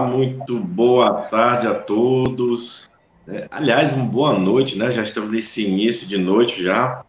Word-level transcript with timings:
Muito 0.00 0.58
boa 0.58 1.12
tarde 1.22 1.66
a 1.66 1.74
todos. 1.74 2.88
É, 3.26 3.46
aliás, 3.50 3.92
uma 3.92 4.04
boa 4.04 4.38
noite, 4.38 4.76
né? 4.76 4.90
Já 4.90 5.02
estamos 5.02 5.30
nesse 5.30 5.66
início 5.66 6.06
de 6.06 6.18
noite 6.18 6.62
já. 6.62 7.04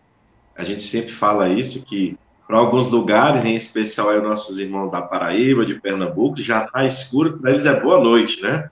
A 0.56 0.64
gente 0.64 0.84
sempre 0.84 1.12
fala 1.12 1.50
isso, 1.50 1.84
que 1.86 2.18
para 2.48 2.58
alguns 2.58 2.92
lugares, 2.92 3.46
em 3.46 3.56
especial 3.56 4.10
aí 4.10 4.22
nossos 4.22 4.60
irmãos 4.60 4.92
da 4.92 5.02
Paraíba, 5.02 5.66
de 5.66 5.76
Pernambuco, 5.76 6.42
já 6.42 6.66
está 6.66 6.86
escuro, 6.86 7.40
para 7.40 7.52
eles 7.52 7.66
é 7.66 7.80
boa 7.80 8.00
noite, 8.00 8.42
né? 8.42 8.70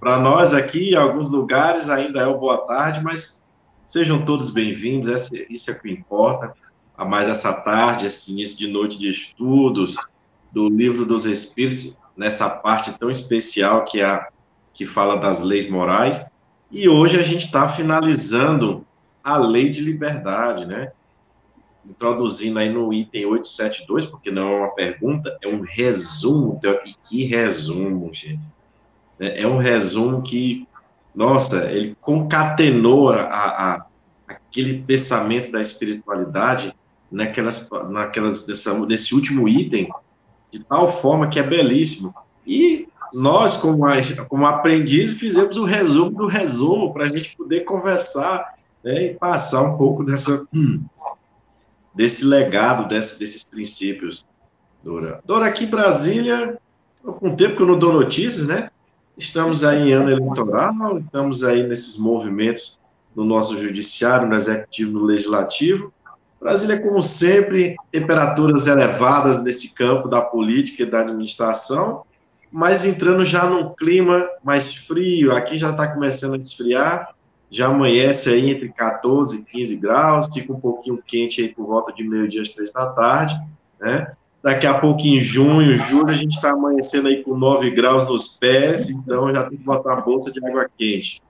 Para 0.00 0.18
nós 0.18 0.54
aqui, 0.54 0.92
em 0.92 0.94
alguns 0.94 1.30
lugares, 1.30 1.90
ainda 1.90 2.20
é 2.20 2.26
o 2.26 2.38
boa 2.38 2.58
tarde, 2.66 3.04
mas 3.04 3.42
sejam 3.84 4.24
todos 4.24 4.50
bem-vindos, 4.50 5.30
isso 5.50 5.70
é 5.70 5.74
o 5.74 5.78
que 5.78 5.90
importa. 5.90 6.54
A 6.96 7.04
mais 7.04 7.28
essa 7.28 7.52
tarde, 7.52 8.06
esse 8.06 8.32
início 8.32 8.56
de 8.56 8.66
noite 8.66 8.96
de 8.96 9.08
estudos 9.08 9.96
do 10.50 10.68
Livro 10.68 11.04
dos 11.04 11.26
Espíritos, 11.26 11.98
nessa 12.18 12.50
parte 12.50 12.98
tão 12.98 13.08
especial 13.08 13.84
que 13.84 14.00
é 14.00 14.04
a 14.04 14.28
que 14.74 14.84
fala 14.86 15.16
das 15.16 15.42
leis 15.42 15.68
morais. 15.68 16.30
E 16.70 16.88
hoje 16.88 17.18
a 17.18 17.22
gente 17.22 17.46
está 17.46 17.66
finalizando 17.66 18.86
a 19.24 19.36
lei 19.36 19.70
de 19.70 19.80
liberdade, 19.80 20.66
né? 20.66 20.92
Introduzindo 21.84 22.58
aí 22.60 22.72
no 22.72 22.92
item 22.92 23.26
872, 23.26 24.06
porque 24.06 24.30
não 24.30 24.48
é 24.48 24.56
uma 24.58 24.74
pergunta, 24.74 25.36
é 25.42 25.48
um 25.48 25.62
resumo. 25.62 26.60
E 26.84 26.94
que 27.08 27.24
resumo, 27.24 28.10
gente. 28.12 28.40
É, 29.18 29.42
é 29.42 29.48
um 29.48 29.58
resumo 29.58 30.22
que, 30.22 30.68
nossa, 31.12 31.72
ele 31.72 31.96
concatenou 32.00 33.10
a, 33.10 33.22
a 33.22 33.86
aquele 34.28 34.82
pensamento 34.82 35.50
da 35.50 35.60
espiritualidade 35.60 36.74
naquelas, 37.10 37.68
naquelas 37.88 38.46
dessa, 38.46 38.74
desse 38.86 39.14
último 39.14 39.48
item, 39.48 39.88
de 40.50 40.60
tal 40.60 40.88
forma 40.88 41.28
que 41.28 41.38
é 41.38 41.42
belíssimo. 41.42 42.14
E 42.46 42.88
nós, 43.12 43.56
como, 43.56 43.84
como 44.28 44.46
aprendizes, 44.46 45.18
fizemos 45.18 45.56
o 45.56 45.62
um 45.62 45.66
resumo 45.66 46.10
do 46.10 46.26
resumo 46.26 46.92
para 46.92 47.04
a 47.04 47.08
gente 47.08 47.36
poder 47.36 47.60
conversar 47.60 48.54
né, 48.82 49.06
e 49.06 49.14
passar 49.14 49.62
um 49.62 49.76
pouco 49.76 50.04
dessa, 50.04 50.46
desse 51.94 52.24
legado, 52.24 52.88
desse, 52.88 53.18
desses 53.18 53.44
princípios, 53.44 54.24
Dora. 54.82 55.20
Dora, 55.24 55.46
aqui 55.46 55.64
em 55.64 55.68
Brasília, 55.68 56.58
com 57.02 57.34
tempo 57.34 57.56
que 57.56 57.62
eu 57.62 57.66
não 57.66 57.78
dou 57.78 57.92
notícias, 57.92 58.46
né? 58.46 58.70
Estamos 59.16 59.64
aí 59.64 59.88
em 59.88 59.92
ano 59.92 60.10
eleitoral, 60.10 60.98
estamos 60.98 61.42
aí 61.42 61.66
nesses 61.66 61.98
movimentos 61.98 62.78
no 63.14 63.24
nosso 63.24 63.60
judiciário, 63.60 64.28
no 64.28 64.34
executivo, 64.36 64.92
no 64.92 65.04
legislativo. 65.04 65.92
Brasília, 66.40 66.80
como 66.80 67.02
sempre, 67.02 67.76
temperaturas 67.90 68.66
elevadas 68.66 69.42
nesse 69.42 69.74
campo 69.74 70.08
da 70.08 70.20
política 70.20 70.84
e 70.84 70.86
da 70.86 71.00
administração, 71.00 72.02
mas 72.50 72.86
entrando 72.86 73.24
já 73.24 73.44
num 73.44 73.74
clima 73.74 74.28
mais 74.42 74.74
frio, 74.74 75.34
aqui 75.34 75.58
já 75.58 75.70
está 75.70 75.86
começando 75.88 76.34
a 76.34 76.38
esfriar, 76.38 77.14
já 77.50 77.66
amanhece 77.66 78.30
aí 78.30 78.50
entre 78.50 78.68
14 78.70 79.40
e 79.40 79.44
15 79.44 79.76
graus, 79.76 80.28
fica 80.32 80.52
um 80.52 80.60
pouquinho 80.60 81.02
quente 81.04 81.40
aí 81.42 81.48
por 81.48 81.66
volta 81.66 81.92
de 81.92 82.04
meio-dia 82.04 82.42
às 82.42 82.50
três 82.50 82.72
da 82.72 82.86
tarde, 82.86 83.34
né? 83.80 84.12
Daqui 84.42 84.66
a 84.66 84.78
pouco, 84.78 85.00
em 85.00 85.20
junho, 85.20 85.76
julho, 85.76 86.10
a 86.10 86.14
gente 86.14 86.36
está 86.36 86.52
amanhecendo 86.52 87.08
aí 87.08 87.24
com 87.24 87.36
9 87.36 87.70
graus 87.70 88.06
nos 88.06 88.28
pés, 88.28 88.88
então 88.88 89.32
já 89.32 89.44
tem 89.44 89.58
que 89.58 89.64
botar 89.64 89.94
a 89.94 90.00
bolsa 90.00 90.30
de 90.30 90.44
água 90.46 90.68
quente. 90.76 91.20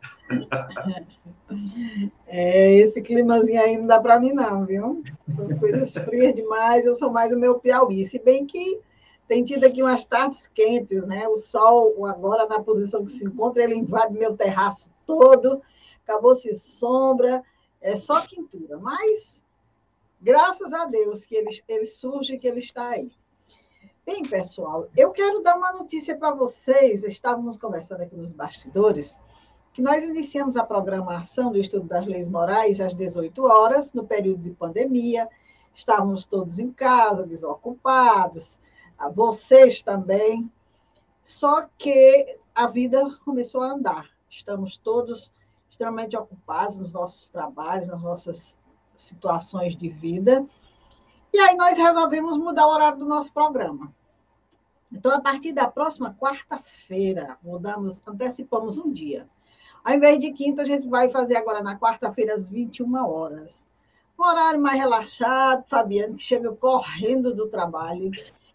É, 2.27 2.75
esse 2.75 3.01
climazinho 3.01 3.61
aí 3.61 3.77
não 3.77 3.87
dá 3.87 4.01
para 4.01 4.21
mim, 4.21 4.33
não, 4.33 4.67
viu? 4.67 5.03
São 5.29 5.49
coisas 5.59 5.95
frias 5.95 6.35
demais, 6.35 6.85
eu 6.85 6.95
sou 6.95 7.11
mais 7.11 7.33
o 7.33 7.39
meu 7.39 7.59
Piauí. 7.59 8.05
Se 8.05 8.19
bem 8.19 8.47
que 8.47 8.81
tem 9.27 9.45
tido 9.45 9.65
aqui 9.65 9.83
umas 9.83 10.05
tardes 10.05 10.47
quentes, 10.47 11.07
né? 11.07 11.27
O 11.29 11.37
sol, 11.37 12.07
agora 12.07 12.47
na 12.47 12.63
posição 12.63 13.05
que 13.05 13.11
se 13.11 13.25
encontra, 13.25 13.63
ele 13.63 13.77
invade 13.77 14.13
meu 14.13 14.37
terraço 14.37 14.91
todo, 15.07 15.63
acabou-se 16.05 16.55
sombra, 16.55 17.43
é 17.81 17.97
só 17.97 18.21
quintura. 18.23 18.79
Mas, 18.79 19.43
graças 20.21 20.73
a 20.73 20.85
Deus 20.85 21.25
que 21.25 21.35
ele, 21.35 21.51
ele 21.67 21.87
surge 21.87 22.39
que 22.39 22.47
ele 22.47 22.59
está 22.59 22.89
aí. 22.89 23.11
Bem, 24.05 24.23
pessoal, 24.23 24.89
eu 24.97 25.11
quero 25.11 25.43
dar 25.43 25.57
uma 25.57 25.73
notícia 25.73 26.17
para 26.17 26.35
vocês. 26.35 27.05
Estávamos 27.05 27.59
conversando 27.59 28.03
aqui 28.03 28.17
nos 28.17 28.33
bastidores 28.33 29.19
que 29.79 29.83
nós 29.83 30.03
iniciamos 30.03 30.57
a 30.57 30.65
programação 30.65 31.53
do 31.53 31.59
estudo 31.61 31.87
das 31.87 32.05
leis 32.05 32.27
morais 32.27 32.81
às 32.81 32.93
18 32.93 33.45
horas, 33.45 33.93
no 33.93 34.05
período 34.05 34.43
de 34.43 34.51
pandemia. 34.51 35.29
Estávamos 35.73 36.27
todos 36.27 36.59
em 36.59 36.73
casa, 36.73 37.25
desocupados, 37.25 38.59
vocês 39.15 39.81
também. 39.81 40.53
Só 41.23 41.69
que 41.79 42.41
a 42.57 42.67
vida 42.67 43.09
começou 43.25 43.63
a 43.63 43.71
andar. 43.71 44.11
Estamos 44.29 44.77
todos 44.77 45.33
extremamente 45.71 46.17
ocupados 46.17 46.75
nos 46.75 46.93
nossos 46.93 47.29
trabalhos, 47.29 47.87
nas 47.87 48.03
nossas 48.03 48.59
situações 48.97 49.77
de 49.77 49.89
vida. 49.89 50.45
E 51.33 51.39
aí 51.39 51.55
nós 51.55 51.79
resolvemos 51.79 52.37
mudar 52.37 52.67
o 52.67 52.73
horário 52.73 52.99
do 52.99 53.07
nosso 53.07 53.33
programa. 53.33 53.95
Então, 54.91 55.13
a 55.13 55.21
partir 55.21 55.53
da 55.53 55.71
próxima 55.71 56.17
quarta-feira, 56.19 57.39
mudamos, 57.41 58.03
antecipamos 58.09 58.77
um 58.77 58.93
dia. 58.93 59.29
Ao 59.89 59.95
invés 59.95 60.19
de 60.19 60.31
quinta, 60.33 60.61
a 60.61 60.65
gente 60.67 60.87
vai 60.87 61.09
fazer 61.11 61.35
agora 61.35 61.63
na 61.63 61.75
quarta-feira, 61.79 62.35
às 62.35 62.47
21 62.47 62.95
horas. 63.07 63.67
Um 64.19 64.23
horário 64.23 64.61
mais 64.61 64.79
relaxado, 64.79 65.65
Fabiano, 65.67 66.15
que 66.15 66.23
chega 66.23 66.53
correndo 66.53 67.35
do 67.35 67.49
trabalho. 67.49 68.11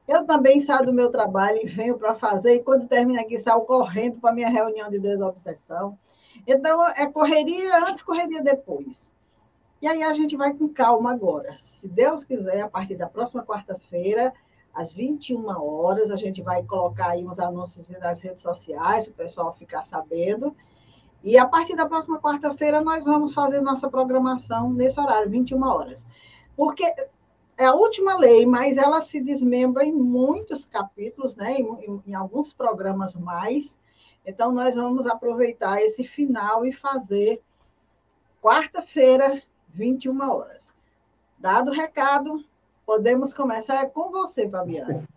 Eu 0.07 0.27
também 0.27 0.59
saio 0.59 0.85
do 0.85 0.93
meu 0.93 1.09
trabalho 1.09 1.57
e 1.59 1.65
venho 1.65 1.97
para 1.97 2.13
fazer, 2.13 2.57
e 2.57 2.63
quando 2.63 2.87
termina 2.87 3.21
aqui, 3.21 3.39
saio 3.39 3.61
correndo 3.61 4.19
para 4.19 4.29
a 4.29 4.33
minha 4.35 4.47
reunião 4.47 4.91
de 4.91 4.99
desobsessão. 4.99 5.97
Então, 6.45 6.87
é 6.89 7.07
correria 7.07 7.79
antes, 7.79 8.03
correria 8.03 8.43
depois. 8.43 9.11
E 9.81 9.87
aí 9.87 10.03
a 10.03 10.13
gente 10.13 10.37
vai 10.37 10.53
com 10.53 10.69
calma 10.69 11.11
agora. 11.11 11.55
Se 11.57 11.87
Deus 11.87 12.23
quiser, 12.23 12.61
a 12.61 12.69
partir 12.69 12.93
da 12.93 13.09
próxima 13.09 13.43
quarta-feira, 13.43 14.31
às 14.71 14.93
21 14.93 15.47
horas, 15.47 16.11
a 16.11 16.15
gente 16.15 16.43
vai 16.43 16.61
colocar 16.61 17.09
aí 17.09 17.25
uns 17.25 17.39
anúncios 17.39 17.89
nas 17.89 18.19
redes 18.19 18.43
sociais, 18.43 19.07
o 19.07 19.13
pessoal 19.13 19.51
ficar 19.55 19.83
sabendo. 19.83 20.55
E 21.23 21.37
a 21.37 21.45
partir 21.47 21.75
da 21.75 21.85
próxima 21.85 22.19
quarta-feira, 22.19 22.81
nós 22.81 23.05
vamos 23.05 23.33
fazer 23.33 23.61
nossa 23.61 23.89
programação 23.89 24.73
nesse 24.73 24.99
horário, 24.99 25.29
21 25.29 25.63
horas. 25.63 26.05
Porque 26.55 26.83
é 27.57 27.65
a 27.65 27.73
última 27.73 28.17
lei, 28.17 28.45
mas 28.45 28.75
ela 28.75 29.01
se 29.01 29.21
desmembra 29.21 29.85
em 29.85 29.93
muitos 29.93 30.65
capítulos, 30.65 31.37
né? 31.37 31.53
em, 31.53 31.65
em, 31.85 32.03
em 32.07 32.13
alguns 32.13 32.51
programas 32.51 33.15
mais. 33.15 33.79
Então, 34.25 34.51
nós 34.51 34.75
vamos 34.75 35.07
aproveitar 35.07 35.81
esse 35.81 36.03
final 36.03 36.65
e 36.65 36.73
fazer 36.73 37.41
quarta-feira, 38.41 39.41
21 39.69 40.29
horas. 40.29 40.73
Dado 41.39 41.71
o 41.71 41.73
recado, 41.73 42.43
podemos 42.85 43.33
começar 43.33 43.89
com 43.91 44.11
você, 44.11 44.49
Fabiana. 44.49 45.07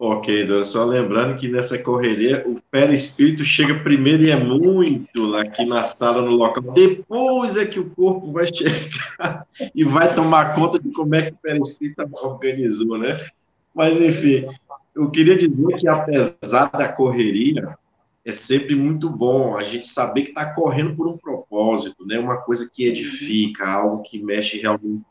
Ok, 0.00 0.46
Dora, 0.46 0.64
só 0.64 0.84
lembrando 0.84 1.36
que 1.36 1.48
nessa 1.48 1.76
correria 1.76 2.44
o 2.46 2.60
perispírito 2.70 3.44
chega 3.44 3.82
primeiro 3.82 4.22
e 4.22 4.30
é 4.30 4.36
muito 4.36 5.34
aqui 5.34 5.64
na 5.64 5.82
sala, 5.82 6.22
no 6.22 6.30
local. 6.30 6.62
Depois 6.72 7.56
é 7.56 7.66
que 7.66 7.80
o 7.80 7.90
corpo 7.90 8.30
vai 8.30 8.46
chegar 8.52 9.44
e 9.74 9.82
vai 9.82 10.14
tomar 10.14 10.54
conta 10.54 10.78
de 10.78 10.92
como 10.92 11.16
é 11.16 11.22
que 11.22 11.32
o 11.32 11.38
perispírito 11.38 12.08
organizou, 12.22 12.96
né? 12.96 13.26
Mas, 13.74 14.00
enfim, 14.00 14.46
eu 14.94 15.10
queria 15.10 15.36
dizer 15.36 15.66
que 15.76 15.88
apesar 15.88 16.70
da 16.70 16.86
correria, 16.86 17.76
é 18.24 18.30
sempre 18.30 18.76
muito 18.76 19.10
bom 19.10 19.56
a 19.56 19.64
gente 19.64 19.88
saber 19.88 20.22
que 20.22 20.28
está 20.28 20.46
correndo 20.46 20.94
por 20.94 21.08
um 21.08 21.16
propósito, 21.16 22.06
né? 22.06 22.20
Uma 22.20 22.36
coisa 22.36 22.70
que 22.72 22.86
edifica, 22.86 23.68
algo 23.68 24.02
que 24.02 24.22
mexe 24.22 24.60
realmente 24.60 25.02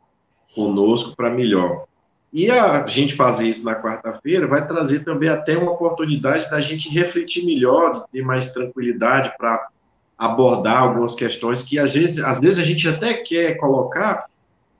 conosco 0.56 1.14
para 1.14 1.30
melhor. 1.30 1.88
E 2.32 2.52
a 2.52 2.86
gente 2.86 3.16
fazer 3.16 3.48
isso 3.48 3.66
na 3.66 3.76
quarta-feira 3.76 4.48
vai 4.48 4.66
trazer 4.68 5.04
também 5.04 5.30
até 5.30 5.58
uma 5.58 5.72
oportunidade 5.72 6.50
da 6.50 6.60
gente 6.60 6.90
refletir 6.90 7.46
melhor, 7.46 8.06
ter 8.12 8.22
mais 8.22 8.52
tranquilidade 8.52 9.34
para 9.38 9.68
abordar 10.18 10.84
algumas 10.84 11.16
questões 11.16 11.64
que 11.64 11.80
às 11.80 11.94
vezes, 11.94 12.20
às 12.20 12.42
vezes 12.42 12.60
a 12.60 12.64
gente 12.64 12.88
até 12.88 13.14
quer 13.14 13.56
colocar, 13.58 14.26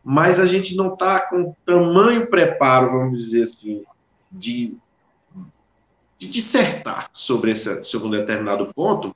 mas 0.04 0.40
a 0.40 0.46
gente 0.46 0.76
não 0.76 0.94
está 0.94 1.20
com 1.20 1.56
tamanho 1.66 2.28
preparo, 2.28 2.92
vamos 2.92 3.20
dizer 3.22 3.44
assim, 3.44 3.84
de, 4.32 4.76
de 6.20 6.28
dissertar 6.28 7.10
sobre, 7.14 7.52
essa, 7.52 7.82
sobre 7.84 8.08
um 8.08 8.12
determinado 8.12 8.74
ponto, 8.74 9.16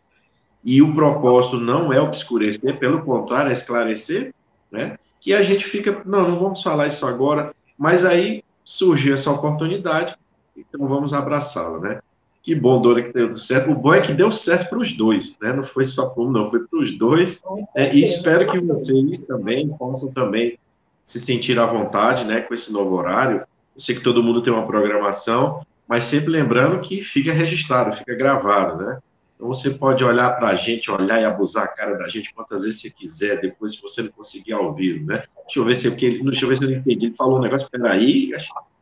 e 0.64 0.82
o 0.82 0.94
propósito 0.94 1.60
não 1.60 1.92
é 1.92 2.00
obscurecer, 2.00 2.78
pelo 2.78 3.02
contrário, 3.02 3.50
é 3.50 3.54
esclarecer, 3.54 4.34
né? 4.72 4.98
que 5.20 5.34
a 5.34 5.42
gente 5.42 5.66
fica, 5.66 6.02
não, 6.06 6.30
não 6.30 6.40
vamos 6.40 6.64
falar 6.64 6.88
isso 6.88 7.06
agora, 7.06 7.54
mas 7.82 8.06
aí 8.06 8.44
surgiu 8.64 9.16
essa 9.16 9.32
oportunidade, 9.32 10.16
então 10.56 10.88
vamos 10.88 11.16
abraçá-la, 11.16 11.80
né? 11.80 12.00
Que 12.44 12.54
bom, 12.54 12.80
Dora, 12.80 13.02
que 13.02 13.12
deu 13.12 13.36
certo. 13.36 13.72
O 13.72 13.76
bom 13.76 13.92
é 13.92 14.02
que 14.02 14.14
deu 14.14 14.32
certo 14.32 14.70
para 14.70 14.78
os 14.78 14.92
dois, 14.92 15.36
né? 15.42 15.52
Não 15.52 15.64
foi 15.64 15.84
só 15.86 16.10
para 16.10 16.22
um, 16.22 16.30
não, 16.30 16.48
foi 16.48 16.60
para 16.60 16.80
os 16.80 16.96
dois. 16.96 17.42
É, 17.76 17.92
e 17.92 18.04
espero 18.04 18.46
que 18.46 18.60
vocês 18.60 19.22
também 19.22 19.68
possam 19.70 20.12
também 20.12 20.60
se 21.04 21.20
sentir 21.20 21.58
à 21.58 21.66
vontade, 21.66 22.24
né, 22.24 22.42
com 22.42 22.54
esse 22.54 22.72
novo 22.72 22.94
horário. 22.96 23.38
Eu 23.76 23.82
sei 23.82 23.96
que 23.96 24.04
todo 24.04 24.22
mundo 24.22 24.44
tem 24.44 24.54
uma 24.54 24.68
programação, 24.68 25.66
mas 25.88 26.04
sempre 26.04 26.30
lembrando 26.30 26.82
que 26.82 27.02
fica 27.02 27.34
registrado, 27.34 27.96
fica 27.96 28.14
gravado, 28.14 28.84
né? 28.84 29.00
Então 29.42 29.52
você 29.52 29.72
pode 29.72 30.04
olhar 30.04 30.38
para 30.38 30.50
a 30.50 30.56
gente, 30.56 30.92
olhar 30.92 31.20
e 31.20 31.26
abusar 31.26 31.64
a 31.64 31.68
cara 31.68 31.98
da 31.98 32.08
gente 32.08 32.32
quantas 32.32 32.62
vezes 32.62 32.80
você 32.80 32.92
quiser, 32.92 33.42
depois 33.42 33.72
se 33.72 33.82
você 33.82 34.04
não 34.04 34.12
conseguir 34.12 34.54
ao 34.54 34.72
vivo, 34.72 35.08
né? 35.08 35.24
Deixa 35.46 35.60
eu 35.60 35.66
ver 35.66 35.74
se, 35.74 35.90
porque, 35.90 36.22
deixa 36.24 36.46
eu 36.46 36.50
ver 36.50 36.58
se 36.58 36.66
eu 36.66 36.70
não 36.70 36.78
entendi. 36.78 37.08
Ele 37.08 37.16
falou 37.16 37.40
um 37.40 37.42
negócio, 37.42 37.68
peraí, 37.72 38.30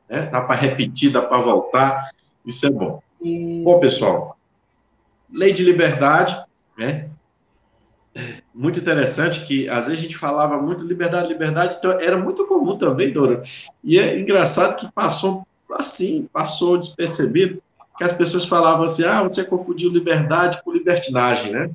né? 0.09 0.25
dá 0.25 0.41
para 0.41 0.55
repetir, 0.55 1.13
dá 1.13 1.21
para 1.21 1.41
voltar, 1.41 2.09
isso 2.45 2.67
é 2.67 2.69
bom. 2.69 3.01
Isso. 3.21 3.63
Bom, 3.63 3.79
pessoal, 3.79 4.37
lei 5.31 5.53
de 5.53 5.63
liberdade, 5.63 6.37
né? 6.77 7.09
Muito 8.53 8.81
interessante 8.81 9.45
que 9.45 9.69
às 9.69 9.87
vezes 9.87 10.01
a 10.01 10.03
gente 10.03 10.17
falava 10.17 10.61
muito 10.61 10.85
liberdade, 10.85 11.29
liberdade, 11.29 11.77
então 11.79 11.93
era 11.93 12.17
muito 12.17 12.45
comum 12.45 12.77
também, 12.77 13.13
Dora. 13.13 13.43
E 13.81 13.97
é 13.97 14.19
engraçado 14.19 14.75
que 14.75 14.91
passou 14.91 15.47
assim, 15.71 16.27
passou 16.33 16.77
despercebido, 16.77 17.63
que 17.99 18.03
as 18.05 18.13
pessoas 18.13 18.45
falavam 18.45 18.85
assim, 18.85 19.03
ah, 19.03 19.21
você 19.21 19.43
confundiu 19.43 19.89
liberdade 19.89 20.61
com 20.63 20.71
libertinagem, 20.71 21.51
né? 21.51 21.69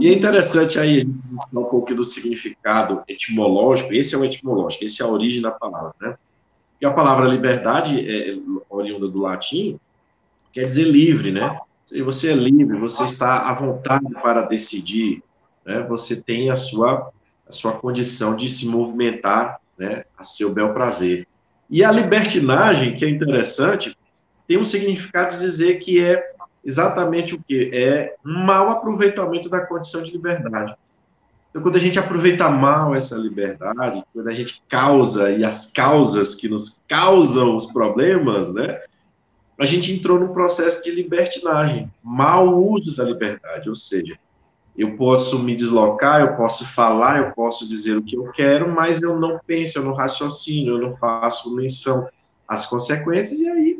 E 0.00 0.08
é 0.08 0.12
interessante 0.12 0.76
aí 0.76 0.98
a 0.98 1.00
gente 1.02 1.20
ensinar 1.32 1.60
um 1.60 1.66
pouco 1.66 1.94
do 1.94 2.02
significado 2.02 3.04
etimológico, 3.06 3.94
esse 3.94 4.12
é 4.12 4.18
o 4.18 4.24
etimológico, 4.24 4.84
esse 4.84 5.00
é 5.00 5.04
a 5.04 5.08
origem 5.08 5.40
da 5.40 5.52
palavra, 5.52 5.94
né? 6.00 6.16
E 6.80 6.84
a 6.84 6.90
palavra 6.90 7.28
liberdade, 7.28 8.00
é, 8.00 8.36
oriunda 8.68 9.06
do 9.06 9.20
latim, 9.20 9.78
quer 10.52 10.64
dizer 10.64 10.84
livre, 10.84 11.30
né? 11.30 11.60
E 11.92 12.02
você 12.02 12.32
é 12.32 12.34
livre, 12.34 12.76
você 12.76 13.04
está 13.04 13.48
à 13.48 13.54
vontade 13.54 14.12
para 14.20 14.42
decidir, 14.42 15.22
né? 15.64 15.86
Você 15.88 16.20
tem 16.20 16.50
a 16.50 16.56
sua, 16.56 17.08
a 17.48 17.52
sua 17.52 17.74
condição 17.74 18.34
de 18.34 18.48
se 18.48 18.66
movimentar, 18.66 19.60
né? 19.78 20.04
A 20.18 20.24
seu 20.24 20.52
bel 20.52 20.74
prazer. 20.74 21.24
E 21.70 21.84
a 21.84 21.92
libertinagem, 21.92 22.96
que 22.96 23.04
é 23.04 23.08
interessante, 23.08 23.96
tem 24.50 24.58
um 24.58 24.64
significado 24.64 25.36
de 25.36 25.44
dizer 25.44 25.78
que 25.78 26.04
é 26.04 26.32
exatamente 26.64 27.36
o 27.36 27.40
que? 27.40 27.70
É 27.72 28.16
mau 28.20 28.68
aproveitamento 28.68 29.48
da 29.48 29.60
condição 29.60 30.02
de 30.02 30.10
liberdade. 30.10 30.74
Então, 31.48 31.62
quando 31.62 31.76
a 31.76 31.78
gente 31.78 32.00
aproveita 32.00 32.50
mal 32.50 32.92
essa 32.92 33.16
liberdade, 33.16 34.02
quando 34.12 34.26
a 34.26 34.32
gente 34.32 34.60
causa, 34.68 35.30
e 35.30 35.44
as 35.44 35.70
causas 35.70 36.34
que 36.34 36.48
nos 36.48 36.82
causam 36.88 37.54
os 37.54 37.66
problemas, 37.66 38.52
né? 38.52 38.82
A 39.56 39.64
gente 39.64 39.92
entrou 39.92 40.18
num 40.18 40.32
processo 40.32 40.82
de 40.82 40.90
libertinagem, 40.90 41.88
mau 42.02 42.60
uso 42.60 42.96
da 42.96 43.04
liberdade, 43.04 43.68
ou 43.68 43.76
seja, 43.76 44.18
eu 44.76 44.96
posso 44.96 45.38
me 45.38 45.54
deslocar, 45.54 46.22
eu 46.22 46.34
posso 46.36 46.66
falar, 46.66 47.20
eu 47.20 47.30
posso 47.34 47.68
dizer 47.68 47.96
o 47.96 48.02
que 48.02 48.16
eu 48.16 48.24
quero, 48.32 48.68
mas 48.68 49.00
eu 49.00 49.16
não 49.16 49.38
penso, 49.46 49.78
eu 49.78 49.84
não 49.84 49.94
raciocínio, 49.94 50.74
eu 50.74 50.80
não 50.80 50.92
faço 50.92 51.54
menção 51.54 52.08
às 52.48 52.66
consequências, 52.66 53.38
e 53.38 53.48
aí 53.48 53.79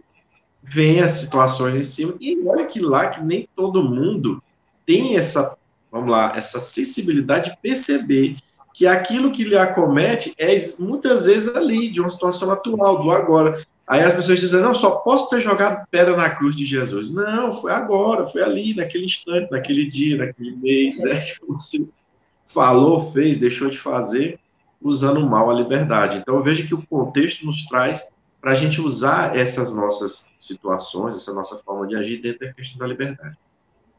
vem 0.63 1.01
as 1.01 1.13
situações 1.13 1.75
em 1.75 1.83
cima. 1.83 2.15
E 2.21 2.39
olha 2.47 2.67
que 2.67 2.81
lá 2.81 3.09
que 3.09 3.23
nem 3.23 3.49
todo 3.57 3.83
mundo 3.83 4.43
tem 4.87 5.17
essa, 5.17 5.57
vamos 5.91 6.11
lá, 6.11 6.33
essa 6.37 6.61
sensibilidade 6.61 7.51
de 7.51 7.57
perceber 7.61 8.37
que 8.75 8.87
aquilo 8.87 9.33
que 9.33 9.45
lhe 9.45 9.57
acomete 9.57 10.35
é 10.39 10.59
muitas 10.79 11.27
vezes 11.27 11.55
ali, 11.55 11.91
de 11.91 12.01
uma 12.01 12.09
situação 12.09 12.51
atual, 12.51 13.03
do 13.03 13.11
agora. 13.11 13.65
Aí 13.87 14.03
as 14.03 14.15
pessoas 14.15 14.39
dizem, 14.39 14.61
não, 14.61 14.73
só 14.73 14.93
posso 14.93 15.29
ter 15.29 15.41
jogado 15.41 15.85
pedra 15.91 16.17
na 16.17 16.31
cruz 16.31 16.55
de 16.55 16.65
Jesus. 16.65 17.13
Não, 17.13 17.53
foi 17.61 17.73
agora, 17.73 18.27
foi 18.27 18.43
ali, 18.43 18.75
naquele 18.75 19.05
instante, 19.05 19.51
naquele 19.51 19.91
dia, 19.91 20.17
naquele 20.17 20.55
mês, 20.57 20.99
né, 20.99 21.21
você 21.47 21.85
falou, 22.47 23.11
fez, 23.13 23.37
deixou 23.37 23.69
de 23.69 23.79
fazer, 23.79 24.39
usando 24.81 25.29
mal 25.29 25.51
a 25.51 25.55
liberdade. 25.55 26.19
Então 26.19 26.37
eu 26.37 26.43
vejo 26.43 26.67
que 26.67 26.75
o 26.75 26.87
contexto 26.87 27.45
nos 27.45 27.65
traz 27.67 28.13
para 28.41 28.53
a 28.53 28.55
gente 28.55 28.81
usar 28.81 29.37
essas 29.37 29.75
nossas 29.75 30.33
situações, 30.39 31.15
essa 31.15 31.33
nossa 31.33 31.59
forma 31.59 31.87
de 31.87 31.95
agir 31.95 32.23
dentro 32.23 32.47
da 32.47 32.53
questão 32.53 32.79
da 32.79 32.87
liberdade. 32.87 33.37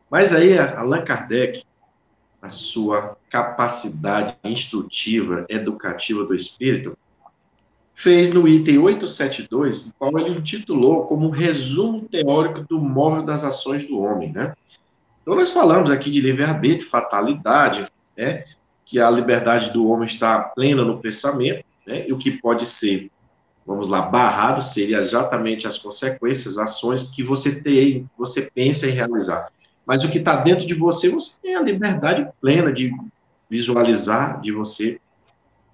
Mas 0.10 0.34
aí, 0.34 0.58
Allan 0.58 1.04
Kardec, 1.04 1.64
a 2.42 2.50
sua 2.50 3.16
capacidade 3.30 4.36
instrutiva, 4.44 5.46
educativa 5.48 6.24
do 6.26 6.34
espírito, 6.34 6.98
fez 7.94 8.34
no 8.34 8.48
item 8.48 8.80
872, 8.80 9.88
o 9.88 9.94
qual 9.94 10.18
ele 10.18 10.40
intitulou 10.40 11.06
como 11.06 11.28
um 11.28 11.30
resumo 11.30 12.08
teórico 12.10 12.66
do 12.68 12.80
móvel 12.80 13.24
das 13.24 13.44
ações 13.44 13.84
do 13.84 14.00
homem, 14.00 14.32
né? 14.32 14.56
Então, 15.22 15.36
nós 15.36 15.52
falamos 15.52 15.92
aqui 15.92 16.10
de 16.10 16.20
livre-arbítrio, 16.20 16.90
fatalidade, 16.90 17.88
né? 18.18 18.44
Que 18.84 19.00
a 19.00 19.10
liberdade 19.10 19.72
do 19.72 19.88
homem 19.88 20.08
está 20.08 20.40
plena 20.40 20.84
no 20.84 21.00
pensamento, 21.00 21.64
né? 21.86 22.08
E 22.08 22.12
o 22.12 22.18
que 22.18 22.32
pode 22.32 22.66
ser 22.66 23.12
vamos 23.66 23.88
lá, 23.88 24.02
barrado 24.02 24.62
seria 24.62 24.98
exatamente 24.98 25.68
as 25.68 25.78
consequências, 25.78 26.58
ações 26.58 27.04
que 27.04 27.24
você 27.24 27.62
tem, 27.62 28.10
você 28.18 28.50
pensa 28.54 28.88
em 28.88 28.92
realizar. 28.92 29.52
Mas 29.86 30.04
o 30.04 30.12
que 30.12 30.18
está 30.18 30.36
dentro 30.36 30.66
de 30.66 30.74
você, 30.74 31.10
você 31.10 31.40
tem 31.42 31.56
a 31.56 31.62
liberdade 31.62 32.28
plena 32.40 32.72
de 32.72 32.92
visualizar, 33.50 34.40
de 34.42 34.52
você 34.52 35.00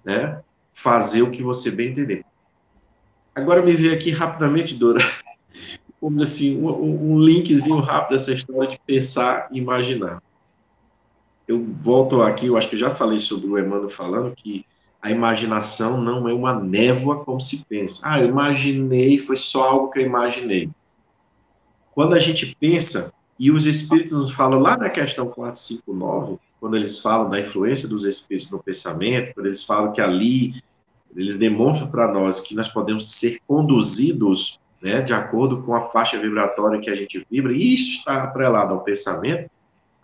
né, 0.04 0.40
fazer 0.74 1.22
o 1.22 1.30
que 1.30 1.42
você 1.42 1.70
bem 1.70 1.90
entender. 1.90 2.24
Agora 3.34 3.62
me 3.62 3.74
veio 3.74 3.94
aqui 3.94 4.10
rapidamente, 4.10 4.74
Dora, 4.74 5.00
como 6.00 6.20
assim, 6.22 6.60
um, 6.60 7.12
um 7.12 7.18
linkzinho 7.18 7.80
rápido 7.80 8.16
dessa 8.16 8.32
história 8.32 8.70
de 8.70 8.80
pensar 8.84 9.48
e 9.52 9.58
imaginar. 9.58 10.22
Eu 11.46 11.64
volto 11.80 12.20
aqui, 12.22 12.46
eu 12.46 12.56
acho 12.56 12.68
que 12.68 12.76
já 12.76 12.94
falei 12.94 13.18
sobre 13.18 13.46
o 13.48 13.58
Emmanuel 13.58 13.88
falando 13.88 14.34
que 14.34 14.66
a 15.00 15.10
imaginação 15.10 16.00
não 16.00 16.28
é 16.28 16.34
uma 16.34 16.58
névoa 16.58 17.24
como 17.24 17.40
se 17.40 17.64
pensa. 17.66 18.00
Ah, 18.04 18.20
eu 18.20 18.28
imaginei, 18.28 19.18
foi 19.18 19.36
só 19.36 19.68
algo 19.68 19.90
que 19.90 20.00
eu 20.00 20.06
imaginei. 20.06 20.70
Quando 21.94 22.14
a 22.14 22.18
gente 22.18 22.56
pensa, 22.60 23.12
e 23.38 23.50
os 23.50 23.66
espíritos 23.66 24.12
nos 24.12 24.30
falam 24.30 24.58
lá 24.58 24.76
na 24.76 24.90
questão 24.90 25.26
459, 25.28 26.38
quando 26.60 26.76
eles 26.76 26.98
falam 26.98 27.30
da 27.30 27.38
influência 27.38 27.88
dos 27.88 28.04
espíritos 28.04 28.50
no 28.50 28.58
pensamento, 28.58 29.34
quando 29.34 29.46
eles 29.46 29.62
falam 29.62 29.92
que 29.92 30.00
ali 30.00 30.62
eles 31.16 31.38
demonstram 31.38 31.88
para 31.88 32.12
nós 32.12 32.40
que 32.40 32.54
nós 32.54 32.68
podemos 32.68 33.12
ser 33.12 33.40
conduzidos 33.46 34.60
né, 34.82 35.00
de 35.00 35.12
acordo 35.12 35.62
com 35.62 35.74
a 35.74 35.82
faixa 35.82 36.18
vibratória 36.18 36.80
que 36.80 36.90
a 36.90 36.94
gente 36.94 37.24
vibra, 37.30 37.52
e 37.52 37.74
isso 37.74 37.98
está 37.98 38.24
atrelado 38.24 38.74
ao 38.74 38.84
pensamento, 38.84 39.50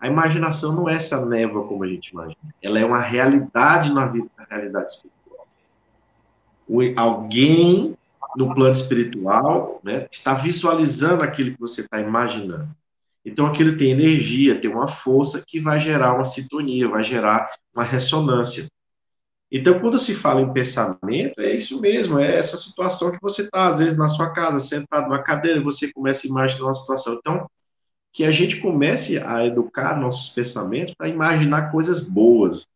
a 0.01 0.07
imaginação 0.07 0.75
não 0.75 0.89
é 0.89 0.97
essa 0.97 1.25
névoa 1.25 1.67
como 1.67 1.85
a 1.85 1.87
gente 1.87 2.09
imagina. 2.09 2.37
Ela 2.61 2.79
é 2.79 2.85
uma 2.85 3.01
realidade 3.01 3.93
na 3.93 4.07
vida, 4.07 4.29
realidade 4.49 4.93
espiritual. 4.93 5.47
O, 6.69 6.81
alguém 6.97 7.97
no 8.37 8.55
plano 8.55 8.73
espiritual 8.73 9.81
né, 9.83 10.07
está 10.11 10.35
visualizando 10.35 11.23
aquilo 11.23 11.53
que 11.53 11.61
você 11.61 11.83
está 11.83 12.01
imaginando. 12.01 12.69
Então, 13.25 13.47
aquilo 13.47 13.77
tem 13.79 13.91
energia, 13.91 14.61
tem 14.61 14.71
uma 14.71 14.89
força 14.89 15.43
que 15.47 15.59
vai 15.59 15.81
gerar 15.81 16.15
uma 16.15 16.25
sintonia, 16.25 16.89
vai 16.89 17.03
gerar 17.03 17.51
uma 17.75 17.83
ressonância. 17.83 18.67
Então, 19.51 19.79
quando 19.79 19.99
se 19.99 20.15
fala 20.15 20.43
em 20.43 20.53
pensamento, 20.53 21.41
é 21.41 21.57
isso 21.57 21.81
mesmo, 21.81 22.19
é 22.19 22.37
essa 22.37 22.57
situação 22.57 23.13
que 23.13 23.23
você 23.23 23.43
está, 23.43 23.69
às 23.69 23.79
vezes, 23.79 23.97
na 23.97 24.09
sua 24.09 24.31
casa, 24.31 24.61
sentado 24.61 25.05
numa 25.05 25.23
cadeira, 25.23 25.63
você 25.63 25.91
começa 25.93 26.27
a 26.27 26.29
imaginar 26.29 26.65
uma 26.65 26.75
situação. 26.75 27.15
Então, 27.15 27.49
que 28.13 28.25
a 28.25 28.31
gente 28.31 28.61
comece 28.61 29.19
a 29.19 29.45
educar 29.45 29.99
nossos 29.99 30.29
pensamentos 30.29 30.95
para 30.95 31.09
imaginar 31.09 31.73
coisas 31.73 32.01
boas. 32.01 32.67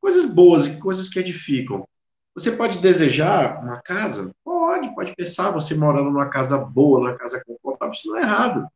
Coisas 0.00 0.32
boas 0.32 0.66
e 0.66 0.78
coisas 0.78 1.08
que 1.08 1.18
edificam. 1.18 1.86
Você 2.34 2.52
pode 2.52 2.78
desejar 2.78 3.62
uma 3.62 3.80
casa? 3.82 4.30
Pode, 4.44 4.94
pode 4.94 5.14
pensar 5.14 5.50
você 5.50 5.74
morando 5.74 6.10
numa 6.10 6.28
casa 6.28 6.56
boa, 6.56 7.00
numa 7.00 7.18
casa 7.18 7.42
confortável, 7.44 7.92
isso 7.92 8.08
não 8.08 8.18
é 8.18 8.22
errado, 8.22 8.66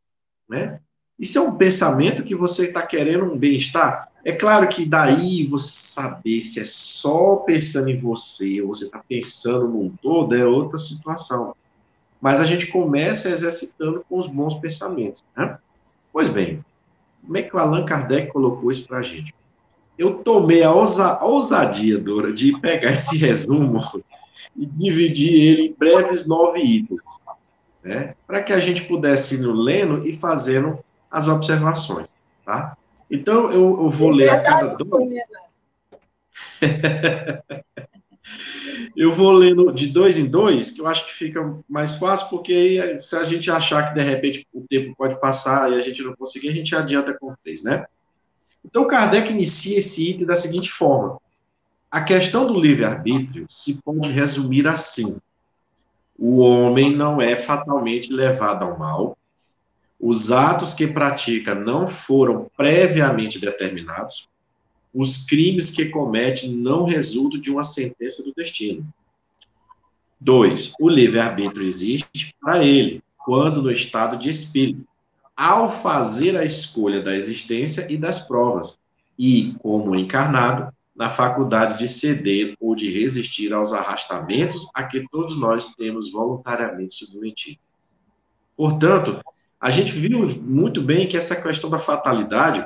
né? 0.47 0.79
Isso 1.17 1.37
é 1.37 1.41
um 1.41 1.55
pensamento 1.55 2.23
que 2.23 2.35
você 2.35 2.67
está 2.67 2.85
querendo 2.85 3.23
um 3.23 3.37
bem-estar. 3.37 4.11
É 4.23 4.33
claro 4.33 4.67
que 4.67 4.85
daí 4.85 5.47
você 5.47 5.71
saber 5.71 6.41
se 6.41 6.59
é 6.59 6.63
só 6.65 7.37
pensando 7.37 7.89
em 7.89 7.97
você 7.97 8.61
ou 8.61 8.69
você 8.69 8.85
está 8.85 9.01
pensando 9.07 9.67
no 9.67 9.93
todo 10.01 10.35
é 10.35 10.45
outra 10.45 10.77
situação. 10.77 11.55
Mas 12.19 12.41
a 12.41 12.43
gente 12.43 12.67
começa 12.67 13.29
exercitando 13.29 14.03
com 14.09 14.19
os 14.19 14.27
bons 14.27 14.55
pensamentos. 14.55 15.23
Né? 15.37 15.57
Pois 16.11 16.27
bem, 16.27 16.65
como 17.23 17.37
é 17.37 17.43
que 17.43 17.55
o 17.55 17.59
Allan 17.59 17.85
Kardec 17.85 18.31
colocou 18.31 18.71
isso 18.71 18.87
para 18.87 18.97
a 18.97 19.03
gente? 19.03 19.33
Eu 19.97 20.15
tomei 20.15 20.63
a, 20.63 20.73
ousa, 20.73 21.23
ousadia, 21.23 21.97
Dora, 21.97 22.33
de 22.33 22.59
pegar 22.59 22.91
esse 22.93 23.17
resumo 23.17 23.81
e 24.55 24.65
dividir 24.65 25.33
ele 25.33 25.67
em 25.67 25.73
breves 25.73 26.25
nove 26.27 26.61
itens, 26.61 27.01
né? 27.83 28.15
para 28.25 28.43
que 28.43 28.53
a 28.53 28.59
gente 28.59 28.83
pudesse 28.83 29.35
ir 29.35 29.45
lendo 29.45 30.07
e 30.07 30.15
fazendo 30.15 30.79
as 31.09 31.27
observações, 31.27 32.07
tá? 32.45 32.77
Então, 33.09 33.51
eu, 33.51 33.83
eu 33.83 33.89
vou 33.89 34.11
ler 34.11 34.29
a 34.29 34.41
cada 34.41 34.75
dois. 34.75 35.11
Eu 38.95 39.11
vou 39.11 39.31
lendo 39.31 39.73
de 39.73 39.87
dois 39.87 40.17
em 40.17 40.25
dois, 40.25 40.71
que 40.71 40.79
eu 40.79 40.87
acho 40.87 41.05
que 41.05 41.13
fica 41.13 41.57
mais 41.67 41.95
fácil, 41.95 42.29
porque 42.29 42.53
aí, 42.53 42.99
se 42.99 43.15
a 43.15 43.23
gente 43.23 43.51
achar 43.51 43.89
que 43.89 43.99
de 43.99 44.01
repente 44.01 44.47
o 44.53 44.61
tempo 44.61 44.95
pode 44.95 45.19
passar 45.19 45.71
e 45.71 45.75
a 45.75 45.81
gente 45.81 46.01
não 46.01 46.15
conseguir, 46.15 46.49
a 46.49 46.53
gente 46.53 46.73
adianta 46.73 47.13
com 47.13 47.35
três, 47.43 47.61
né? 47.61 47.85
Então, 48.65 48.87
Kardec 48.87 49.31
inicia 49.31 49.77
esse 49.77 50.09
item 50.09 50.25
da 50.25 50.35
seguinte 50.35 50.71
forma: 50.71 51.19
a 51.89 52.01
questão 52.01 52.47
do 52.47 52.59
livre-arbítrio 52.59 53.45
se 53.47 53.81
pode 53.83 54.11
resumir 54.11 54.67
assim. 54.67 55.17
O 56.17 56.39
homem 56.39 56.95
não 56.95 57.21
é 57.21 57.35
fatalmente 57.35 58.11
levado 58.11 58.63
ao 58.63 58.77
mal, 58.77 59.17
os 59.99 60.31
atos 60.31 60.73
que 60.73 60.87
pratica 60.87 61.53
não 61.53 61.87
foram 61.87 62.49
previamente 62.57 63.39
determinados, 63.39 64.27
os 64.93 65.25
crimes 65.25 65.69
que 65.69 65.89
comete 65.89 66.49
não 66.49 66.85
resultam 66.85 67.39
de 67.39 67.51
uma 67.51 67.63
sentença 67.63 68.23
do 68.23 68.33
destino. 68.33 68.87
Dois, 70.19 70.73
o 70.79 70.89
livre-arbítrio 70.89 71.67
existe 71.67 72.33
para 72.41 72.63
ele, 72.63 73.03
quando 73.17 73.61
no 73.61 73.71
estado 73.71 74.17
de 74.17 74.29
espírito, 74.29 74.87
ao 75.35 75.69
fazer 75.69 76.37
a 76.37 76.43
escolha 76.43 77.01
da 77.01 77.15
existência 77.15 77.87
e 77.89 77.97
das 77.97 78.27
provas, 78.27 78.79
e, 79.17 79.55
como 79.59 79.95
encarnado, 79.95 80.73
na 80.95 81.09
faculdade 81.09 81.77
de 81.77 81.87
ceder 81.87 82.55
ou 82.59 82.73
de 82.73 82.91
resistir 82.91 83.53
aos 83.53 83.73
arrastamentos 83.73 84.69
a 84.73 84.83
que 84.83 85.05
todos 85.11 85.37
nós 85.37 85.75
temos 85.75 86.09
voluntariamente 86.11 86.95
submetido. 86.95 87.59
Portanto, 88.55 89.21
a 89.59 89.69
gente 89.69 89.91
viu 89.91 90.27
muito 90.41 90.81
bem 90.81 91.07
que 91.07 91.17
essa 91.17 91.35
questão 91.35 91.69
da 91.69 91.79
fatalidade, 91.79 92.65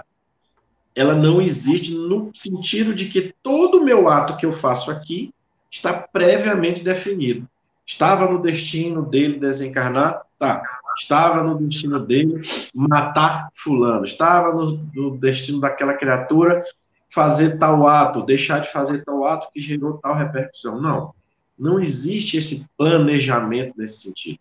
ela 0.96 1.16
não 1.16 1.42
existe 1.42 1.94
no 1.96 2.32
sentido 2.36 2.94
de 2.94 3.06
que 3.06 3.34
todo 3.42 3.80
o 3.80 3.84
meu 3.84 4.08
ato 4.08 4.38
que 4.38 4.46
eu 4.46 4.52
faço 4.52 4.92
aqui 4.92 5.34
está 5.72 5.94
previamente 5.94 6.84
definido. 6.84 7.48
Estava 7.86 8.32
no 8.32 8.42
destino 8.42 9.04
dele 9.04 9.40
desencarnar? 9.40 10.22
Tá. 10.38 10.79
Estava 11.00 11.41
no 11.41 11.58
destino 11.58 12.00
dele 12.00 12.41
matar 12.75 13.50
fulano. 13.53 14.03
Estava 14.03 14.53
no, 14.53 14.77
no 14.94 15.18
destino 15.18 15.62
daquela 15.62 15.94
criatura 15.94 16.63
fazer 17.10 17.58
tal 17.58 17.88
ato, 17.88 18.25
deixar 18.25 18.60
de 18.60 18.72
fazer 18.72 19.03
tal 19.03 19.24
ato 19.24 19.50
que 19.53 19.62
gerou 19.62 19.98
tal 19.98 20.13
repercussão. 20.13 20.79
Não. 20.79 21.13
Não 21.58 21.79
existe 21.79 22.38
esse 22.38 22.68
planejamento 22.77 23.74
nesse 23.77 24.01
sentido. 24.01 24.39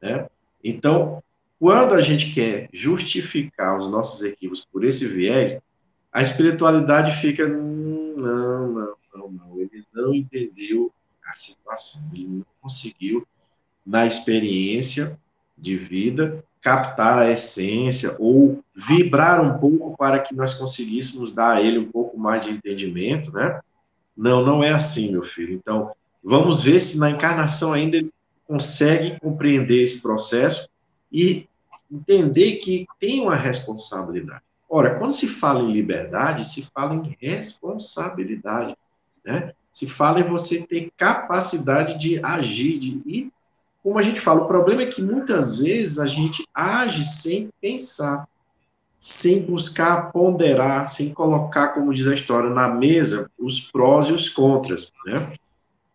Né? 0.00 0.28
Então, 0.62 1.22
quando 1.58 1.94
a 1.94 2.00
gente 2.00 2.32
quer 2.32 2.68
justificar 2.72 3.76
os 3.76 3.90
nossos 3.90 4.22
equívocos 4.22 4.66
por 4.70 4.84
esse 4.84 5.08
viés, 5.08 5.58
a 6.12 6.22
espiritualidade 6.22 7.16
fica. 7.16 7.46
Hum, 7.46 8.14
não, 8.18 8.72
não, 8.72 8.94
não, 9.14 9.30
não. 9.30 9.60
Ele 9.60 9.84
não 9.92 10.14
entendeu 10.14 10.92
a 11.26 11.34
situação, 11.34 12.02
ele 12.12 12.26
não 12.28 12.46
conseguiu, 12.60 13.26
na 13.84 14.06
experiência 14.06 15.18
de 15.56 15.76
vida, 15.76 16.44
captar 16.60 17.18
a 17.18 17.30
essência 17.30 18.16
ou 18.18 18.64
vibrar 18.74 19.40
um 19.42 19.58
pouco 19.58 19.96
para 19.96 20.18
que 20.18 20.34
nós 20.34 20.54
conseguíssemos 20.54 21.32
dar 21.32 21.56
a 21.56 21.62
ele 21.62 21.78
um 21.78 21.90
pouco 21.90 22.18
mais 22.18 22.44
de 22.44 22.52
entendimento, 22.52 23.30
né? 23.32 23.60
Não, 24.16 24.44
não 24.44 24.64
é 24.64 24.70
assim, 24.70 25.12
meu 25.12 25.22
filho. 25.22 25.52
Então, 25.52 25.92
vamos 26.22 26.62
ver 26.62 26.80
se 26.80 26.98
na 26.98 27.10
encarnação 27.10 27.72
ainda 27.72 27.98
ele 27.98 28.10
consegue 28.46 29.18
compreender 29.20 29.82
esse 29.82 30.00
processo 30.00 30.68
e 31.12 31.46
entender 31.90 32.56
que 32.56 32.86
tem 32.98 33.20
uma 33.20 33.36
responsabilidade. 33.36 34.42
Ora, 34.68 34.98
quando 34.98 35.12
se 35.12 35.28
fala 35.28 35.60
em 35.60 35.72
liberdade, 35.72 36.48
se 36.48 36.62
fala 36.74 36.94
em 36.94 37.16
responsabilidade, 37.20 38.74
né? 39.24 39.52
Se 39.72 39.86
fala 39.86 40.20
em 40.20 40.24
você 40.24 40.62
ter 40.62 40.90
capacidade 40.96 41.98
de 41.98 42.24
agir, 42.24 42.78
de 42.78 43.02
ir 43.04 43.32
como 43.84 43.98
a 43.98 44.02
gente 44.02 44.18
fala, 44.18 44.40
o 44.40 44.48
problema 44.48 44.80
é 44.80 44.86
que 44.86 45.02
muitas 45.02 45.58
vezes 45.58 45.98
a 45.98 46.06
gente 46.06 46.42
age 46.54 47.04
sem 47.04 47.50
pensar, 47.60 48.26
sem 48.98 49.42
buscar 49.42 50.10
ponderar, 50.10 50.86
sem 50.86 51.12
colocar, 51.12 51.68
como 51.68 51.92
diz 51.92 52.06
a 52.06 52.14
história, 52.14 52.48
na 52.48 52.66
mesa 52.66 53.30
os 53.38 53.60
prós 53.60 54.08
e 54.08 54.12
os 54.12 54.30
contras, 54.30 54.90
né? 55.04 55.34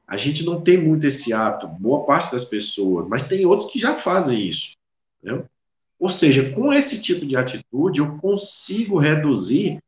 A 0.08 0.18
gente 0.18 0.46
não 0.46 0.62
tem 0.62 0.78
muito 0.78 1.08
esse 1.08 1.34
hábito, 1.34 1.68
boa 1.68 2.06
parte 2.06 2.32
das 2.32 2.44
pessoas, 2.44 3.08
mas 3.08 3.28
tem 3.28 3.44
outros 3.48 3.72
que 3.72 3.80
já 3.80 3.98
fazem 3.98 4.48
isso, 4.48 4.78
né? 5.24 5.44
Ou 6.00 6.10
seja, 6.12 6.52
com 6.52 6.72
esse 6.72 7.02
tipo 7.02 7.26
de 7.26 7.36
atitude, 7.36 8.02
eu 8.02 8.20
consigo 8.20 9.00
reduzir, 9.00 9.80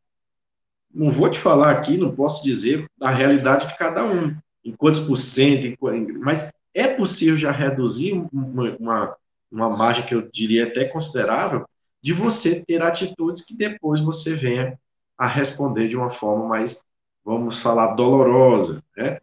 não 0.92 1.12
vou 1.12 1.30
te 1.30 1.40
falar 1.40 1.70
aqui, 1.70 1.98
não 1.98 2.16
posso 2.16 2.44
dizer 2.44 2.88
a 3.00 3.12
realidade 3.12 3.68
de 3.68 3.78
cada 3.78 4.04
um, 4.04 4.36
em 4.66 4.72
quantos 4.72 5.02
por 5.02 5.18
cento, 5.18 5.78
mas 6.20 6.52
é 6.74 6.88
possível 6.88 7.38
já 7.38 7.52
reduzir 7.52 8.14
uma, 8.14 8.78
uma, 8.80 9.16
uma 9.52 9.70
margem 9.70 10.06
que 10.06 10.16
eu 10.16 10.30
diria 10.32 10.68
até 10.68 10.86
considerável 10.86 11.66
de 12.02 12.14
você 12.14 12.64
ter 12.64 12.82
atitudes 12.82 13.46
que 13.46 13.56
depois 13.56 14.02
você 14.02 14.36
venha 14.36 14.80
a 15.18 15.28
responder 15.28 15.88
de 15.88 15.96
uma 15.96 16.10
forma 16.10 16.48
mais, 16.48 16.84
vamos 17.24 17.60
falar, 17.60 17.94
dolorosa, 17.94 18.84
né? 18.98 19.20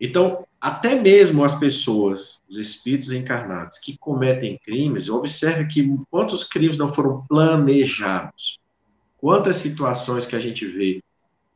Então, 0.00 0.44
até 0.60 0.94
mesmo 0.94 1.44
as 1.44 1.54
pessoas, 1.54 2.40
os 2.48 2.56
espíritos 2.56 3.12
encarnados 3.12 3.78
que 3.78 3.96
cometem 3.98 4.58
crimes, 4.64 5.08
observe 5.08 5.66
que 5.66 5.96
quantos 6.10 6.44
crimes 6.44 6.78
não 6.78 6.92
foram 6.92 7.24
planejados, 7.28 8.58
quantas 9.18 9.56
situações 9.56 10.26
que 10.26 10.34
a 10.34 10.40
gente 10.40 10.66
vê 10.66 11.02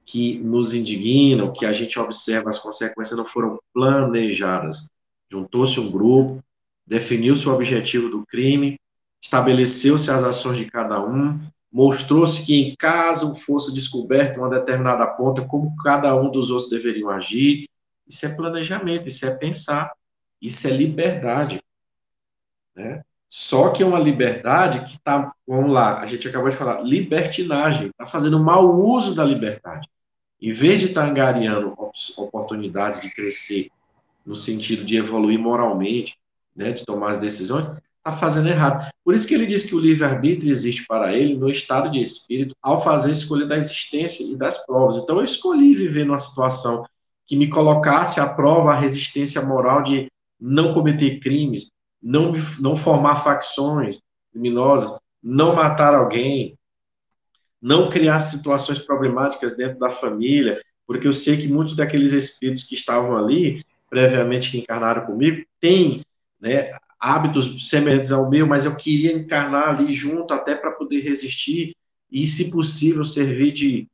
que 0.04 0.38
nos 0.38 0.74
indignam, 0.74 1.52
que 1.52 1.66
a 1.66 1.72
gente 1.72 1.98
observa 1.98 2.50
as 2.50 2.58
consequências 2.58 3.18
não 3.18 3.24
foram 3.24 3.58
planejadas 3.74 4.88
juntou-se 5.30 5.78
um 5.80 5.90
grupo, 5.90 6.42
definiu-se 6.86 7.48
o 7.48 7.52
objetivo 7.52 8.08
do 8.08 8.24
crime, 8.26 8.78
estabeleceu-se 9.20 10.10
as 10.10 10.22
ações 10.22 10.58
de 10.58 10.66
cada 10.66 11.04
um, 11.04 11.40
mostrou-se 11.72 12.44
que 12.46 12.54
em 12.54 12.76
caso 12.76 13.34
fosse 13.34 13.74
descoberta 13.74 14.38
uma 14.38 14.48
determinada 14.48 15.06
ponta, 15.06 15.42
como 15.42 15.74
cada 15.82 16.14
um 16.14 16.30
dos 16.30 16.50
outros 16.50 16.70
deveriam 16.70 17.10
agir. 17.10 17.68
Isso 18.06 18.24
é 18.24 18.34
planejamento, 18.34 19.08
isso 19.08 19.26
é 19.26 19.34
pensar, 19.34 19.92
isso 20.40 20.66
é 20.68 20.70
liberdade. 20.70 21.60
Né? 22.74 23.02
Só 23.28 23.70
que 23.70 23.82
é 23.82 23.86
uma 23.86 23.98
liberdade 23.98 24.80
que 24.84 24.96
está, 24.96 25.32
vamos 25.46 25.72
lá, 25.72 26.00
a 26.00 26.06
gente 26.06 26.28
acabou 26.28 26.48
de 26.48 26.56
falar, 26.56 26.82
libertinagem, 26.82 27.88
está 27.88 28.06
fazendo 28.06 28.38
mau 28.38 28.80
uso 28.80 29.14
da 29.14 29.24
liberdade. 29.24 29.88
Em 30.40 30.52
vez 30.52 30.80
de 30.80 30.86
estar 30.86 31.02
tá 31.02 31.08
angariando 31.08 31.76
oportunidades 32.16 33.00
de 33.00 33.12
crescer 33.12 33.70
no 34.26 34.34
sentido 34.34 34.84
de 34.84 34.96
evoluir 34.96 35.38
moralmente, 35.38 36.16
né, 36.54 36.72
de 36.72 36.84
tomar 36.84 37.10
as 37.10 37.18
decisões, 37.18 37.66
está 37.98 38.12
fazendo 38.12 38.48
errado. 38.48 38.90
Por 39.04 39.14
isso 39.14 39.26
que 39.26 39.34
ele 39.34 39.46
diz 39.46 39.64
que 39.64 39.74
o 39.74 39.80
livre-arbítrio 39.80 40.50
existe 40.50 40.86
para 40.86 41.16
ele 41.16 41.36
no 41.36 41.48
estado 41.48 41.90
de 41.90 42.00
espírito, 42.00 42.54
ao 42.60 42.82
fazer 42.82 43.10
a 43.10 43.12
escolha 43.12 43.46
da 43.46 43.56
existência 43.56 44.24
e 44.24 44.36
das 44.36 44.64
provas. 44.64 44.96
Então, 44.98 45.18
eu 45.18 45.24
escolhi 45.24 45.74
viver 45.74 46.04
numa 46.04 46.18
situação 46.18 46.84
que 47.26 47.36
me 47.36 47.48
colocasse 47.48 48.20
à 48.20 48.28
prova 48.28 48.72
a 48.72 48.78
resistência 48.78 49.42
moral 49.42 49.82
de 49.82 50.10
não 50.40 50.72
cometer 50.72 51.18
crimes, 51.18 51.70
não, 52.02 52.32
não 52.60 52.76
formar 52.76 53.16
facções 53.16 54.00
criminosas, 54.30 54.96
não 55.22 55.56
matar 55.56 55.94
alguém, 55.94 56.56
não 57.60 57.88
criar 57.88 58.20
situações 58.20 58.78
problemáticas 58.78 59.56
dentro 59.56 59.78
da 59.78 59.90
família, 59.90 60.62
porque 60.86 61.08
eu 61.08 61.12
sei 61.12 61.36
que 61.36 61.48
muitos 61.48 61.74
daqueles 61.74 62.12
espíritos 62.12 62.64
que 62.64 62.76
estavam 62.76 63.16
ali 63.16 63.64
previamente 63.88 64.50
que 64.50 64.58
encarnaram 64.58 65.06
comigo, 65.06 65.44
têm 65.60 66.02
né, 66.40 66.70
hábitos 66.98 67.68
semelhantes 67.68 68.12
ao 68.12 68.28
meu, 68.28 68.46
mas 68.46 68.64
eu 68.64 68.74
queria 68.74 69.12
encarnar 69.12 69.68
ali 69.68 69.92
junto 69.92 70.34
até 70.34 70.54
para 70.54 70.72
poder 70.72 71.00
resistir 71.00 71.74
e, 72.10 72.26
se 72.26 72.50
possível, 72.50 73.04
servir 73.04 73.52
de 73.52 73.88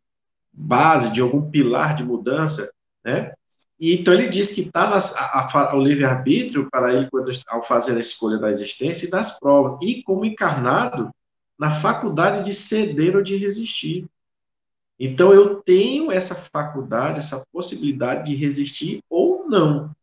base, 0.53 1.13
de 1.13 1.21
algum 1.21 1.51
pilar 1.51 1.95
de 1.95 2.05
mudança, 2.05 2.71
né? 3.05 3.33
E, 3.81 3.95
então 3.95 4.15
ele 4.15 4.29
diz 4.29 4.53
que 4.53 4.61
está 4.61 5.75
o 5.75 5.83
livre-arbítrio 5.83 6.69
para 6.71 6.95
ele 6.95 7.09
quando, 7.11 7.33
ao 7.49 7.67
fazer 7.67 7.97
a 7.97 8.01
escolha 8.01 8.39
da 8.39 8.51
existência 8.51 9.07
e 9.07 9.11
das 9.11 9.39
provas, 9.39 9.79
e 9.83 10.03
como 10.03 10.25
encarnado 10.25 11.11
na 11.59 11.71
faculdade 11.71 12.45
de 12.45 12.55
ceder 12.55 13.17
ou 13.17 13.23
de 13.23 13.37
resistir. 13.37 14.07
Então 14.99 15.33
eu 15.33 15.57
tenho 15.57 16.13
essa 16.13 16.35
faculdade, 16.35 17.19
essa 17.19 17.45
possibilidade 17.53 18.31
de 18.31 18.37
resistir 18.37 19.01
ou 19.11 19.32
não. 19.53 19.95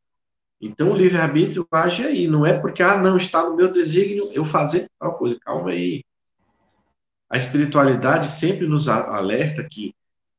Então 0.62 0.92
o 0.92 0.96
livre-arbítrio 0.96 1.68
age 1.72 2.06
aí, 2.06 2.28
não 2.28 2.46
é 2.46 2.58
porque, 2.58 2.84
ah, 2.84 2.98
não, 2.98 3.18
está 3.18 3.44
no 3.44 3.56
meu 3.56 3.72
desígnio 3.72 4.30
eu 4.32 4.46
fazer 4.46 4.88
tal 5.00 5.18
coisa. 5.18 5.38
Calma 5.40 5.72
aí. 5.72 6.04
A 7.30 7.38
espiritualidade 7.38 8.28
sempre 8.28 8.68
nos 8.68 8.88
alerta 8.88 9.64
que 9.64 9.94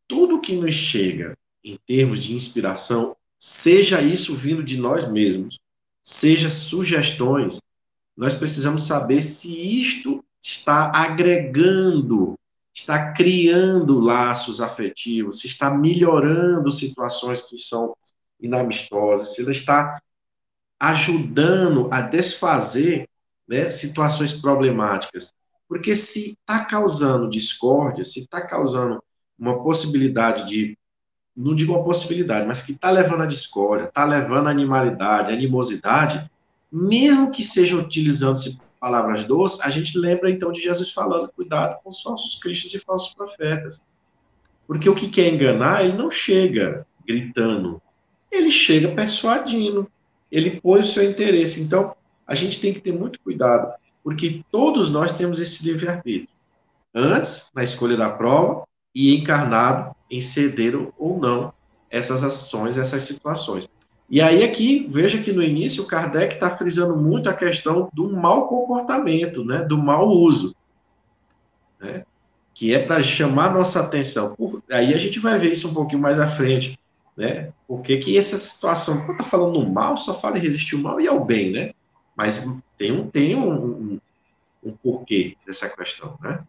tudo 0.07 0.41
que 0.41 0.55
nos 0.57 0.75
chega 0.75 1.37
em 1.65 1.79
termos 1.87 2.23
de 2.23 2.35
inspiração, 2.35 3.17
seja 3.39 4.01
isso 4.01 4.35
vindo 4.35 4.63
de 4.63 4.77
nós 4.77 5.09
mesmos, 5.09 5.59
seja 6.03 6.51
sugestões, 6.51 7.61
nós 8.17 8.35
precisamos 8.35 8.87
saber 8.87 9.23
se 9.23 9.57
isto 9.81 10.25
está 10.43 10.91
agregando 10.95 12.35
está 12.73 13.13
criando 13.13 13.99
laços 13.99 14.61
afetivos, 14.61 15.41
se 15.41 15.47
está 15.47 15.71
melhorando 15.71 16.71
situações 16.71 17.43
que 17.43 17.59
são 17.59 17.95
inamistosas, 18.41 19.35
se 19.35 19.43
ela 19.43 19.51
está 19.51 20.01
ajudando 20.79 21.89
a 21.93 22.01
desfazer 22.01 23.09
né, 23.47 23.71
situações 23.71 24.33
problemáticas. 24.33 25.33
Porque 25.69 25.95
se 25.95 26.31
está 26.31 26.65
causando 26.65 27.31
discórdia, 27.31 28.05
se 28.05 28.21
está 28.21 28.41
causando 28.41 29.03
uma 29.39 29.63
possibilidade 29.63 30.47
de, 30.49 30.77
não 31.37 31.55
digo 31.55 31.73
uma 31.73 31.85
possibilidade, 31.85 32.47
mas 32.47 32.63
que 32.63 32.73
está 32.73 32.91
levando 32.91 33.23
a 33.23 33.27
discórdia, 33.27 33.87
está 33.87 34.05
levando 34.05 34.49
a 34.49 34.51
animalidade, 34.51 35.31
a 35.31 35.35
animosidade, 35.35 36.31
mesmo 36.73 37.31
que 37.31 37.43
seja 37.45 37.77
utilizando-se 37.77 38.59
palavras 38.81 39.25
doces, 39.25 39.61
a 39.61 39.69
gente 39.69 39.99
lembra 39.99 40.31
então 40.31 40.51
de 40.51 40.61
Jesus 40.61 40.91
falando: 40.91 41.31
cuidado 41.31 41.79
com 41.83 41.91
os 41.91 42.01
falsos 42.01 42.37
cristos 42.37 42.73
e 42.75 42.79
falsos 42.79 43.13
profetas. 43.15 43.83
Porque 44.67 44.89
o 44.89 44.95
que 44.95 45.09
quer 45.09 45.33
enganar, 45.33 45.85
ele 45.85 45.97
não 45.97 46.11
chega 46.11 46.87
gritando, 47.07 47.83
ele 48.31 48.51
chega 48.51 48.89
persuadindo, 48.89 49.91
ele 50.31 50.61
põe 50.61 50.81
o 50.81 50.85
seu 50.85 51.09
interesse. 51.09 51.63
Então, 51.63 51.95
a 52.27 52.35
gente 52.35 52.61
tem 52.61 52.73
que 52.73 52.81
ter 52.81 52.93
muito 52.93 53.19
cuidado, 53.21 53.73
porque 54.03 54.43
todos 54.51 54.89
nós 54.89 55.13
temos 55.13 55.41
esse 55.41 55.65
livre-arbítrio. 55.65 56.29
Antes, 56.95 57.51
na 57.55 57.63
escolha 57.63 57.97
da 57.97 58.11
prova, 58.11 58.65
e 58.95 59.17
encarnado 59.17 59.95
em 60.11 60.21
ceder 60.21 60.77
ou 60.99 61.19
não 61.19 61.53
essas 61.91 62.23
ações, 62.25 62.77
essas 62.77 63.03
situações. 63.03 63.69
E 64.09 64.21
aí 64.21 64.43
aqui, 64.43 64.89
veja 64.91 65.23
que 65.23 65.33
no 65.33 65.43
início 65.43 65.85
o 65.85 65.87
Kardec 65.87 66.35
está 66.35 66.51
frisando 66.51 66.97
muito 66.97 67.29
a 67.29 67.35
questão 67.35 67.89
do 67.93 68.11
mau 68.11 68.49
comportamento, 68.49 69.45
né, 69.45 69.59
do 69.59 69.79
mau 69.79 70.09
uso, 70.09 70.55
né, 71.81 72.05
que 72.53 72.75
é 72.75 72.81
para 72.85 73.03
chamar 73.03 73.55
nossa 73.55 73.81
atenção. 73.81 74.35
Por, 74.35 74.63
aí 74.71 74.93
a 74.93 74.99
gente 74.99 75.21
vai 75.21 75.39
ver 75.39 75.53
isso 75.53 75.69
um 75.69 75.75
pouquinho 75.75 76.01
mais 76.01 76.19
à 76.19 76.27
frente, 76.27 76.79
né, 77.21 77.53
porque 77.69 77.99
que 77.99 78.19
essa 78.19 78.39
situação, 78.39 79.05
quando 79.05 79.13
está 79.13 79.25
falando 79.25 79.71
mal, 79.71 79.97
só 79.97 80.19
fala 80.19 80.39
em 80.39 80.43
resistir 80.43 80.75
ao 80.75 80.81
mal 80.81 81.01
e 81.01 81.07
ao 81.07 81.23
bem, 81.23 81.53
né, 81.53 81.73
mas 82.17 82.49
tem 82.79 82.91
um, 82.91 83.09
tem 83.09 83.37
um, 83.37 83.53
um, 83.53 84.01
um 84.65 84.73
porquê 84.73 85.37
dessa 85.47 85.69
questão, 85.69 86.19
né. 86.23 86.43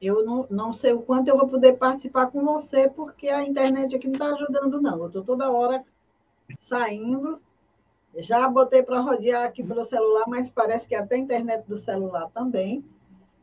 Eu 0.00 0.22
não, 0.22 0.46
não 0.50 0.74
sei 0.74 0.92
o 0.92 1.00
quanto 1.00 1.28
eu 1.28 1.38
vou 1.38 1.48
poder 1.48 1.78
participar 1.78 2.26
com 2.26 2.44
você, 2.44 2.90
porque 2.90 3.28
a 3.28 3.42
internet 3.42 3.96
aqui 3.96 4.06
não 4.06 4.16
está 4.16 4.34
ajudando, 4.34 4.78
não. 4.82 4.98
Eu 4.98 5.06
estou 5.06 5.24
toda 5.24 5.50
hora 5.50 5.82
saindo. 6.58 7.40
Já 8.18 8.46
botei 8.46 8.82
para 8.82 9.00
rodear 9.00 9.44
aqui 9.44 9.64
pelo 9.64 9.82
celular, 9.82 10.24
mas 10.28 10.50
parece 10.50 10.86
que 10.86 10.94
até 10.94 11.14
a 11.14 11.18
internet 11.18 11.64
do 11.66 11.76
celular 11.78 12.28
também. 12.34 12.84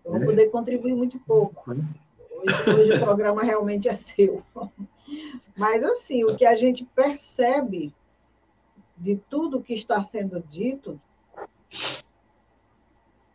Eu 0.06 0.12
vou 0.12 0.22
é. 0.22 0.26
poder 0.26 0.50
contribuir 0.52 0.94
muito 0.94 1.18
pouco. 1.22 1.64
Hoje, 2.42 2.80
hoje 2.80 2.94
o 2.94 3.00
programa 3.00 3.44
realmente 3.44 3.88
é 3.88 3.94
seu. 3.94 4.44
Mas, 5.58 5.84
assim, 5.84 6.24
o 6.24 6.36
que 6.36 6.46
a 6.46 6.56
gente 6.56 6.84
percebe 6.86 7.94
de 8.98 9.16
tudo 9.16 9.62
que 9.62 9.74
está 9.74 10.02
sendo 10.02 10.40
dito 10.42 11.00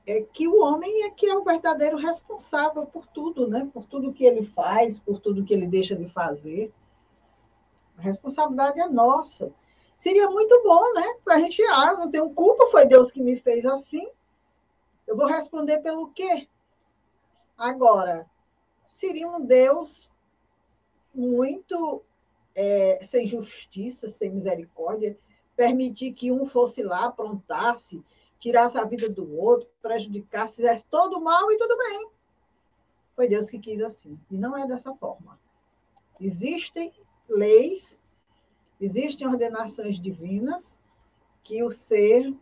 é 0.04 0.20
que 0.20 0.48
o 0.48 0.60
homem 0.60 1.04
é 1.04 1.10
que 1.10 1.26
é 1.26 1.36
o 1.36 1.44
verdadeiro 1.44 1.96
responsável 1.96 2.84
por 2.86 3.06
tudo, 3.06 3.46
né? 3.46 3.68
Por 3.72 3.84
tudo 3.84 4.12
que 4.12 4.24
ele 4.24 4.44
faz, 4.44 4.98
por 4.98 5.20
tudo 5.20 5.44
que 5.44 5.54
ele 5.54 5.66
deixa 5.66 5.94
de 5.94 6.08
fazer. 6.08 6.72
A 7.96 8.02
responsabilidade 8.02 8.80
é 8.80 8.88
nossa. 8.88 9.52
Seria 9.94 10.28
muito 10.28 10.62
bom, 10.62 10.92
né? 10.94 11.16
A 11.28 11.40
gente, 11.40 11.62
ah, 11.62 11.94
não 11.94 12.10
tenho 12.10 12.30
culpa, 12.30 12.66
foi 12.66 12.86
Deus 12.86 13.10
que 13.10 13.22
me 13.22 13.36
fez 13.36 13.64
assim. 13.64 14.08
Eu 15.06 15.16
vou 15.16 15.26
responder 15.26 15.78
pelo 15.78 16.08
quê? 16.08 16.48
Agora, 17.56 18.28
seria 18.88 19.28
um 19.28 19.44
Deus 19.44 20.10
muito 21.14 22.02
é, 22.54 23.00
sem 23.02 23.26
justiça, 23.26 24.08
sem 24.08 24.30
misericórdia, 24.30 25.16
permitir 25.54 26.12
que 26.12 26.30
um 26.30 26.44
fosse 26.44 26.82
lá, 26.82 27.06
aprontasse, 27.06 28.04
tirasse 28.38 28.76
a 28.78 28.84
vida 28.84 29.08
do 29.08 29.36
outro, 29.36 29.68
prejudicasse, 29.80 30.56
fizesse 30.56 30.84
todo 30.86 31.20
mal 31.20 31.50
e 31.50 31.56
tudo 31.56 31.76
bem. 31.76 32.10
Foi 33.14 33.28
Deus 33.28 33.48
que 33.48 33.58
quis 33.58 33.80
assim. 33.80 34.18
E 34.30 34.36
não 34.36 34.56
é 34.56 34.66
dessa 34.66 34.94
forma. 34.94 35.40
Existem 36.20 36.92
leis, 37.28 38.02
existem 38.80 39.26
ordenações 39.26 39.98
divinas 39.98 40.80
que 41.42 41.62
o 41.62 41.70
ser, 41.70 42.34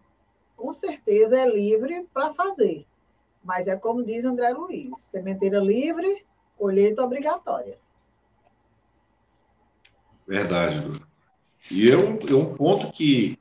com 0.56 0.72
certeza, 0.72 1.38
é 1.38 1.48
livre 1.48 2.08
para 2.12 2.32
fazer. 2.32 2.86
Mas 3.42 3.68
é 3.68 3.76
como 3.76 4.02
diz 4.02 4.24
André 4.24 4.50
Luiz: 4.52 4.98
sementeira 4.98 5.58
livre, 5.58 6.24
colheita 6.56 7.02
obrigatória. 7.02 7.78
Verdade, 10.26 10.78
Lu. 10.78 11.00
E 11.70 11.90
é 11.90 11.96
um, 11.96 12.18
é 12.28 12.34
um 12.34 12.54
ponto 12.54 12.92
que 12.92 13.38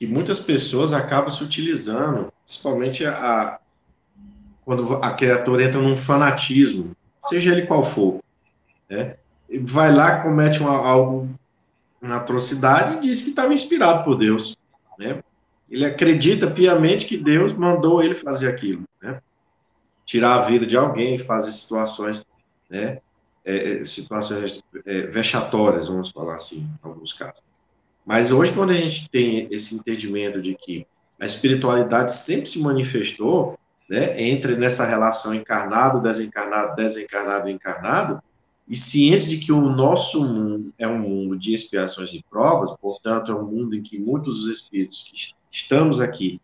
que 0.00 0.06
muitas 0.06 0.40
pessoas 0.40 0.94
acabam 0.94 1.30
se 1.30 1.44
utilizando, 1.44 2.32
principalmente 2.46 3.04
a, 3.04 3.60
quando 4.64 4.94
a 4.94 5.12
criatura 5.12 5.62
entra 5.62 5.78
num 5.78 5.94
fanatismo, 5.94 6.96
seja 7.20 7.52
ele 7.52 7.66
qual 7.66 7.84
for, 7.84 8.18
né? 8.88 9.16
vai 9.60 9.94
lá, 9.94 10.22
comete 10.22 10.58
uma, 10.58 10.74
algo, 10.74 11.28
uma 12.00 12.16
atrocidade 12.16 12.96
e 12.96 13.00
diz 13.00 13.20
que 13.20 13.28
estava 13.28 13.52
inspirado 13.52 14.02
por 14.02 14.16
Deus, 14.16 14.56
né? 14.98 15.22
Ele 15.70 15.84
acredita 15.84 16.50
piamente 16.50 17.06
que 17.06 17.18
Deus 17.18 17.52
mandou 17.52 18.02
ele 18.02 18.14
fazer 18.14 18.48
aquilo, 18.48 18.84
né? 19.02 19.20
Tirar 20.06 20.36
a 20.36 20.42
vida 20.42 20.64
de 20.64 20.78
alguém, 20.78 21.18
fazer 21.18 21.52
situações, 21.52 22.24
né? 22.70 22.98
É, 23.44 23.80
é 23.80 23.84
situações 23.84 24.62
é, 24.86 25.02
vexatórias, 25.02 25.88
vamos 25.88 26.10
falar 26.10 26.34
assim, 26.34 26.60
em 26.60 26.88
alguns 26.88 27.12
casos. 27.12 27.42
Mas 28.04 28.30
hoje, 28.30 28.52
quando 28.52 28.70
a 28.70 28.76
gente 28.76 29.08
tem 29.10 29.48
esse 29.50 29.74
entendimento 29.74 30.40
de 30.40 30.54
que 30.54 30.86
a 31.18 31.26
espiritualidade 31.26 32.12
sempre 32.12 32.48
se 32.48 32.60
manifestou, 32.60 33.58
né, 33.88 34.20
entre 34.22 34.56
nessa 34.56 34.86
relação 34.86 35.34
encarnado, 35.34 36.00
desencarnado, 36.00 36.76
desencarnado, 36.76 37.48
encarnado, 37.48 38.22
e 38.68 38.76
ciente 38.76 39.28
de 39.28 39.38
que 39.38 39.52
o 39.52 39.60
nosso 39.60 40.24
mundo 40.24 40.72
é 40.78 40.86
um 40.86 40.98
mundo 40.98 41.36
de 41.36 41.52
expiações 41.52 42.14
e 42.14 42.24
provas, 42.30 42.70
portanto, 42.76 43.32
é 43.32 43.34
um 43.34 43.44
mundo 43.44 43.74
em 43.74 43.82
que 43.82 43.98
muitos 43.98 44.44
dos 44.44 44.60
espíritos 44.60 45.02
que 45.02 45.34
estamos 45.50 46.00
aqui 46.00 46.40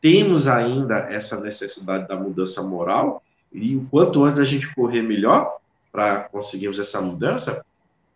temos 0.00 0.48
ainda 0.48 0.98
essa 1.08 1.40
necessidade 1.40 2.08
da 2.08 2.16
mudança 2.16 2.62
moral, 2.62 3.22
e 3.52 3.76
o 3.76 3.86
quanto 3.90 4.24
antes 4.24 4.40
a 4.40 4.44
gente 4.44 4.74
correr 4.74 5.02
melhor 5.02 5.56
para 5.98 6.20
conseguirmos 6.28 6.78
essa 6.78 7.00
mudança, 7.00 7.66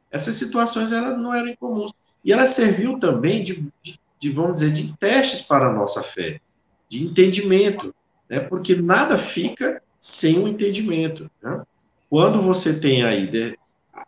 essas 0.08 0.36
situações 0.36 0.92
eram, 0.92 1.18
não 1.18 1.34
eram 1.34 1.48
incomuns. 1.48 1.92
E 2.24 2.32
ela 2.32 2.46
serviu 2.46 2.96
também 3.00 3.42
de, 3.42 3.66
de, 3.82 3.98
de, 4.20 4.30
vamos 4.30 4.60
dizer, 4.60 4.72
de 4.72 4.96
testes 4.98 5.40
para 5.42 5.66
a 5.66 5.72
nossa 5.72 6.00
fé, 6.00 6.40
de 6.88 7.04
entendimento, 7.04 7.92
né? 8.30 8.38
porque 8.38 8.76
nada 8.76 9.18
fica 9.18 9.82
sem 9.98 10.38
o 10.38 10.44
um 10.44 10.48
entendimento. 10.48 11.28
Né? 11.42 11.60
Quando 12.08 12.40
você 12.40 12.78
tem 12.78 13.02
aí, 13.02 13.28
né, 13.28 13.56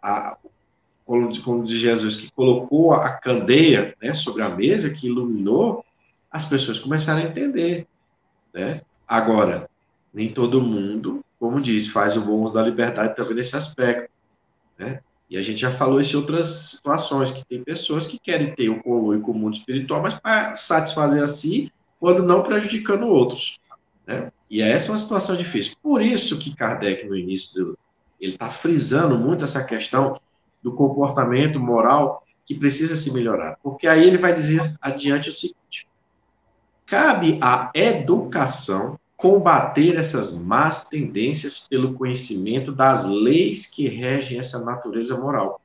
a, 0.01 0.37
como 1.05 1.65
diz 1.65 1.81
Jesus, 1.81 2.15
que 2.15 2.31
colocou 2.31 2.93
a 2.93 3.09
candeia 3.11 3.93
né, 4.01 4.13
sobre 4.13 4.45
a 4.45 4.49
mesa, 4.49 4.95
que 4.95 5.09
iluminou, 5.09 5.85
as 6.31 6.45
pessoas 6.45 6.79
começaram 6.79 7.23
a 7.23 7.25
entender. 7.25 7.89
Né? 8.53 8.83
Agora, 9.09 9.69
nem 10.13 10.29
todo 10.29 10.63
mundo, 10.63 11.25
como 11.45 11.61
diz, 11.61 11.89
faz 11.89 12.17
o 12.17 12.23
bom 12.23 12.43
uso 12.43 12.55
da 12.55 12.63
liberdade 12.63 13.15
também 13.15 13.35
nesse 13.35 13.55
aspecto. 13.55 14.11
Né? 14.79 15.01
E 15.29 15.37
a 15.37 15.43
gente 15.43 15.61
já 15.61 15.71
falou 15.71 16.01
isso 16.01 16.17
em 16.17 16.19
outras 16.19 16.47
situações, 16.47 17.33
que 17.33 17.45
tem 17.45 17.63
pessoas 17.63 18.07
que 18.07 18.19
querem 18.19 18.55
ter 18.55 18.71
o 18.71 18.83
conluio 18.83 19.21
com 19.21 19.33
o 19.33 19.35
mundo 19.35 19.53
espiritual, 19.53 20.01
mas 20.01 20.15
para 20.15 20.57
satisfazer 20.57 21.23
a 21.23 21.27
si, 21.27 21.71
quando 22.01 22.23
não 22.23 22.43
prejudicando 22.43 23.07
outros. 23.07 23.61
Né? 24.07 24.33
E 24.49 24.63
essa 24.63 24.89
é 24.89 24.93
uma 24.93 24.97
situação 24.97 25.37
difícil. 25.37 25.77
Por 25.83 26.01
isso 26.01 26.39
que 26.39 26.57
Kardec, 26.57 27.07
no 27.07 27.15
início, 27.15 27.77
ele 28.19 28.33
está 28.33 28.49
frisando 28.49 29.19
muito 29.19 29.45
essa 29.45 29.63
questão 29.63 30.19
do 30.63 30.73
comportamento 30.73 31.61
moral 31.61 32.25
que 32.47 32.55
precisa 32.55 32.97
se 32.97 33.13
melhorar. 33.13 33.59
Porque 33.63 33.87
aí 33.87 34.03
ele 34.03 34.17
vai 34.17 34.33
dizer 34.33 34.63
adiante 34.81 35.29
o 35.29 35.33
seguinte: 35.33 35.87
cabe 36.87 37.39
à 37.43 37.71
educação 37.75 38.99
combater 39.17 39.97
essas 39.97 40.37
más 40.37 40.85
tendências 40.85 41.61
pelo 41.61 41.95
conhecimento 41.95 42.73
das 42.73 43.07
leis 43.07 43.67
que 43.67 43.89
regem 43.89 44.39
essa 44.39 44.65
natureza 44.65 45.19
moral. 45.19 45.61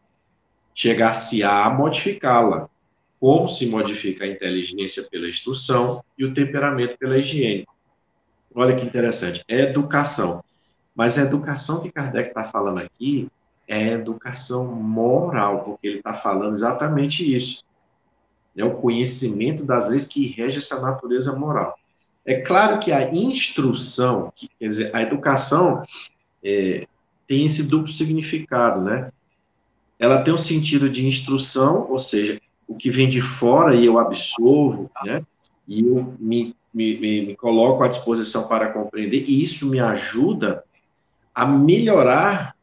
Chegar-se-á 0.74 1.66
a 1.66 1.70
modificá-la, 1.70 2.70
como 3.20 3.50
se 3.50 3.66
modifica 3.66 4.24
a 4.24 4.28
inteligência 4.28 5.04
pela 5.10 5.28
instrução 5.28 6.04
e 6.18 6.24
o 6.24 6.34
temperamento 6.34 6.98
pela 6.98 7.18
higiene. 7.18 7.66
Olha 8.54 8.76
que 8.76 8.86
interessante, 8.86 9.44
é 9.48 9.62
educação. 9.62 10.44
Mas 10.96 11.18
a 11.18 11.24
educação 11.24 11.82
que 11.82 11.92
Kardec 11.92 12.30
está 12.30 12.46
falando 12.46 12.80
aqui 12.80 13.30
é 13.68 13.90
educação 13.90 14.66
moral, 14.66 15.64
porque 15.64 15.88
ele 15.88 15.98
está 15.98 16.14
falando 16.14 16.54
exatamente 16.54 17.34
isso. 17.34 17.64
É 18.58 18.64
o 18.66 18.76
conhecimento 18.76 19.64
das 19.64 19.90
leis 19.90 20.06
que 20.08 20.28
regem 20.28 20.58
essa 20.58 20.82
natureza 20.82 21.38
moral. 21.38 21.78
É 22.26 22.42
claro 22.42 22.80
que 22.80 22.92
a 22.92 23.14
instrução, 23.14 24.32
quer 24.60 24.68
dizer, 24.68 24.96
a 24.96 25.02
educação 25.02 25.84
é, 26.44 26.88
tem 27.28 27.46
esse 27.46 27.68
duplo 27.68 27.92
significado, 27.92 28.82
né? 28.82 29.12
Ela 29.98 30.22
tem 30.22 30.32
o 30.32 30.36
um 30.36 30.40
sentido 30.40 30.90
de 30.90 31.06
instrução, 31.06 31.88
ou 31.90 32.00
seja, 32.00 32.40
o 32.68 32.76
que 32.76 32.90
vem 32.90 33.10
de 33.10 33.20
fora 33.20 33.76
e 33.76 33.86
eu 33.86 33.98
absorvo, 33.98 34.90
né? 35.04 35.24
E 35.68 35.86
eu 35.86 36.16
me, 36.20 36.56
me, 36.74 36.98
me, 36.98 37.36
coloco 37.36 37.84
à 37.84 37.88
disposição 37.88 38.48
para 38.48 38.72
compreender, 38.72 39.24
e 39.28 39.44
isso 39.44 39.68
me 39.68 39.80
ajuda 39.80 40.64
a 41.34 41.46
melhorar 41.46 42.56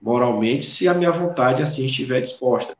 moralmente 0.00 0.64
se 0.64 0.88
a 0.88 0.94
minha 0.94 1.10
vontade 1.10 1.62
assim 1.62 1.86
estiver 1.86 2.20
disposta. 2.20 2.76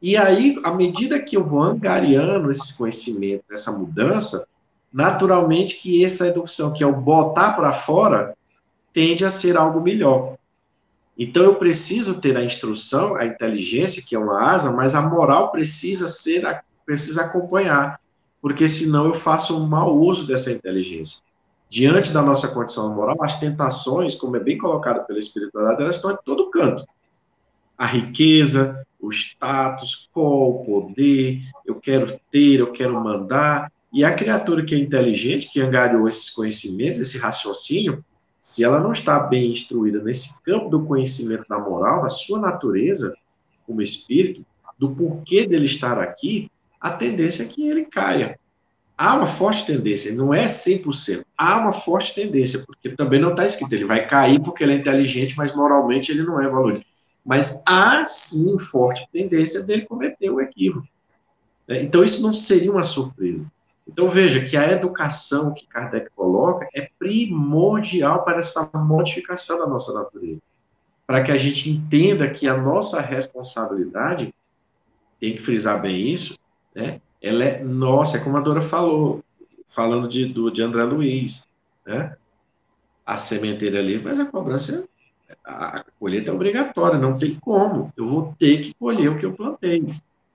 E 0.00 0.16
aí, 0.16 0.58
à 0.64 0.72
medida 0.72 1.20
que 1.20 1.36
eu 1.36 1.44
vou 1.44 1.62
angariando 1.62 2.50
esse 2.50 2.76
conhecimento, 2.76 3.44
essa 3.52 3.70
mudança, 3.70 4.46
naturalmente 4.92 5.76
que 5.76 6.04
essa 6.04 6.26
educação, 6.26 6.72
que 6.72 6.84
é 6.84 6.86
o 6.86 6.94
botar 6.94 7.52
para 7.52 7.72
fora, 7.72 8.36
tende 8.92 9.24
a 9.24 9.30
ser 9.30 9.56
algo 9.56 9.80
melhor. 9.80 10.36
Então, 11.18 11.42
eu 11.44 11.56
preciso 11.56 12.20
ter 12.20 12.36
a 12.36 12.44
instrução, 12.44 13.16
a 13.16 13.24
inteligência, 13.24 14.02
que 14.06 14.14
é 14.14 14.18
uma 14.18 14.50
asa, 14.50 14.70
mas 14.72 14.94
a 14.94 15.02
moral 15.02 15.50
precisa 15.50 16.08
ser, 16.08 16.62
precisa 16.84 17.22
acompanhar, 17.22 18.00
porque 18.40 18.68
senão 18.68 19.06
eu 19.06 19.14
faço 19.14 19.56
um 19.56 19.66
mau 19.66 19.96
uso 19.96 20.26
dessa 20.26 20.50
inteligência. 20.50 21.22
Diante 21.68 22.12
da 22.12 22.20
nossa 22.20 22.48
condição 22.48 22.94
moral, 22.94 23.22
as 23.22 23.38
tentações, 23.40 24.14
como 24.14 24.36
é 24.36 24.40
bem 24.40 24.58
colocado 24.58 25.06
pela 25.06 25.18
espiritualidade, 25.18 25.82
elas 25.82 25.96
estão 25.96 26.10
em 26.10 26.18
todo 26.24 26.50
canto. 26.50 26.84
A 27.78 27.86
riqueza, 27.86 28.86
o 29.00 29.10
status 29.10 30.08
quo, 30.14 30.20
o 30.50 30.64
poder, 30.64 31.40
eu 31.64 31.76
quero 31.76 32.20
ter, 32.30 32.60
eu 32.60 32.72
quero 32.72 33.02
mandar. 33.02 33.72
E 33.92 34.04
a 34.04 34.14
criatura 34.14 34.64
que 34.64 34.74
é 34.74 34.78
inteligente, 34.78 35.50
que 35.52 35.60
angariou 35.60 36.08
esses 36.08 36.30
conhecimentos, 36.30 36.98
esse 36.98 37.18
raciocínio, 37.18 38.02
se 38.40 38.64
ela 38.64 38.80
não 38.80 38.92
está 38.92 39.20
bem 39.20 39.52
instruída 39.52 40.02
nesse 40.02 40.42
campo 40.42 40.68
do 40.68 40.84
conhecimento 40.84 41.46
da 41.48 41.58
moral, 41.58 42.02
da 42.02 42.08
sua 42.08 42.40
natureza, 42.40 43.14
como 43.66 43.82
espírito, 43.82 44.44
do 44.78 44.90
porquê 44.90 45.46
dele 45.46 45.66
estar 45.66 45.98
aqui, 45.98 46.50
a 46.80 46.90
tendência 46.90 47.44
é 47.44 47.46
que 47.46 47.68
ele 47.68 47.84
caia. 47.84 48.38
Há 48.96 49.14
uma 49.14 49.26
forte 49.26 49.64
tendência, 49.64 50.14
não 50.14 50.32
é 50.32 50.46
100%, 50.46 51.24
há 51.36 51.58
uma 51.58 51.72
forte 51.72 52.14
tendência, 52.14 52.62
porque 52.66 52.90
também 52.90 53.20
não 53.20 53.30
está 53.30 53.46
escrito, 53.46 53.72
ele 53.72 53.84
vai 53.84 54.06
cair 54.06 54.40
porque 54.40 54.64
ele 54.64 54.72
é 54.72 54.76
inteligente, 54.76 55.36
mas 55.36 55.54
moralmente 55.54 56.10
ele 56.10 56.22
não 56.22 56.40
é 56.40 56.48
valoroso. 56.48 56.84
Mas 57.24 57.62
há 57.66 58.04
sim 58.06 58.58
forte 58.58 59.06
tendência 59.12 59.62
dele 59.62 59.86
cometer 59.86 60.30
o 60.30 60.40
equívoco. 60.40 60.86
Né? 61.68 61.82
Então, 61.82 62.02
isso 62.02 62.22
não 62.22 62.32
seria 62.32 62.72
uma 62.72 62.82
surpresa. 62.82 63.44
Então, 63.86 64.08
veja 64.08 64.44
que 64.44 64.56
a 64.56 64.70
educação 64.70 65.52
que 65.52 65.66
Kardec 65.66 66.10
coloca 66.14 66.68
é 66.74 66.88
primordial 66.98 68.24
para 68.24 68.38
essa 68.38 68.70
modificação 68.74 69.58
da 69.58 69.66
nossa 69.66 69.92
natureza. 69.92 70.40
Para 71.06 71.22
que 71.22 71.32
a 71.32 71.36
gente 71.36 71.68
entenda 71.68 72.30
que 72.30 72.46
a 72.46 72.56
nossa 72.56 73.00
responsabilidade, 73.00 74.32
tem 75.20 75.34
que 75.34 75.42
frisar 75.42 75.80
bem 75.80 76.08
isso, 76.08 76.38
né? 76.74 77.00
ela 77.20 77.44
é 77.44 77.62
nossa, 77.62 78.16
é 78.16 78.20
como 78.20 78.36
a 78.36 78.40
Dora 78.40 78.62
falou, 78.62 79.22
falando 79.68 80.08
de, 80.08 80.26
do, 80.26 80.50
de 80.50 80.62
André 80.62 80.82
Luiz, 80.84 81.46
né? 81.86 82.16
a 83.04 83.16
sementeira 83.16 83.78
ali, 83.78 84.00
mas 84.00 84.18
a 84.18 84.24
cobrança 84.24 84.88
a 85.44 85.84
colheita 85.98 86.30
é 86.30 86.34
obrigatória, 86.34 86.98
não 86.98 87.18
tem 87.18 87.34
como. 87.34 87.92
Eu 87.96 88.08
vou 88.08 88.34
ter 88.38 88.62
que 88.62 88.74
colher 88.74 89.10
o 89.10 89.18
que 89.18 89.26
eu 89.26 89.32
plantei. 89.32 89.84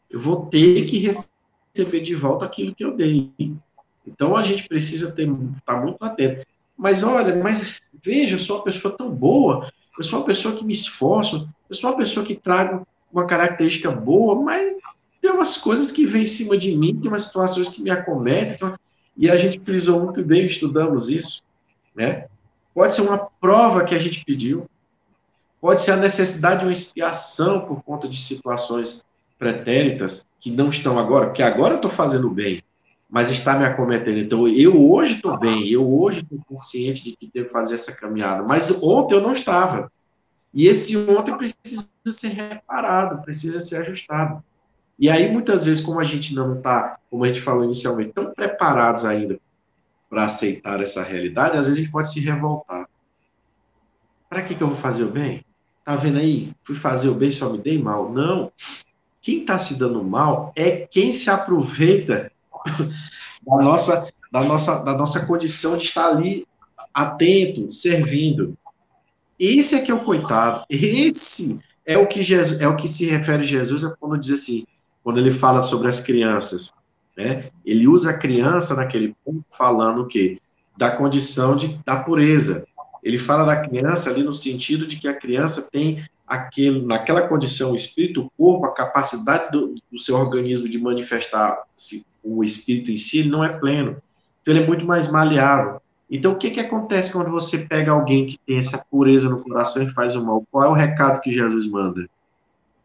Eu 0.09 0.19
vou 0.19 0.45
ter 0.47 0.85
que 0.85 0.97
receber 0.99 1.31
de 1.85 2.15
volta 2.15 2.45
aquilo 2.45 2.73
que 2.73 2.83
eu 2.83 2.95
dei. 2.95 3.31
Então 4.05 4.35
a 4.35 4.41
gente 4.41 4.67
precisa 4.67 5.11
ter, 5.11 5.27
estar 5.27 5.75
tá 5.75 5.81
muito 5.81 6.03
atento. 6.03 6.45
Mas 6.77 7.03
olha, 7.03 7.35
mas 7.35 7.79
veja, 8.03 8.35
eu 8.35 8.39
sou 8.39 8.57
uma 8.57 8.63
pessoa 8.63 8.95
tão 8.95 9.09
boa, 9.09 9.71
eu 9.97 10.03
sou 10.03 10.19
uma 10.19 10.25
pessoa 10.25 10.55
que 10.55 10.63
me 10.63 10.73
esforço, 10.73 11.49
eu 11.69 11.75
sou 11.75 11.89
uma 11.89 11.97
pessoa 11.97 12.25
que 12.25 12.35
trago 12.35 12.85
uma 13.11 13.25
característica 13.25 13.91
boa, 13.91 14.35
mas 14.35 14.75
tem 15.21 15.31
umas 15.31 15.57
coisas 15.57 15.91
que 15.91 16.05
vêm 16.05 16.21
em 16.21 16.25
cima 16.25 16.57
de 16.57 16.75
mim, 16.75 16.99
tem 16.99 17.09
umas 17.09 17.23
situações 17.23 17.69
que 17.69 17.81
me 17.81 17.89
acometem, 17.89 18.73
e 19.17 19.29
a 19.29 19.35
gente 19.35 19.59
frisou 19.59 19.99
muito 19.99 20.23
bem, 20.23 20.45
estudamos 20.45 21.09
isso, 21.09 21.41
né? 21.95 22.27
Pode 22.73 22.93
ser 22.93 23.01
uma 23.01 23.17
prova 23.17 23.83
que 23.83 23.95
a 23.95 23.97
gente 23.97 24.23
pediu, 24.23 24.69
Pode 25.59 25.81
ser 25.81 25.91
a 25.91 25.97
necessidade 25.97 26.59
de 26.59 26.65
uma 26.65 26.71
expiação 26.71 27.61
por 27.61 27.81
conta 27.83 28.07
de 28.07 28.21
situações 28.21 29.03
pretéritas 29.37 30.25
que 30.39 30.51
não 30.51 30.69
estão 30.69 30.97
agora, 30.99 31.27
porque 31.27 31.43
agora 31.43 31.73
eu 31.73 31.77
estou 31.77 31.91
fazendo 31.91 32.29
bem, 32.29 32.63
mas 33.09 33.31
está 33.31 33.57
me 33.57 33.65
acometendo. 33.65 34.17
Então, 34.17 34.47
eu 34.47 34.91
hoje 34.91 35.15
estou 35.15 35.37
bem, 35.39 35.67
eu 35.67 35.87
hoje 35.87 36.21
estou 36.21 36.39
consciente 36.47 37.03
de 37.03 37.15
que 37.15 37.29
devo 37.33 37.49
fazer 37.49 37.75
essa 37.75 37.95
caminhada, 37.95 38.43
mas 38.43 38.71
ontem 38.81 39.15
eu 39.15 39.21
não 39.21 39.33
estava. 39.33 39.91
E 40.53 40.67
esse 40.67 40.97
ontem 40.97 41.37
precisa 41.37 41.89
ser 42.05 42.29
reparado, 42.29 43.21
precisa 43.21 43.59
ser 43.59 43.77
ajustado. 43.77 44.43
E 44.99 45.09
aí, 45.09 45.31
muitas 45.31 45.65
vezes, 45.65 45.83
como 45.83 45.99
a 45.99 46.03
gente 46.03 46.33
não 46.33 46.55
está, 46.55 46.97
como 47.09 47.23
a 47.23 47.27
gente 47.27 47.41
falou 47.41 47.63
inicialmente, 47.63 48.13
tão 48.13 48.33
preparados 48.33 49.05
ainda 49.05 49.39
para 50.09 50.23
aceitar 50.23 50.81
essa 50.81 51.03
realidade, 51.03 51.57
às 51.57 51.67
vezes 51.67 51.79
a 51.79 51.83
gente 51.83 51.91
pode 51.91 52.11
se 52.11 52.19
revoltar. 52.19 52.89
Para 54.29 54.41
que, 54.41 54.55
que 54.55 54.63
eu 54.63 54.67
vou 54.67 54.75
fazer 54.75 55.03
o 55.03 55.11
bem? 55.11 55.45
Tá 55.85 55.95
vendo 55.95 56.17
aí? 56.17 56.53
Fui 56.63 56.75
fazer 56.75 57.09
o 57.09 57.13
bem, 57.13 57.29
só 57.29 57.49
me 57.51 57.59
dei 57.59 57.81
mal. 57.81 58.11
Não. 58.11 58.51
Quem 59.27 59.41
está 59.41 59.59
se 59.59 59.77
dando 59.77 60.01
mal 60.01 60.53
é 60.55 60.87
quem 60.89 61.11
se 61.11 61.29
aproveita 61.29 62.31
da 63.45 63.57
nossa, 63.57 64.09
da 64.31 64.41
nossa, 64.41 64.81
da 64.85 64.93
nossa 64.93 65.25
condição 65.25 65.75
de 65.75 65.83
estar 65.83 66.07
ali 66.07 66.47
atento, 66.93 67.69
servindo. 67.69 68.57
Esse 69.37 69.75
é 69.75 69.81
que 69.81 69.91
é 69.91 69.93
o 69.93 70.05
coitado. 70.05 70.63
Esse 70.69 71.59
é 71.85 71.97
o 71.97 72.07
que 72.07 72.23
Jesus, 72.23 72.61
é 72.61 72.69
o 72.69 72.77
que 72.77 72.87
se 72.87 73.05
refere 73.05 73.43
Jesus 73.43 73.83
quando 73.99 74.17
diz 74.17 74.39
assim, 74.39 74.65
quando 75.03 75.19
ele 75.19 75.29
fala 75.29 75.61
sobre 75.61 75.89
as 75.89 75.99
crianças, 75.99 76.71
né? 77.17 77.49
Ele 77.65 77.85
usa 77.85 78.11
a 78.11 78.17
criança 78.17 78.75
naquele 78.75 79.13
ponto 79.25 79.43
falando 79.51 80.03
o 80.03 80.07
quê? 80.07 80.39
Da 80.77 80.91
condição 80.91 81.53
de 81.53 81.77
da 81.85 81.97
pureza. 81.97 82.65
Ele 83.03 83.17
fala 83.17 83.43
da 83.43 83.57
criança 83.57 84.09
ali 84.09 84.23
no 84.23 84.33
sentido 84.33 84.87
de 84.87 84.95
que 84.95 85.07
a 85.09 85.13
criança 85.13 85.67
tem 85.69 86.07
naquela 86.85 87.27
condição, 87.27 87.71
o 87.71 87.75
espírito, 87.75 88.25
o 88.25 88.31
corpo, 88.37 88.65
a 88.65 88.73
capacidade 88.73 89.51
do, 89.51 89.75
do 89.91 89.97
seu 89.97 90.15
organismo 90.15 90.67
de 90.67 90.77
manifestar 90.77 91.63
o 92.23 92.43
espírito 92.43 92.91
em 92.91 92.97
si, 92.97 93.23
não 93.27 93.43
é 93.43 93.49
pleno. 93.49 94.01
Então, 94.41 94.53
ele 94.53 94.63
é 94.63 94.67
muito 94.67 94.85
mais 94.85 95.09
maleável. 95.09 95.81
Então, 96.09 96.33
o 96.33 96.37
que, 96.37 96.51
que 96.51 96.59
acontece 96.59 97.11
quando 97.11 97.29
você 97.29 97.59
pega 97.59 97.91
alguém 97.91 98.25
que 98.25 98.37
tem 98.45 98.57
essa 98.57 98.83
pureza 98.89 99.29
no 99.29 99.41
coração 99.41 99.83
e 99.83 99.89
faz 99.89 100.15
o 100.15 100.23
mal? 100.23 100.45
Qual 100.49 100.63
é 100.63 100.67
o 100.67 100.73
recado 100.73 101.21
que 101.21 101.31
Jesus 101.31 101.65
manda? 101.65 102.09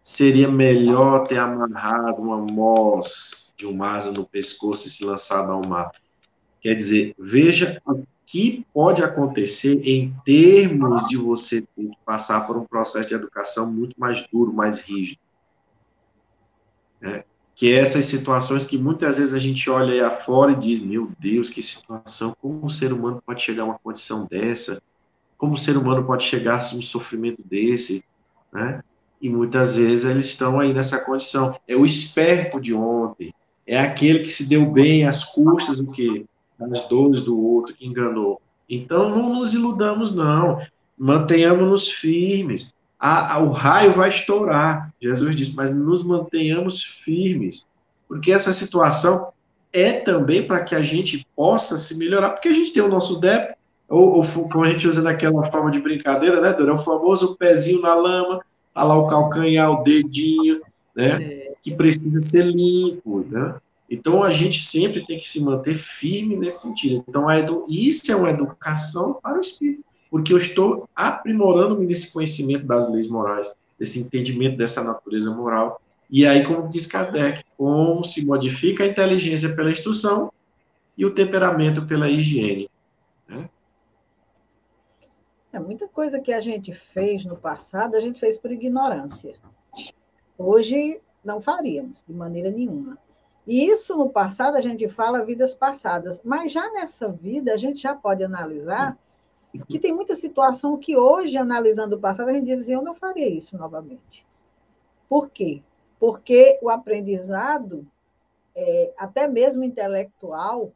Seria 0.02 0.48
melhor 0.48 1.28
ter 1.28 1.38
amarrado 1.38 2.20
uma 2.20 2.38
moz 2.38 3.55
de 3.57 3.66
um 3.66 3.83
asa 3.85 4.11
no 4.11 4.24
pescoço 4.24 4.88
e 4.88 4.90
se 4.90 5.05
lançado 5.05 5.52
ao 5.52 5.64
mar. 5.64 5.92
Quer 6.61 6.74
dizer, 6.74 7.14
veja 7.16 7.81
que 8.26 8.64
pode 8.72 9.02
acontecer 9.02 9.80
em 9.87 10.14
termos 10.24 11.06
de 11.06 11.16
você 11.16 11.61
ter 11.61 11.88
que 11.88 11.96
passar 12.04 12.46
por 12.46 12.56
um 12.56 12.64
processo 12.64 13.08
de 13.08 13.14
educação 13.14 13.70
muito 13.70 13.98
mais 13.98 14.26
duro, 14.32 14.52
mais 14.52 14.80
rígido. 14.80 15.20
É, 17.00 17.24
que 17.54 17.72
é 17.72 17.78
essas 17.78 18.06
situações 18.06 18.64
que 18.64 18.78
muitas 18.78 19.18
vezes 19.18 19.35
a 19.35 19.38
gente 19.38 19.68
olha 19.68 19.92
aí 19.92 20.00
afora 20.00 20.52
e 20.52 20.56
diz, 20.56 20.78
meu 20.78 21.11
Deus, 21.18 21.50
que 21.50 21.61
situação, 21.61 22.35
como 22.40 22.66
o 22.66 22.70
ser 22.70 22.92
humano 22.92 23.22
pode 23.24 23.42
chegar 23.42 23.62
a 23.62 23.66
uma 23.66 23.78
condição 23.78 24.24
dessa? 24.24 24.80
Como 25.37 25.54
o 25.54 25.58
ser 25.58 25.76
humano 25.76 26.04
pode 26.04 26.24
chegar 26.24 26.61
a 26.61 26.76
um 26.76 26.82
sofrimento 26.82 27.42
desse? 27.44 28.04
Né? 28.52 28.82
E 29.20 29.28
muitas 29.28 29.76
vezes 29.76 30.04
eles 30.04 30.26
estão 30.26 30.58
aí 30.58 30.72
nessa 30.72 30.98
condição. 30.98 31.58
É 31.66 31.76
o 31.76 31.85
esperto 31.85 32.61
de 32.61 32.72
ontem, 32.72 33.35
é 33.66 33.78
aquele 33.78 34.20
que 34.20 34.30
se 34.30 34.48
deu 34.48 34.64
bem 34.66 35.06
às 35.06 35.24
custas 35.24 35.80
do 35.80 35.90
que 35.90 36.24
as 36.70 36.87
dores 36.88 37.20
do 37.22 37.38
outro 37.38 37.75
que 37.75 37.87
enganou. 37.87 38.40
Então, 38.68 39.11
não 39.11 39.35
nos 39.35 39.55
iludamos, 39.55 40.14
não. 40.14 40.61
Mantenhamos-nos 40.96 41.88
firmes. 41.88 42.75
A, 42.98 43.35
a, 43.35 43.38
o 43.40 43.51
raio 43.51 43.92
vai 43.92 44.09
estourar, 44.09 44.92
Jesus 45.01 45.35
disse, 45.35 45.57
mas 45.57 45.75
nos 45.75 46.05
mantenhamos 46.05 46.83
firmes. 46.85 47.66
Porque 48.07 48.31
essa 48.31 48.53
situação 48.53 49.33
é 49.72 49.92
também 49.92 50.46
para 50.46 50.62
que 50.62 50.75
a 50.75 50.83
gente 50.83 51.27
possa 51.35 51.77
se 51.77 51.96
melhorar, 51.98 52.31
porque 52.31 52.48
a 52.48 52.53
gente 52.53 52.72
tem 52.72 52.83
o 52.83 52.88
nosso 52.88 53.18
débito, 53.18 53.55
ou, 53.88 54.18
ou 54.18 54.48
como 54.48 54.64
a 54.64 54.70
gente 54.70 54.87
usa 54.87 55.03
naquela 55.03 55.42
forma 55.44 55.70
de 55.70 55.81
brincadeira, 55.81 56.40
né, 56.40 56.53
Dora? 56.53 56.70
É 56.70 56.75
o 56.75 56.79
famoso 56.79 57.37
pezinho 57.37 57.83
na 57.83 57.94
lama, 57.94 58.40
tá 58.72 58.85
lá 58.85 58.96
o 58.96 59.07
calcanhar, 59.07 59.70
o 59.70 59.83
dedinho, 59.83 60.61
né? 60.94 61.22
É. 61.22 61.55
Que 61.62 61.72
precisa 61.75 62.20
ser 62.20 62.44
limpo, 62.46 63.27
né? 63.29 63.55
Então, 63.88 64.23
a 64.23 64.31
gente 64.31 64.61
sempre 64.61 65.05
tem 65.05 65.18
que 65.18 65.29
se 65.29 65.42
manter 65.42 65.75
firme 65.75 66.37
nesse 66.37 66.62
sentido. 66.62 67.05
Então, 67.07 67.27
isso 67.68 68.11
é 68.11 68.16
uma 68.16 68.31
educação 68.31 69.14
para 69.14 69.37
o 69.37 69.40
espírito, 69.40 69.85
porque 70.11 70.33
eu 70.33 70.38
estou 70.38 70.88
aprimorando-me 70.95 71.87
nesse 71.87 72.12
conhecimento 72.12 72.66
das 72.66 72.90
leis 72.90 73.09
morais, 73.09 73.55
desse 73.79 74.01
entendimento 74.01 74.57
dessa 74.57 74.83
natureza 74.83 75.35
moral. 75.35 75.81
E 76.11 76.27
aí, 76.27 76.45
como 76.45 76.68
diz 76.68 76.87
Kardec, 76.87 77.45
como 77.57 78.05
se 78.05 78.27
modifica 78.27 78.85
a 78.85 78.87
inteligência 78.87 79.55
pela 79.55 79.71
instrução 79.71 80.33
e 80.97 81.05
o 81.05 81.14
temperamento 81.14 81.87
pela 81.87 82.09
higiene. 82.09 82.71
Né? 83.29 83.49
É, 85.53 85.59
muita 85.59 85.87
coisa 85.88 86.21
que 86.21 86.33
a 86.33 86.40
gente 86.40 86.73
fez 86.73 87.25
no 87.25 87.37
passado, 87.37 87.97
a 87.97 88.01
gente 88.01 88.18
fez 88.18 88.38
por 88.38 88.51
ignorância. 88.51 89.35
Hoje, 90.38 91.01
não 91.25 91.40
faríamos, 91.40 92.05
de 92.07 92.14
maneira 92.14 92.51
nenhuma. 92.51 92.99
E 93.46 93.66
isso 93.66 93.96
no 93.96 94.09
passado 94.09 94.57
a 94.57 94.61
gente 94.61 94.87
fala 94.88 95.24
vidas 95.24 95.55
passadas, 95.55 96.20
mas 96.24 96.52
já 96.52 96.70
nessa 96.72 97.09
vida 97.09 97.52
a 97.52 97.57
gente 97.57 97.83
já 97.83 97.94
pode 97.94 98.22
analisar 98.22 98.96
que 99.68 99.78
tem 99.78 99.92
muita 99.92 100.14
situação 100.14 100.78
que 100.78 100.96
hoje, 100.96 101.37
analisando 101.37 101.96
o 101.96 102.00
passado, 102.00 102.31
a 102.31 102.33
gente 102.33 102.46
diz 102.46 102.61
assim, 102.61 102.72
eu 102.72 102.83
não 102.83 102.94
faria 102.94 103.28
isso 103.28 103.57
novamente. 103.59 104.24
Por 105.09 105.28
quê? 105.28 105.62
Porque 106.00 106.59
o 106.62 106.70
aprendizado, 106.70 107.87
é, 108.55 108.94
até 108.96 109.28
mesmo 109.28 109.62
intelectual, 109.62 110.72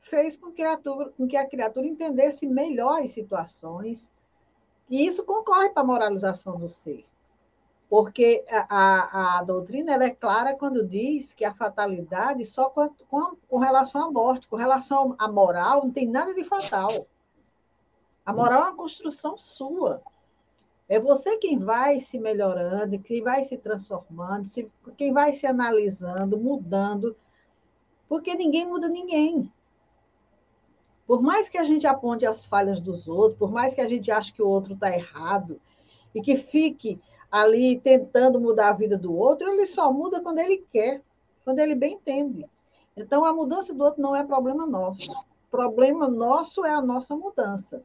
fez 0.00 0.36
com 0.36 0.48
que, 0.50 0.56
criatura, 0.56 1.10
com 1.10 1.28
que 1.28 1.36
a 1.36 1.48
criatura 1.48 1.86
entendesse 1.86 2.46
melhor 2.46 3.02
as 3.02 3.10
situações, 3.10 4.10
e 4.90 5.06
isso 5.06 5.22
concorre 5.22 5.70
para 5.70 5.82
a 5.82 5.86
moralização 5.86 6.58
do 6.58 6.68
ser. 6.68 7.04
Porque 7.92 8.42
a, 8.48 8.64
a, 8.70 9.38
a 9.38 9.42
doutrina 9.42 10.02
é 10.02 10.08
clara 10.08 10.56
quando 10.56 10.82
diz 10.82 11.34
que 11.34 11.44
a 11.44 11.52
fatalidade 11.52 12.42
só 12.42 12.70
com, 12.70 12.88
com, 13.10 13.36
com 13.46 13.58
relação 13.58 14.04
à 14.06 14.10
morte, 14.10 14.48
com 14.48 14.56
relação 14.56 15.14
à 15.18 15.30
moral, 15.30 15.84
não 15.84 15.90
tem 15.90 16.08
nada 16.08 16.34
de 16.34 16.42
fatal. 16.42 17.06
A 18.24 18.32
moral 18.32 18.60
é 18.60 18.64
uma 18.68 18.76
construção 18.76 19.36
sua. 19.36 20.00
É 20.88 20.98
você 20.98 21.36
quem 21.36 21.58
vai 21.58 22.00
se 22.00 22.18
melhorando, 22.18 22.98
quem 22.98 23.22
vai 23.22 23.44
se 23.44 23.58
transformando, 23.58 24.48
quem 24.96 25.12
vai 25.12 25.34
se 25.34 25.46
analisando, 25.46 26.38
mudando, 26.38 27.14
porque 28.08 28.34
ninguém 28.34 28.64
muda 28.64 28.88
ninguém. 28.88 29.52
Por 31.06 31.20
mais 31.20 31.46
que 31.46 31.58
a 31.58 31.64
gente 31.64 31.86
aponte 31.86 32.24
as 32.24 32.42
falhas 32.42 32.80
dos 32.80 33.06
outros, 33.06 33.38
por 33.38 33.52
mais 33.52 33.74
que 33.74 33.82
a 33.82 33.86
gente 33.86 34.10
ache 34.10 34.32
que 34.32 34.42
o 34.42 34.48
outro 34.48 34.72
está 34.72 34.90
errado 34.90 35.60
e 36.14 36.22
que 36.22 36.36
fique 36.36 36.98
ali 37.32 37.80
tentando 37.80 38.38
mudar 38.38 38.68
a 38.68 38.74
vida 38.74 38.98
do 38.98 39.16
outro, 39.16 39.48
ele 39.48 39.64
só 39.64 39.90
muda 39.90 40.20
quando 40.20 40.38
ele 40.38 40.66
quer, 40.70 41.00
quando 41.42 41.60
ele 41.60 41.74
bem 41.74 41.94
entende. 41.94 42.46
Então, 42.94 43.24
a 43.24 43.32
mudança 43.32 43.72
do 43.72 43.82
outro 43.82 44.02
não 44.02 44.14
é 44.14 44.22
problema 44.22 44.66
nosso. 44.66 45.10
Problema 45.50 46.06
nosso 46.06 46.62
é 46.62 46.70
a 46.70 46.82
nossa 46.82 47.16
mudança. 47.16 47.82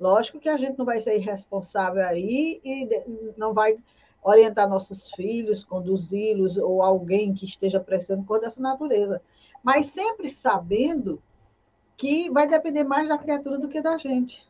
Lógico 0.00 0.40
que 0.40 0.48
a 0.48 0.56
gente 0.56 0.76
não 0.76 0.84
vai 0.84 1.00
ser 1.00 1.16
irresponsável 1.16 2.04
aí 2.04 2.60
e 2.64 2.88
não 3.36 3.54
vai 3.54 3.78
orientar 4.22 4.68
nossos 4.68 5.10
filhos, 5.12 5.62
conduzi-los 5.62 6.56
ou 6.56 6.82
alguém 6.82 7.32
que 7.32 7.44
esteja 7.44 7.78
precisando 7.78 8.24
por 8.24 8.40
dessa 8.40 8.60
natureza. 8.60 9.22
Mas 9.62 9.88
sempre 9.88 10.28
sabendo 10.28 11.22
que 11.96 12.30
vai 12.30 12.48
depender 12.48 12.82
mais 12.82 13.08
da 13.08 13.18
criatura 13.18 13.58
do 13.58 13.68
que 13.68 13.80
da 13.80 13.96
gente. 13.96 14.49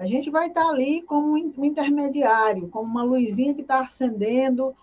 A 0.00 0.06
gente 0.06 0.30
vai 0.30 0.46
estar 0.46 0.66
ali 0.66 1.02
como 1.02 1.34
um 1.34 1.62
intermediário, 1.62 2.70
como 2.70 2.90
uma 2.90 3.02
luzinha 3.02 3.52
que 3.52 3.60
está 3.60 3.80
acendendo 3.80 4.74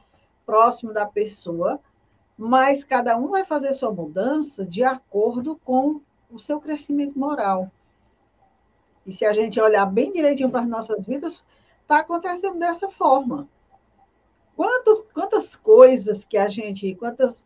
próximo 0.45 0.93
da 0.93 1.07
pessoa, 1.07 1.79
mas 2.37 2.83
cada 2.83 3.17
um 3.17 3.31
vai 3.31 3.43
fazer 3.43 3.73
sua 3.73 3.91
mudança 3.91 4.63
de 4.63 4.83
acordo 4.83 5.59
com 5.65 6.01
o 6.29 6.37
seu 6.37 6.61
crescimento 6.61 7.17
moral. 7.17 7.71
E 9.07 9.11
se 9.11 9.25
a 9.25 9.33
gente 9.33 9.59
olhar 9.59 9.87
bem 9.87 10.13
direitinho 10.13 10.51
para 10.51 10.61
as 10.61 10.69
nossas 10.69 11.03
vidas, 11.03 11.43
está 11.81 11.97
acontecendo 11.97 12.59
dessa 12.59 12.87
forma. 12.87 13.49
Quantos, 14.55 15.01
quantas 15.15 15.55
coisas 15.55 16.23
que 16.25 16.37
a 16.37 16.47
gente, 16.47 16.93
quantos 16.93 17.43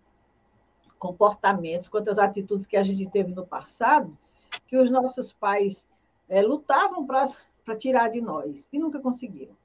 comportamentos, 0.99 1.87
quantas 1.87 2.19
atitudes 2.19 2.65
que 2.65 2.75
a 2.75 2.83
gente 2.83 3.09
teve 3.09 3.33
no 3.33 3.47
passado, 3.47 4.17
que 4.67 4.75
os 4.75 4.91
nossos 4.91 5.31
pais 5.31 5.87
é, 6.27 6.41
lutavam 6.41 7.05
para 7.05 7.29
tirar 7.77 8.09
de 8.09 8.21
nós 8.21 8.67
e 8.71 8.79
nunca 8.79 8.99
conseguiram. 8.99 9.55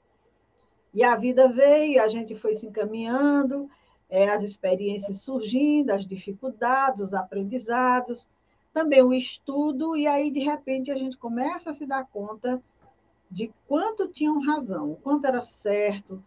E 0.94 1.04
a 1.04 1.16
vida 1.16 1.48
veio, 1.48 2.02
a 2.02 2.08
gente 2.08 2.34
foi 2.34 2.54
se 2.54 2.66
encaminhando, 2.66 3.68
é, 4.08 4.28
as 4.30 4.42
experiências 4.42 5.20
surgindo, 5.20 5.90
as 5.90 6.06
dificuldades, 6.06 7.00
os 7.00 7.12
aprendizados, 7.12 8.28
também 8.72 9.02
o 9.02 9.12
estudo, 9.12 9.96
e 9.96 10.06
aí, 10.06 10.30
de 10.30 10.40
repente, 10.40 10.90
a 10.90 10.96
gente 10.96 11.16
começa 11.16 11.70
a 11.70 11.72
se 11.72 11.86
dar 11.86 12.06
conta 12.06 12.62
de 13.30 13.52
quanto 13.66 14.08
tinham 14.08 14.44
razão, 14.44 14.92
o 14.92 14.96
quanto 14.96 15.26
era 15.26 15.42
certo, 15.42 16.22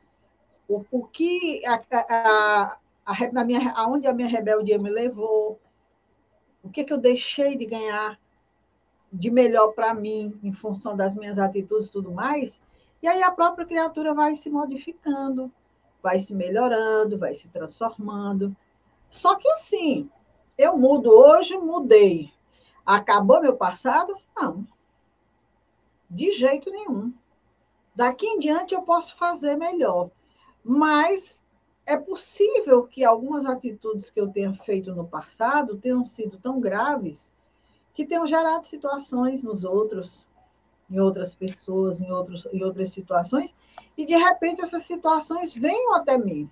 o, 0.68 0.84
o 0.92 1.04
que 1.06 1.62
a, 1.66 1.82
a, 1.92 2.80
a, 3.06 3.14
a 3.36 3.44
minha, 3.44 3.72
aonde 3.72 4.08
a 4.08 4.14
minha 4.14 4.28
rebeldia 4.28 4.78
me 4.78 4.90
levou, 4.90 5.60
o 6.64 6.70
que, 6.70 6.84
que 6.84 6.92
eu 6.92 6.98
deixei 6.98 7.56
de 7.56 7.66
ganhar 7.66 8.20
de 9.12 9.30
melhor 9.30 9.74
para 9.74 9.94
mim 9.94 10.38
em 10.44 10.54
função 10.54 10.96
das 10.96 11.16
minhas 11.16 11.38
atitudes 11.40 11.88
e 11.88 11.92
tudo 11.92 12.12
mais, 12.12 12.62
e 13.02 13.08
aí 13.08 13.24
a 13.24 13.32
própria 13.32 13.66
criatura 13.66 14.14
vai 14.14 14.36
se 14.36 14.50
modificando, 14.50 15.52
vai 16.02 16.20
se 16.20 16.34
melhorando, 16.34 17.18
vai 17.18 17.34
se 17.34 17.48
transformando. 17.48 18.56
Só 19.10 19.36
que 19.36 19.50
assim, 19.50 20.10
eu 20.58 20.78
mudo 20.78 21.10
hoje, 21.10 21.58
mudei. 21.58 22.32
Acabou 22.86 23.42
meu 23.42 23.56
passado? 23.56 24.16
Não. 24.36 24.68
De 26.10 26.32
jeito 26.34 26.70
nenhum. 26.70 27.14
Daqui 27.96 28.26
em 28.26 28.40
diante 28.40 28.74
eu 28.74 28.82
posso 28.82 29.16
fazer 29.16 29.56
melhor. 29.56 30.10
Mas 30.64 31.40
é 31.86 31.98
possível 31.98 32.84
que 32.84 33.04
algumas 33.04 33.46
atitudes 33.46 34.10
que 34.10 34.20
eu 34.20 34.30
tenha 34.30 34.54
feito 34.54 34.94
no 34.94 35.08
passado 35.08 35.78
tenham 35.78 36.04
sido 36.04 36.38
tão 36.38 36.60
graves 36.60 37.34
que 38.00 38.06
tenham 38.06 38.26
gerado 38.26 38.66
situações 38.66 39.44
nos 39.44 39.66
outros, 39.66 40.26
em 40.90 41.02
outras 41.02 41.36
pessoas, 41.36 42.00
em, 42.00 42.10
outros, 42.10 42.48
em 42.54 42.64
outras 42.64 42.92
situações, 42.92 43.54
e 43.98 44.06
de 44.06 44.16
repente 44.16 44.62
essas 44.62 44.84
situações 44.84 45.54
venham 45.54 45.94
até 45.96 46.18
mim, 46.18 46.50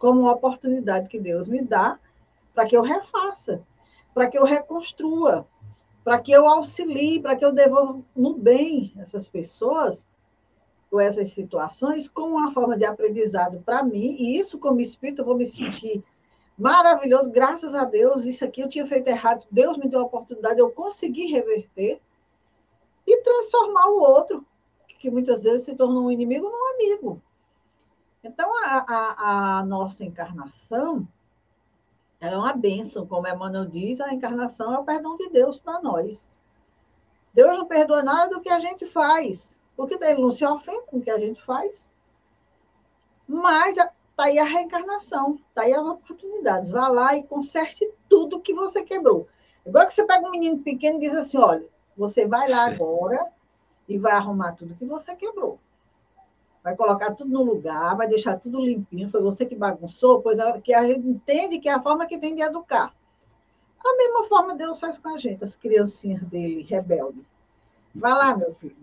como 0.00 0.22
uma 0.22 0.32
oportunidade 0.32 1.08
que 1.08 1.20
Deus 1.20 1.46
me 1.46 1.62
dá 1.62 1.96
para 2.52 2.66
que 2.66 2.76
eu 2.76 2.82
refaça, 2.82 3.62
para 4.12 4.26
que 4.26 4.36
eu 4.36 4.42
reconstrua, 4.44 5.46
para 6.02 6.18
que 6.18 6.32
eu 6.32 6.44
auxilie, 6.44 7.22
para 7.22 7.36
que 7.36 7.44
eu 7.44 7.52
devolva 7.52 8.02
no 8.16 8.34
bem 8.34 8.92
essas 8.98 9.28
pessoas 9.28 10.04
ou 10.90 10.98
essas 10.98 11.30
situações 11.30 12.08
como 12.08 12.34
uma 12.34 12.50
forma 12.50 12.76
de 12.76 12.84
aprendizado 12.84 13.62
para 13.64 13.84
mim, 13.84 14.16
e 14.18 14.36
isso, 14.36 14.58
como 14.58 14.80
espírito, 14.80 15.22
eu 15.22 15.26
vou 15.26 15.36
me 15.36 15.46
sentir 15.46 16.02
maravilhoso, 16.56 17.30
graças 17.30 17.74
a 17.74 17.84
Deus, 17.84 18.24
isso 18.24 18.44
aqui 18.44 18.60
eu 18.60 18.68
tinha 18.68 18.86
feito 18.86 19.08
errado, 19.08 19.44
Deus 19.50 19.76
me 19.76 19.88
deu 19.88 20.00
a 20.00 20.04
oportunidade, 20.04 20.60
eu 20.60 20.70
consegui 20.70 21.26
reverter 21.26 22.00
e 23.06 23.22
transformar 23.22 23.88
o 23.88 24.00
outro, 24.00 24.46
que 24.98 25.10
muitas 25.10 25.42
vezes 25.42 25.66
se 25.66 25.74
tornou 25.74 26.06
um 26.06 26.10
inimigo, 26.10 26.48
num 26.48 26.74
amigo. 26.74 27.20
Então, 28.22 28.50
a, 28.64 28.84
a, 28.88 29.58
a 29.58 29.66
nossa 29.66 30.04
encarnação, 30.04 31.06
é 32.20 32.36
uma 32.36 32.54
bênção, 32.54 33.06
como 33.06 33.28
Emmanuel 33.28 33.66
diz, 33.66 34.00
a 34.00 34.14
encarnação 34.14 34.72
é 34.74 34.78
o 34.78 34.84
perdão 34.84 35.16
de 35.16 35.28
Deus 35.28 35.58
para 35.58 35.82
nós. 35.82 36.30
Deus 37.34 37.58
não 37.58 37.66
perdoa 37.66 38.02
nada 38.02 38.30
do 38.30 38.40
que 38.40 38.48
a 38.48 38.58
gente 38.58 38.86
faz, 38.86 39.58
porque 39.76 40.02
ele 40.02 40.22
não 40.22 40.32
se 40.32 40.44
ofende 40.46 40.86
com 40.86 40.98
o 40.98 41.02
que 41.02 41.10
a 41.10 41.18
gente 41.18 41.42
faz. 41.42 41.92
Mas 43.28 43.76
está 44.14 44.24
aí 44.24 44.38
a 44.38 44.44
reencarnação, 44.44 45.40
está 45.48 45.62
aí 45.62 45.72
as 45.72 45.84
oportunidades. 45.84 46.70
Vá 46.70 46.86
lá 46.86 47.16
e 47.16 47.24
conserte 47.24 47.90
tudo 48.08 48.40
que 48.40 48.54
você 48.54 48.82
quebrou. 48.82 49.26
Igual 49.66 49.86
que 49.86 49.94
você 49.94 50.04
pega 50.04 50.26
um 50.26 50.30
menino 50.30 50.58
pequeno 50.58 50.98
e 50.98 51.00
diz 51.00 51.14
assim: 51.14 51.38
olha, 51.38 51.66
você 51.96 52.26
vai 52.26 52.48
lá 52.48 52.66
agora 52.66 53.26
e 53.88 53.98
vai 53.98 54.12
arrumar 54.12 54.52
tudo 54.52 54.76
que 54.76 54.84
você 54.84 55.14
quebrou 55.14 55.58
vai 56.64 56.74
colocar 56.74 57.14
tudo 57.14 57.30
no 57.30 57.42
lugar, 57.42 57.94
vai 57.94 58.08
deixar 58.08 58.40
tudo 58.40 58.58
limpinho, 58.58 59.10
foi 59.10 59.20
você 59.20 59.44
que 59.44 59.54
bagunçou, 59.54 60.22
pois 60.22 60.38
é 60.38 60.60
que 60.62 60.72
a 60.72 60.82
gente 60.82 61.06
entende 61.06 61.58
que 61.58 61.68
é 61.68 61.74
a 61.74 61.80
forma 61.80 62.06
que 62.06 62.16
tem 62.16 62.34
de 62.34 62.40
educar. 62.40 62.94
A 63.84 63.96
mesma 63.98 64.24
forma 64.24 64.54
Deus 64.54 64.80
faz 64.80 64.96
com 64.96 65.10
a 65.10 65.18
gente, 65.18 65.44
as 65.44 65.54
criancinhas 65.54 66.22
dele, 66.22 66.62
rebeldes. 66.62 67.22
Vai 67.94 68.12
lá, 68.12 68.34
meu 68.34 68.54
filho, 68.54 68.74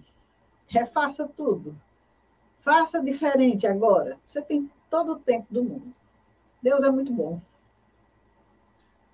refaça 0.68 1.28
tudo. 1.36 1.76
Faça 2.60 3.02
diferente 3.02 3.66
agora. 3.66 4.20
Você 4.28 4.44
tem 4.44 4.70
todo 4.92 5.14
o 5.14 5.16
tempo 5.16 5.48
do 5.50 5.64
mundo. 5.64 5.94
Deus 6.62 6.84
é 6.84 6.92
muito 6.92 7.12
bom. 7.12 7.42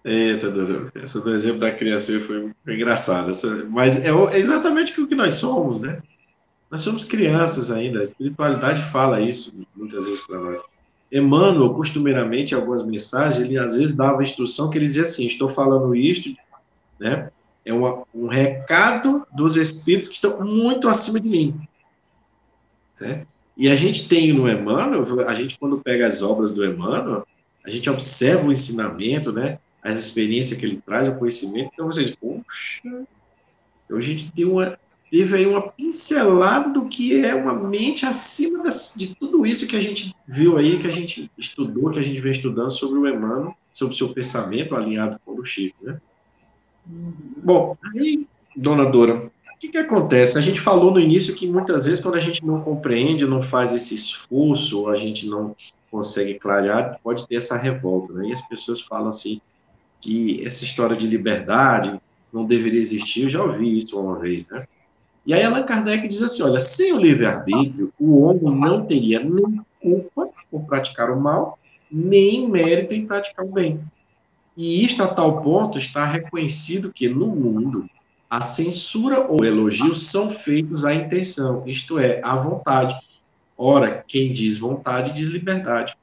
Eita, 0.04 0.48
essa 0.96 1.22
do 1.22 1.34
exemplo 1.34 1.60
da 1.60 1.72
criança 1.72 2.20
foi 2.20 2.52
engraçada. 2.68 3.32
Mas 3.70 4.04
é, 4.04 4.10
é 4.10 4.40
exatamente 4.40 5.00
o 5.00 5.08
que 5.08 5.16
nós 5.16 5.36
somos, 5.36 5.80
né? 5.80 6.02
Nós 6.70 6.82
somos 6.82 7.06
crianças 7.06 7.72
ainda, 7.72 8.00
a 8.00 8.04
espiritualidade 8.04 8.84
fala 8.86 9.22
isso 9.22 9.54
muitas 9.76 10.06
vezes 10.06 10.26
para 10.26 10.40
nós. 10.40 10.60
Emmanuel, 11.10 11.74
costumeiramente, 11.74 12.54
algumas 12.54 12.84
mensagens, 12.84 13.46
ele 13.46 13.58
às 13.58 13.76
vezes 13.76 13.96
dava 13.96 14.24
instrução 14.24 14.70
que 14.70 14.78
ele 14.78 14.86
dizia 14.86 15.04
assim: 15.04 15.26
estou 15.26 15.48
falando 15.48 15.96
isto, 15.96 16.36
né? 17.00 17.30
É 17.64 17.74
uma, 17.74 18.04
um 18.14 18.28
recado 18.28 19.26
dos 19.34 19.56
espíritos 19.56 20.08
que 20.08 20.16
estão 20.16 20.42
muito 20.42 20.90
acima 20.90 21.20
de 21.20 21.30
mim. 21.30 21.68
Né? 23.00 23.26
E 23.58 23.68
a 23.68 23.76
gente 23.76 24.08
tem 24.08 24.32
no 24.32 24.48
Emmanuel, 24.48 25.28
a 25.28 25.34
gente 25.34 25.58
quando 25.58 25.80
pega 25.80 26.06
as 26.06 26.22
obras 26.22 26.54
do 26.54 26.64
Emmanuel, 26.64 27.26
a 27.66 27.70
gente 27.70 27.90
observa 27.90 28.48
o 28.48 28.52
ensinamento, 28.52 29.32
né? 29.32 29.60
As 29.82 30.00
experiências 30.00 30.60
que 30.60 30.66
ele 30.66 30.82
traz, 30.86 31.08
o 31.08 31.16
conhecimento. 31.16 31.72
Então 31.74 31.88
vocês, 31.88 32.12
poxa, 32.12 32.82
então 33.86 33.98
a 33.98 34.02
gente 34.02 34.32
tem 34.32 34.46
uma 34.46 34.78
teve 35.10 35.38
aí 35.38 35.46
uma 35.46 35.70
pincelada 35.72 36.70
do 36.70 36.90
que 36.90 37.24
é 37.24 37.34
uma 37.34 37.54
mente 37.54 38.06
acima 38.06 38.62
das, 38.62 38.94
de 38.96 39.16
tudo 39.16 39.46
isso 39.46 39.66
que 39.66 39.76
a 39.76 39.82
gente 39.82 40.14
viu 40.28 40.58
aí, 40.58 40.80
que 40.80 40.88
a 40.88 40.92
gente 40.92 41.32
estudou, 41.38 41.92
que 41.92 42.00
a 42.00 42.04
gente 42.04 42.20
vem 42.20 42.34
estudando 42.34 42.72
sobre 42.72 43.00
o 43.00 43.08
Emmanuel, 43.08 43.56
sobre 43.72 43.94
o 43.94 43.98
seu 43.98 44.10
pensamento 44.10 44.76
alinhado 44.76 45.20
com 45.26 45.32
o 45.32 45.46
Chico, 45.46 45.78
né? 45.82 46.00
Uhum. 46.90 47.14
Bom, 47.38 47.78
aí, 47.96 48.28
dona 48.56 48.86
Dora, 48.86 49.32
o 49.58 49.60
que, 49.60 49.70
que 49.70 49.78
acontece? 49.80 50.38
A 50.38 50.42
gente 50.42 50.62
falou 50.62 50.92
no 50.92 51.00
início 51.00 51.34
que 51.34 51.48
muitas 51.48 51.86
vezes 51.86 52.00
quando 52.00 52.14
a 52.14 52.20
gente 52.20 52.46
não 52.46 52.62
compreende, 52.62 53.26
não 53.26 53.42
faz 53.42 53.74
esse 53.74 53.96
esforço, 53.96 54.88
a 54.88 54.96
gente 54.96 55.28
não 55.28 55.56
consegue 55.90 56.36
clarear, 56.36 57.00
pode 57.04 57.28
ter 57.28 57.38
essa 57.38 57.58
revolta, 57.58 58.14
né? 58.14 58.28
E 58.28 58.34
as 58.34 58.48
pessoas 58.48 58.82
falam 58.82 59.08
assim 59.08 59.42
que 60.00 60.46
essa 60.46 60.64
história 60.64 60.96
de 60.96 61.08
liberdade 61.08 62.00
não 62.32 62.46
deveria 62.46 62.80
existir. 62.80 63.24
Eu 63.24 63.30
já 63.30 63.44
ouvi 63.44 63.76
isso 63.76 64.00
uma 64.00 64.20
vez, 64.20 64.48
né? 64.48 64.68
E 65.26 65.34
aí 65.34 65.42
Allan 65.42 65.64
Kardec 65.64 66.08
diz 66.08 66.22
assim, 66.22 66.44
olha, 66.44 66.60
sem 66.60 66.94
o 66.94 67.00
livre-arbítrio, 67.00 67.92
o 68.00 68.22
homem 68.22 68.56
não 68.56 68.86
teria 68.86 69.20
nem 69.24 69.60
culpa 69.82 70.30
por 70.52 70.66
praticar 70.66 71.10
o 71.10 71.20
mal, 71.20 71.58
nem 71.92 72.48
mérito 72.48 72.94
em 72.94 73.08
praticar 73.08 73.44
o 73.44 73.52
bem. 73.52 73.82
E 74.56 74.86
isto 74.86 75.02
a 75.02 75.08
tal 75.08 75.42
ponto 75.42 75.80
está 75.80 76.06
reconhecido 76.06 76.94
que 76.94 77.10
no 77.10 77.26
mundo 77.26 77.90
a 78.30 78.42
censura 78.42 79.22
ou 79.22 79.46
elogio 79.46 79.96
são 79.96 80.30
feitos 80.30 80.84
à 80.84 80.94
intenção, 80.94 81.64
isto 81.66 81.98
é, 81.98 82.20
à 82.22 82.36
vontade. 82.36 82.96
Ora, 83.58 84.04
quem 84.08 84.34
diz 84.34 84.58
vontade 84.58 85.14
diz 85.14 85.30
liberdade. 85.30 85.96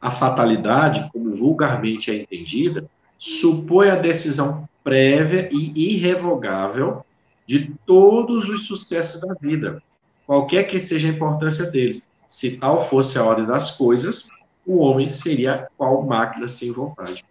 A 0.00 0.10
fatalidade, 0.10 1.10
como 1.12 1.34
vulgarmente 1.34 2.10
é 2.12 2.14
entendida, 2.14 2.88
supõe 3.18 3.90
a 3.90 3.96
decisão 3.96 4.68
prévia 4.84 5.48
e 5.52 5.94
irrevogável 5.94 7.04
de 7.44 7.72
todos 7.84 8.48
os 8.48 8.66
sucessos 8.66 9.20
da 9.20 9.34
vida, 9.34 9.82
qualquer 10.26 10.64
que 10.64 10.78
seja 10.78 11.08
a 11.08 11.10
importância 11.10 11.66
deles. 11.66 12.08
Se 12.28 12.56
tal 12.58 12.86
fosse 12.88 13.18
a 13.18 13.24
ordem 13.24 13.46
das 13.46 13.72
coisas, 13.72 14.28
o 14.64 14.78
homem 14.78 15.08
seria 15.08 15.66
qual 15.76 16.06
máquina 16.06 16.46
sem 16.46 16.70
vontade. 16.70 17.24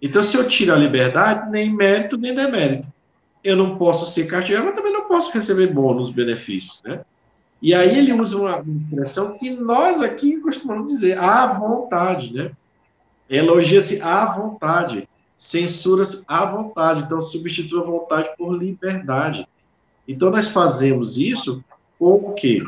Então, 0.00 0.20
se 0.20 0.36
eu 0.36 0.48
tiro 0.48 0.72
a 0.72 0.76
liberdade, 0.76 1.48
nem 1.50 1.72
mérito, 1.72 2.16
nem 2.16 2.34
demérito 2.34 2.91
eu 3.42 3.56
não 3.56 3.76
posso 3.76 4.06
ser 4.06 4.26
castigado, 4.26 4.66
mas 4.66 4.74
também 4.74 4.92
não 4.92 5.08
posso 5.08 5.32
receber 5.32 5.68
bônus, 5.68 6.10
benefícios, 6.10 6.82
né? 6.84 7.04
E 7.60 7.72
aí 7.74 7.96
ele 7.96 8.12
usa 8.12 8.36
uma, 8.36 8.64
expressão 8.76 9.38
que 9.38 9.50
nós 9.50 10.00
aqui 10.00 10.36
costumamos 10.38 10.86
dizer, 10.86 11.16
à 11.18 11.46
vontade, 11.46 12.32
né? 12.32 12.50
Elogia-se 13.30 14.02
à 14.02 14.26
vontade, 14.26 15.08
censura-se 15.36 16.24
à 16.26 16.44
vontade, 16.44 17.04
então 17.04 17.20
substitui 17.20 17.80
a 17.80 17.84
vontade 17.84 18.30
por 18.36 18.52
liberdade. 18.52 19.46
Então 20.06 20.30
nós 20.30 20.48
fazemos 20.48 21.16
isso 21.16 21.64
o 21.98 22.32
quê? 22.32 22.62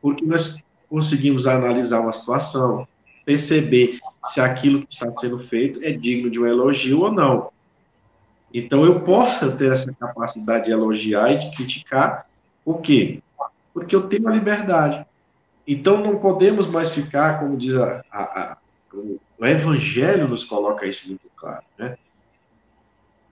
Porque 0.00 0.24
nós 0.26 0.62
conseguimos 0.90 1.46
analisar 1.46 2.00
uma 2.00 2.12
situação, 2.12 2.86
perceber 3.24 4.00
se 4.24 4.40
aquilo 4.40 4.84
que 4.84 4.92
está 4.92 5.10
sendo 5.10 5.38
feito 5.38 5.80
é 5.82 5.92
digno 5.92 6.28
de 6.28 6.40
um 6.40 6.46
elogio 6.46 7.00
ou 7.00 7.12
não. 7.12 7.50
Então, 8.52 8.84
eu 8.84 9.00
posso 9.00 9.52
ter 9.52 9.72
essa 9.72 9.94
capacidade 9.94 10.66
de 10.66 10.72
elogiar 10.72 11.32
e 11.32 11.38
de 11.38 11.50
criticar, 11.56 12.26
por 12.64 12.80
quê? 12.80 13.22
Porque 13.72 13.96
eu 13.96 14.02
tenho 14.02 14.28
a 14.28 14.32
liberdade. 14.32 15.06
Então, 15.66 16.02
não 16.02 16.18
podemos 16.18 16.66
mais 16.66 16.92
ficar, 16.92 17.40
como 17.40 17.56
diz 17.56 17.74
a, 17.76 18.04
a, 18.10 18.22
a 18.22 18.58
o 18.94 19.46
Evangelho 19.46 20.28
nos 20.28 20.44
coloca 20.44 20.86
isso 20.86 21.08
muito 21.08 21.28
claro, 21.34 21.64
né? 21.76 21.96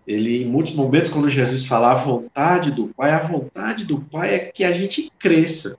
Ele, 0.06 0.42
em 0.42 0.46
muitos 0.46 0.74
momentos, 0.74 1.08
quando 1.08 1.28
Jesus 1.28 1.66
fala 1.66 1.92
a 1.92 1.94
vontade 1.94 2.72
do 2.72 2.88
Pai, 2.88 3.12
a 3.12 3.20
vontade 3.20 3.84
do 3.84 4.00
Pai 4.00 4.34
é 4.34 4.38
que 4.40 4.64
a 4.64 4.72
gente 4.72 5.12
cresça. 5.18 5.78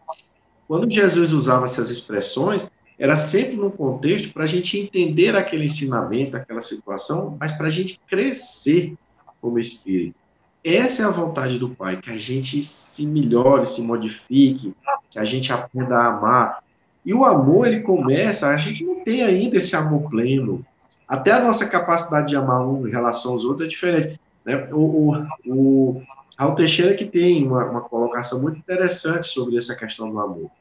Quando 0.67 0.89
Jesus 0.89 1.33
usava 1.33 1.65
essas 1.65 1.89
expressões, 1.89 2.71
era 2.97 3.17
sempre 3.17 3.57
num 3.57 3.71
contexto 3.71 4.31
para 4.31 4.43
a 4.43 4.47
gente 4.47 4.79
entender 4.79 5.35
aquele 5.35 5.65
ensinamento, 5.65 6.37
aquela 6.37 6.61
situação, 6.61 7.35
mas 7.37 7.51
para 7.51 7.67
a 7.67 7.69
gente 7.69 7.99
crescer 8.07 8.93
como 9.41 9.59
espírito. 9.59 10.15
Essa 10.63 11.03
é 11.03 11.05
a 11.05 11.11
vontade 11.11 11.57
do 11.57 11.69
Pai, 11.69 11.97
que 11.97 12.11
a 12.11 12.17
gente 12.17 12.61
se 12.61 13.07
melhore, 13.07 13.65
se 13.65 13.81
modifique, 13.81 14.75
que 15.09 15.17
a 15.17 15.25
gente 15.25 15.51
aprenda 15.51 15.97
a 15.97 16.07
amar. 16.07 16.63
E 17.03 17.13
o 17.13 17.25
amor, 17.25 17.67
ele 17.67 17.81
começa, 17.81 18.47
a 18.47 18.57
gente 18.57 18.83
não 18.83 19.03
tem 19.03 19.23
ainda 19.23 19.57
esse 19.57 19.75
amor 19.75 20.07
pleno. 20.09 20.63
Até 21.07 21.31
a 21.31 21.39
nossa 21.39 21.67
capacidade 21.67 22.27
de 22.27 22.35
amar 22.35 22.65
um 22.65 22.87
em 22.87 22.91
relação 22.91 23.31
aos 23.31 23.43
outros 23.43 23.65
é 23.65 23.69
diferente. 23.69 24.19
Né? 24.45 24.69
O, 24.71 25.15
o, 25.15 25.27
o 25.47 26.01
Raul 26.37 26.55
Teixeira 26.55 26.95
que 26.95 27.05
tem 27.05 27.45
uma, 27.45 27.65
uma 27.65 27.81
colocação 27.81 28.39
muito 28.39 28.59
interessante 28.59 29.27
sobre 29.27 29.57
essa 29.57 29.75
questão 29.75 30.11
do 30.11 30.19
amor. 30.19 30.51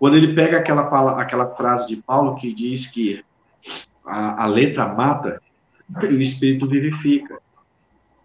Quando 0.00 0.16
ele 0.16 0.34
pega 0.34 0.58
aquela, 0.58 1.20
aquela 1.20 1.46
frase 1.54 1.86
de 1.86 1.96
Paulo 1.96 2.34
que 2.34 2.52
diz 2.52 2.88
que 2.88 3.24
a, 4.04 4.44
a 4.44 4.46
letra 4.46 4.86
mata 4.86 5.40
e 6.02 6.14
o 6.14 6.20
espírito 6.20 6.66
vivifica. 6.66 7.38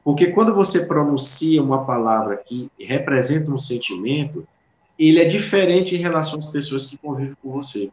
Porque 0.07 0.27
quando 0.27 0.55
você 0.55 0.85
pronuncia 0.85 1.61
uma 1.61 1.83
palavra 1.83 2.37
que 2.37 2.71
representa 2.79 3.51
um 3.51 3.57
sentimento, 3.57 4.47
ele 4.97 5.19
é 5.19 5.25
diferente 5.25 5.97
em 5.97 5.97
relação 5.97 6.37
às 6.39 6.45
pessoas 6.45 6.85
que 6.85 6.95
convivem 6.95 7.35
com 7.43 7.51
você. 7.51 7.89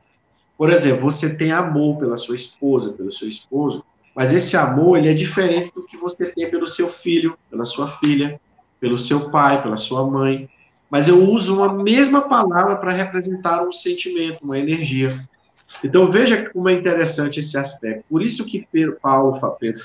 Por 0.56 0.70
exemplo, 0.70 1.00
você 1.00 1.36
tem 1.36 1.50
amor 1.50 1.98
pela 1.98 2.16
sua 2.16 2.36
esposa, 2.36 2.92
pelo 2.92 3.10
seu 3.10 3.28
esposo, 3.28 3.84
mas 4.14 4.32
esse 4.32 4.56
amor 4.56 4.96
ele 4.96 5.08
é 5.08 5.12
diferente 5.12 5.72
do 5.74 5.82
que 5.82 5.96
você 5.96 6.32
tem 6.32 6.48
pelo 6.48 6.68
seu 6.68 6.88
filho, 6.88 7.36
pela 7.50 7.64
sua 7.64 7.88
filha, 7.88 8.40
pelo 8.78 8.96
seu 8.96 9.28
pai, 9.28 9.60
pela 9.60 9.76
sua 9.76 10.08
mãe. 10.08 10.48
Mas 10.88 11.08
eu 11.08 11.20
uso 11.20 11.56
uma 11.56 11.82
mesma 11.82 12.20
palavra 12.20 12.76
para 12.76 12.92
representar 12.92 13.66
um 13.66 13.72
sentimento, 13.72 14.44
uma 14.44 14.56
energia. 14.56 15.18
Então 15.82 16.08
veja 16.08 16.48
como 16.52 16.68
é 16.68 16.74
interessante 16.74 17.40
esse 17.40 17.58
aspecto. 17.58 18.04
Por 18.08 18.22
isso 18.22 18.46
que 18.46 18.64
Paulo, 19.02 19.36
Pedro, 19.58 19.84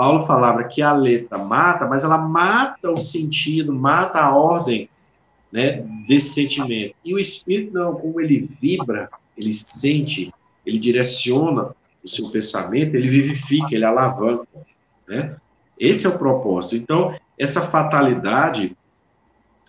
Paulo 0.00 0.20
falava 0.20 0.64
que 0.64 0.80
a 0.80 0.94
letra 0.94 1.36
mata, 1.36 1.86
mas 1.86 2.04
ela 2.04 2.16
mata 2.16 2.90
o 2.90 2.98
sentido, 2.98 3.70
mata 3.70 4.18
a 4.18 4.34
ordem 4.34 4.88
né, 5.52 5.84
desse 6.08 6.30
sentimento. 6.30 6.94
E 7.04 7.12
o 7.12 7.18
espírito, 7.18 7.74
não, 7.74 7.94
como 7.94 8.18
ele 8.18 8.40
vibra, 8.40 9.10
ele 9.36 9.52
sente, 9.52 10.32
ele 10.64 10.78
direciona 10.78 11.74
o 12.02 12.08
seu 12.08 12.30
pensamento, 12.30 12.94
ele 12.94 13.10
vivifica, 13.10 13.74
ele 13.74 13.84
alavanca. 13.84 14.46
Né? 15.06 15.36
Esse 15.78 16.06
é 16.06 16.08
o 16.08 16.18
propósito. 16.18 16.76
Então, 16.76 17.14
essa 17.38 17.60
fatalidade 17.60 18.74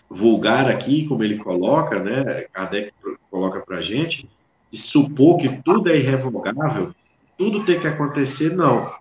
vulgar 0.10 0.72
aqui, 0.72 1.06
como 1.10 1.26
ele 1.26 1.40
coloca, 1.40 2.00
né, 2.00 2.46
Kardec 2.54 2.94
coloca 3.30 3.60
para 3.60 3.82
gente, 3.82 4.30
de 4.72 4.80
supor 4.80 5.40
que 5.40 5.62
tudo 5.62 5.92
é 5.92 5.98
irrevogável, 5.98 6.96
tudo 7.38 7.66
tem 7.66 7.78
que 7.78 7.88
acontecer, 7.88 8.56
não. 8.56 9.01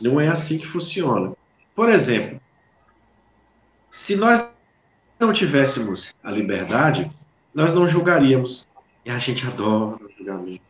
Não 0.00 0.20
é 0.20 0.28
assim 0.28 0.58
que 0.58 0.66
funciona. 0.66 1.32
Por 1.74 1.88
exemplo, 1.88 2.40
se 3.90 4.16
nós 4.16 4.46
não 5.18 5.32
tivéssemos 5.32 6.14
a 6.22 6.30
liberdade, 6.30 7.10
nós 7.54 7.72
não 7.72 7.86
julgaríamos. 7.86 8.66
E 9.04 9.10
a 9.10 9.18
gente 9.18 9.46
adora 9.46 9.96
o 10.04 10.10
julgamento. 10.16 10.62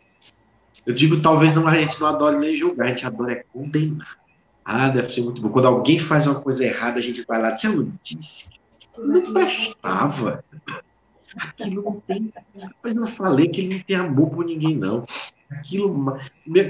Eu 0.87 0.95
digo, 0.95 1.21
talvez 1.21 1.53
não, 1.53 1.67
a 1.67 1.75
gente 1.75 2.01
não 2.01 2.07
adore 2.07 2.39
nem 2.39 2.57
julgar, 2.57 2.87
a 2.87 2.89
gente 2.89 3.05
adora 3.05 3.33
é 3.33 3.45
condenar. 3.53 4.17
Ah, 4.65 4.89
deve 4.89 5.13
ser 5.13 5.23
muito 5.23 5.41
bom. 5.41 5.49
Quando 5.49 5.67
alguém 5.67 5.99
faz 5.99 6.27
uma 6.27 6.41
coisa 6.41 6.65
errada, 6.65 6.99
a 6.99 7.03
gente 7.03 7.25
vai 7.27 7.41
lá 7.41 7.51
diz, 7.51 7.65
eu 7.65 7.91
disse 8.03 8.51
não 8.99 9.33
prestava. 9.33 10.45
Aquilo 11.37 11.83
não 11.83 12.01
tem. 12.01 12.33
Eu 12.85 12.95
não 12.95 13.07
falei 13.07 13.49
que 13.49 13.61
ele 13.61 13.77
não 13.77 13.83
tem 13.83 13.97
amor 13.97 14.31
por 14.31 14.45
ninguém, 14.45 14.77
não. 14.77 15.07
Aquilo. 15.51 16.19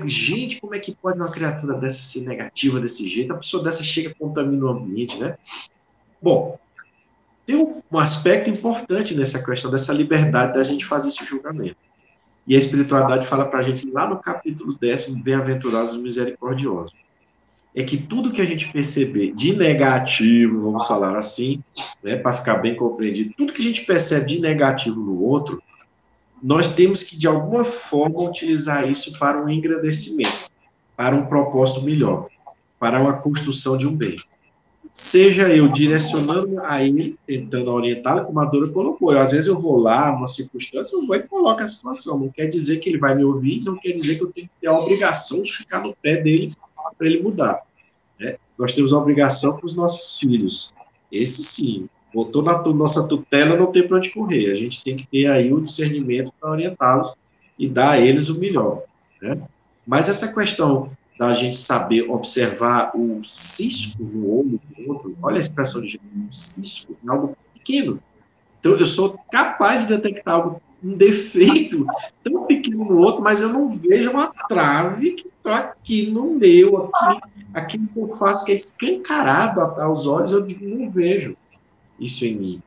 Gente, 0.07 0.61
como 0.61 0.75
é 0.75 0.79
que 0.79 0.95
pode 0.95 1.19
uma 1.19 1.31
criatura 1.31 1.75
dessa 1.75 2.01
ser 2.01 2.27
negativa 2.27 2.81
desse 2.81 3.09
jeito? 3.09 3.33
A 3.33 3.37
pessoa 3.37 3.63
dessa 3.63 3.83
chega 3.83 4.15
contamina 4.15 4.67
o 4.67 4.69
ambiente, 4.69 5.19
né? 5.19 5.37
Bom, 6.23 6.59
tem 7.45 7.57
um 7.57 7.99
aspecto 7.99 8.51
importante 8.51 9.17
nessa 9.17 9.43
questão 9.43 9.71
dessa 9.71 9.93
liberdade 9.93 10.55
da 10.55 10.63
gente 10.63 10.85
fazer 10.85 11.09
esse 11.09 11.25
julgamento. 11.25 11.77
E 12.47 12.55
a 12.55 12.59
espiritualidade 12.59 13.27
fala 13.27 13.47
para 13.47 13.59
a 13.59 13.63
gente 13.63 13.91
lá 13.91 14.09
no 14.09 14.19
capítulo 14.19 14.75
décimo, 14.75 15.23
Bem-aventurados 15.23 15.95
e 15.95 15.99
Misericordiosos. 15.99 16.93
É 17.75 17.83
que 17.83 17.99
tudo 17.99 18.33
que 18.33 18.41
a 18.41 18.45
gente 18.45 18.73
perceber 18.73 19.33
de 19.35 19.55
negativo, 19.55 20.63
vamos 20.63 20.87
falar 20.87 21.17
assim, 21.17 21.63
né, 22.03 22.17
para 22.17 22.33
ficar 22.33 22.57
bem 22.57 22.75
compreendido, 22.75 23.35
tudo 23.37 23.53
que 23.53 23.61
a 23.61 23.65
gente 23.65 23.85
percebe 23.85 24.27
de 24.27 24.41
negativo 24.41 24.99
no 24.99 25.23
outro, 25.23 25.63
nós 26.43 26.75
temos 26.75 27.03
que, 27.03 27.17
de 27.17 27.27
alguma 27.27 27.65
forma, 27.65 28.23
utilizar 28.23 28.89
isso 28.89 29.19
para 29.19 29.43
um 29.43 29.49
engrandecimento, 29.49 30.51
para 30.97 31.15
um 31.15 31.27
propósito 31.27 31.83
melhor, 31.83 32.29
para 32.79 33.01
uma 33.01 33.15
construção 33.15 33.77
de 33.77 33.87
um 33.87 33.95
bem. 33.95 34.17
Seja 34.91 35.49
eu 35.49 35.69
direcionando 35.69 36.61
a 36.61 36.83
ele, 36.83 37.19
tentando 37.27 37.71
orientá-lo, 37.71 38.25
como 38.25 38.41
a 38.41 38.45
Dora 38.45 38.69
colocou. 38.69 39.13
Eu, 39.13 39.21
às 39.21 39.33
vezes 39.33 39.47
eu 39.47 39.61
vou 39.61 39.79
lá, 39.79 40.11
uma 40.11 40.27
circunstância, 40.27 40.97
eu 40.97 41.07
vou 41.07 41.15
e 41.15 41.23
coloco 41.23 41.63
a 41.63 41.69
situação. 41.69 42.19
Não 42.19 42.29
quer 42.31 42.47
dizer 42.47 42.79
que 42.79 42.89
ele 42.89 42.99
vai 42.99 43.15
me 43.15 43.23
ouvir, 43.23 43.63
não 43.65 43.77
quer 43.77 43.93
dizer 43.93 44.17
que 44.17 44.25
eu 44.25 44.33
tenho 44.33 44.47
que 44.49 44.53
ter 44.61 44.67
a 44.67 44.79
obrigação 44.79 45.43
de 45.43 45.53
ficar 45.53 45.83
no 45.83 45.95
pé 46.01 46.17
dele 46.17 46.55
para 46.97 47.07
ele 47.07 47.23
mudar. 47.23 47.61
Né? 48.19 48.37
Nós 48.57 48.73
temos 48.73 48.93
a 48.93 48.99
obrigação 48.99 49.57
para 49.57 49.67
os 49.67 49.77
nossos 49.77 50.19
filhos. 50.19 50.73
Esse 51.13 51.43
sim, 51.43 51.89
botou 52.13 52.43
na 52.43 52.63
nossa 52.63 53.07
tutela, 53.07 53.57
não 53.57 53.71
tem 53.71 53.87
para 53.87 53.99
onde 53.99 54.11
correr. 54.11 54.51
A 54.51 54.55
gente 54.55 54.83
tem 54.83 54.97
que 54.97 55.07
ter 55.07 55.27
aí 55.27 55.53
o 55.53 55.61
discernimento 55.61 56.33
para 56.41 56.51
orientá-los 56.51 57.13
e 57.59 57.69
dar 57.69 57.91
a 57.91 58.01
eles 58.01 58.29
o 58.29 58.39
melhor. 58.39 58.83
Né? 59.21 59.41
Mas 59.87 60.09
essa 60.09 60.33
questão 60.33 60.91
da 61.19 61.33
gente 61.33 61.57
saber 61.57 62.09
observar 62.09 62.93
o 62.95 63.23
cisco 63.25 64.03
no 64.03 64.39
olho 64.39 64.61
do 64.77 64.93
outro, 64.93 65.17
olha 65.21 65.39
a 65.39 65.41
expressão 65.41 65.83
de 65.83 66.01
um 66.17 66.31
cisco, 66.31 66.97
algo 67.07 67.37
pequeno. 67.55 68.01
Então, 68.61 68.73
eu 68.73 68.87
sou 68.87 69.19
capaz 69.31 69.83
de 69.83 69.97
detectar 69.97 70.35
algo 70.35 70.63
um 70.83 70.95
defeito 70.95 71.85
tão 72.23 72.45
pequeno 72.45 72.85
no 72.85 72.99
outro, 72.99 73.23
mas 73.23 73.43
eu 73.43 73.49
não 73.49 73.69
vejo 73.69 74.11
uma 74.11 74.33
trave 74.49 75.13
que 75.13 75.27
está 75.27 75.59
aqui 75.59 76.09
no 76.09 76.35
meu, 76.35 76.91
aqui, 76.95 77.21
aquilo 77.53 77.87
que 77.89 77.99
eu 77.99 78.09
faço 78.11 78.45
que 78.45 78.53
é 78.53 78.55
escancarado 78.55 79.61
aos 79.61 80.07
olhos, 80.07 80.31
eu 80.31 80.47
não 80.61 80.89
vejo 80.89 81.37
isso 81.99 82.25
em 82.25 82.37
mim. 82.37 82.63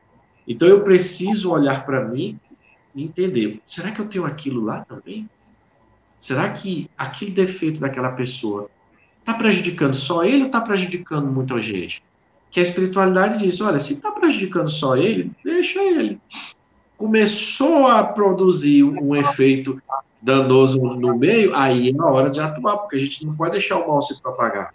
Então 0.46 0.66
eu 0.66 0.82
preciso 0.82 1.50
olhar 1.50 1.84
para 1.84 2.04
mim 2.04 2.38
e 2.94 3.04
entender: 3.04 3.60
será 3.66 3.90
que 3.90 4.00
eu 4.00 4.06
tenho 4.06 4.24
aquilo 4.24 4.64
lá 4.64 4.84
também? 4.84 5.28
Será 6.18 6.50
que 6.50 6.88
aquele 6.96 7.32
defeito 7.32 7.80
daquela 7.80 8.12
pessoa 8.12 8.70
está 9.20 9.34
prejudicando 9.34 9.94
só 9.94 10.24
ele 10.24 10.42
ou 10.42 10.46
está 10.46 10.60
prejudicando 10.60 11.26
muita 11.26 11.60
gente? 11.60 12.02
Que 12.50 12.60
a 12.60 12.62
espiritualidade 12.62 13.44
diz: 13.44 13.60
olha, 13.60 13.78
se 13.78 13.94
está 13.94 14.10
prejudicando 14.10 14.68
só 14.68 14.96
ele, 14.96 15.32
deixa 15.44 15.82
ele. 15.82 16.20
Começou 16.96 17.88
a 17.88 18.04
produzir 18.04 18.84
um 18.84 19.16
efeito 19.16 19.82
danoso 20.20 20.80
no 20.80 21.18
meio, 21.18 21.54
aí 21.56 21.90
é 21.90 22.00
a 22.00 22.04
hora 22.06 22.30
de 22.30 22.38
atuar, 22.38 22.76
porque 22.76 22.94
a 22.94 22.98
gente 22.98 23.26
não 23.26 23.34
pode 23.34 23.52
deixar 23.52 23.78
o 23.78 23.88
mal 23.88 24.00
se 24.00 24.22
propagar. 24.22 24.72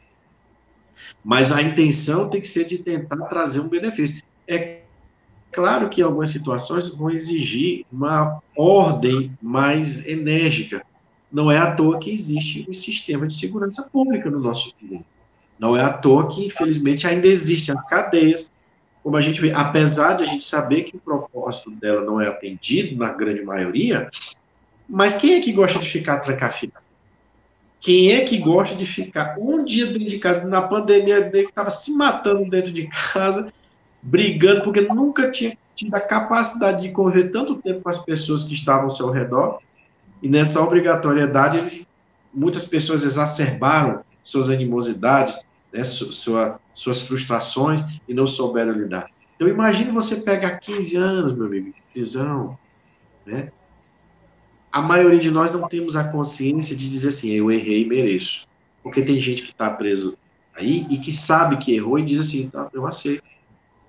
Mas 1.24 1.51
a 1.51 1.62
intenção 1.62 2.28
tem 2.28 2.41
que 2.41 2.47
ser 2.47 2.66
de 2.66 2.80
tentar 2.80 3.18
trazer 3.28 3.62
um 3.62 3.70
benefício. 3.70 4.22
Claro 5.58 5.89
que 5.89 6.03
algumas 6.03 6.30
situações 6.30 6.88
vão 6.89 7.10
exigir 7.10 7.84
uma 7.91 8.39
ordem 8.55 9.36
mais 9.41 10.08
enérgica. 10.08 10.84
Não 11.32 11.49
é 11.49 11.58
à 11.58 11.72
toa 11.72 11.99
que 11.99 12.12
existe 12.12 12.64
um 12.70 12.74
sistema 12.74 13.26
de 13.26 13.34
segurança 13.34 13.89
pública 13.91 14.30
no 14.30 14.39
nosso 14.39 14.72
mundo. 14.80 15.03
Não 15.58 15.76
é 15.76 15.82
à 15.82 15.91
toa 15.91 16.28
que, 16.28 16.45
infelizmente, 16.45 17.08
ainda 17.08 17.26
existem 17.26 17.74
as 17.74 17.89
cadeias, 17.89 18.51
como 19.01 19.18
a 19.18 19.22
gente 19.22 19.41
vê, 19.41 19.51
apesar 19.51 20.14
de 20.14 20.22
a 20.22 20.28
gente 20.28 20.43
saber 20.43 20.84
que 20.84 20.95
o 20.95 20.99
propósito 20.99 21.72
dela 21.72 22.01
não 22.01 22.22
é 22.22 22.28
atendido 22.28 22.95
na 22.95 23.12
grande 23.12 23.41
maioria, 23.41 24.12
mas 24.88 25.16
quem 25.16 25.34
é 25.34 25.41
que 25.41 25.51
gosta 25.51 25.80
de 25.80 25.89
ficar 25.89 26.20
trancafiado? 26.20 26.86
Quem 27.82 28.12
é 28.12 28.24
que 28.24 28.38
gosta 28.38 28.76
de 28.76 28.86
ficar 28.86 29.39
um 29.39 29.66
dia 29.66 29.88
dentro 29.88 30.08
de 30.08 30.20
casa, 30.20 30.47
na 30.47 30.62
pandemia, 30.62 31.20
dele 31.20 31.47
estava 31.47 31.72
se 31.72 31.93
matando 31.93 32.47
dentro 32.47 32.72
de 32.72 32.88
casa, 32.88 33.51
brigando, 34.01 34.63
porque 34.63 34.81
nunca 34.81 35.29
tinha 35.29 35.57
tido 35.75 35.93
a 35.93 35.99
capacidade 35.99 36.81
de 36.81 36.91
conviver 36.91 37.29
tanto 37.29 37.55
tempo 37.57 37.81
com 37.81 37.89
as 37.89 38.03
pessoas 38.03 38.43
que 38.43 38.53
estavam 38.53 38.83
ao 38.83 38.89
seu 38.89 39.09
redor, 39.11 39.59
e 40.21 40.27
nessa 40.27 40.61
obrigatoriedade, 40.61 41.57
eles, 41.57 41.87
muitas 42.33 42.65
pessoas 42.65 43.03
exacerbaram 43.03 44.01
suas 44.23 44.49
animosidades, 44.49 45.39
né, 45.71 45.83
sua, 45.83 46.59
suas 46.73 47.01
frustrações 47.01 47.81
e 48.07 48.13
não 48.13 48.25
souberam 48.25 48.71
lidar. 48.71 49.07
Então, 49.35 49.47
imagine 49.47 49.91
você 49.91 50.17
pegar 50.17 50.57
15 50.57 50.97
anos, 50.97 51.33
meu 51.33 51.45
amigo, 51.45 51.73
prisão, 51.93 52.57
né? 53.25 53.51
A 54.71 54.81
maioria 54.81 55.19
de 55.19 55.29
nós 55.29 55.51
não 55.51 55.67
temos 55.67 55.95
a 55.95 56.03
consciência 56.03 56.75
de 56.75 56.89
dizer 56.89 57.09
assim, 57.09 57.31
eu 57.31 57.51
errei 57.51 57.83
e 57.83 57.87
mereço. 57.87 58.47
Porque 58.81 59.01
tem 59.01 59.19
gente 59.19 59.43
que 59.43 59.51
está 59.51 59.69
preso 59.69 60.17
aí 60.55 60.87
e 60.89 60.97
que 60.97 61.11
sabe 61.11 61.57
que 61.57 61.75
errou 61.75 61.99
e 61.99 62.05
diz 62.05 62.19
assim, 62.19 62.49
tá, 62.49 62.67
eu 62.73 62.85
aceito. 62.85 63.23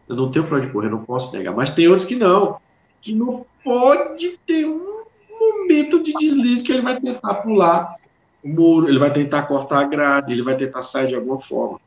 Eu 0.09 0.17
não 0.17 0.31
tenho 0.31 0.47
para 0.47 0.59
onde 0.59 0.73
correr, 0.73 0.89
não 0.89 1.05
posso 1.05 1.37
negar. 1.37 1.55
Mas 1.55 1.71
tem 1.71 1.89
outros 1.89 2.07
que 2.07 2.17
não, 2.17 2.59
que 3.03 3.15
não 3.15 3.45
pode 3.63 4.39
ter 4.47 4.67
um 4.67 5.05
momento 5.39 6.03
de 6.03 6.13
deslize 6.15 6.65
que 6.65 6.73
ele 6.73 6.83
vai 6.83 6.99
tentar 7.01 7.35
pular 7.35 7.95
o 8.43 8.49
muro, 8.49 8.89
ele 8.89 8.99
vai 8.99 9.13
tentar 9.13 9.43
cortar 9.43 9.81
a 9.81 9.85
grade, 9.85 10.33
ele 10.33 10.43
vai 10.43 10.57
tentar 10.57 10.83
sair 10.83 11.09
de 11.09 11.15
alguma 11.15 11.41
forma. 11.41 11.81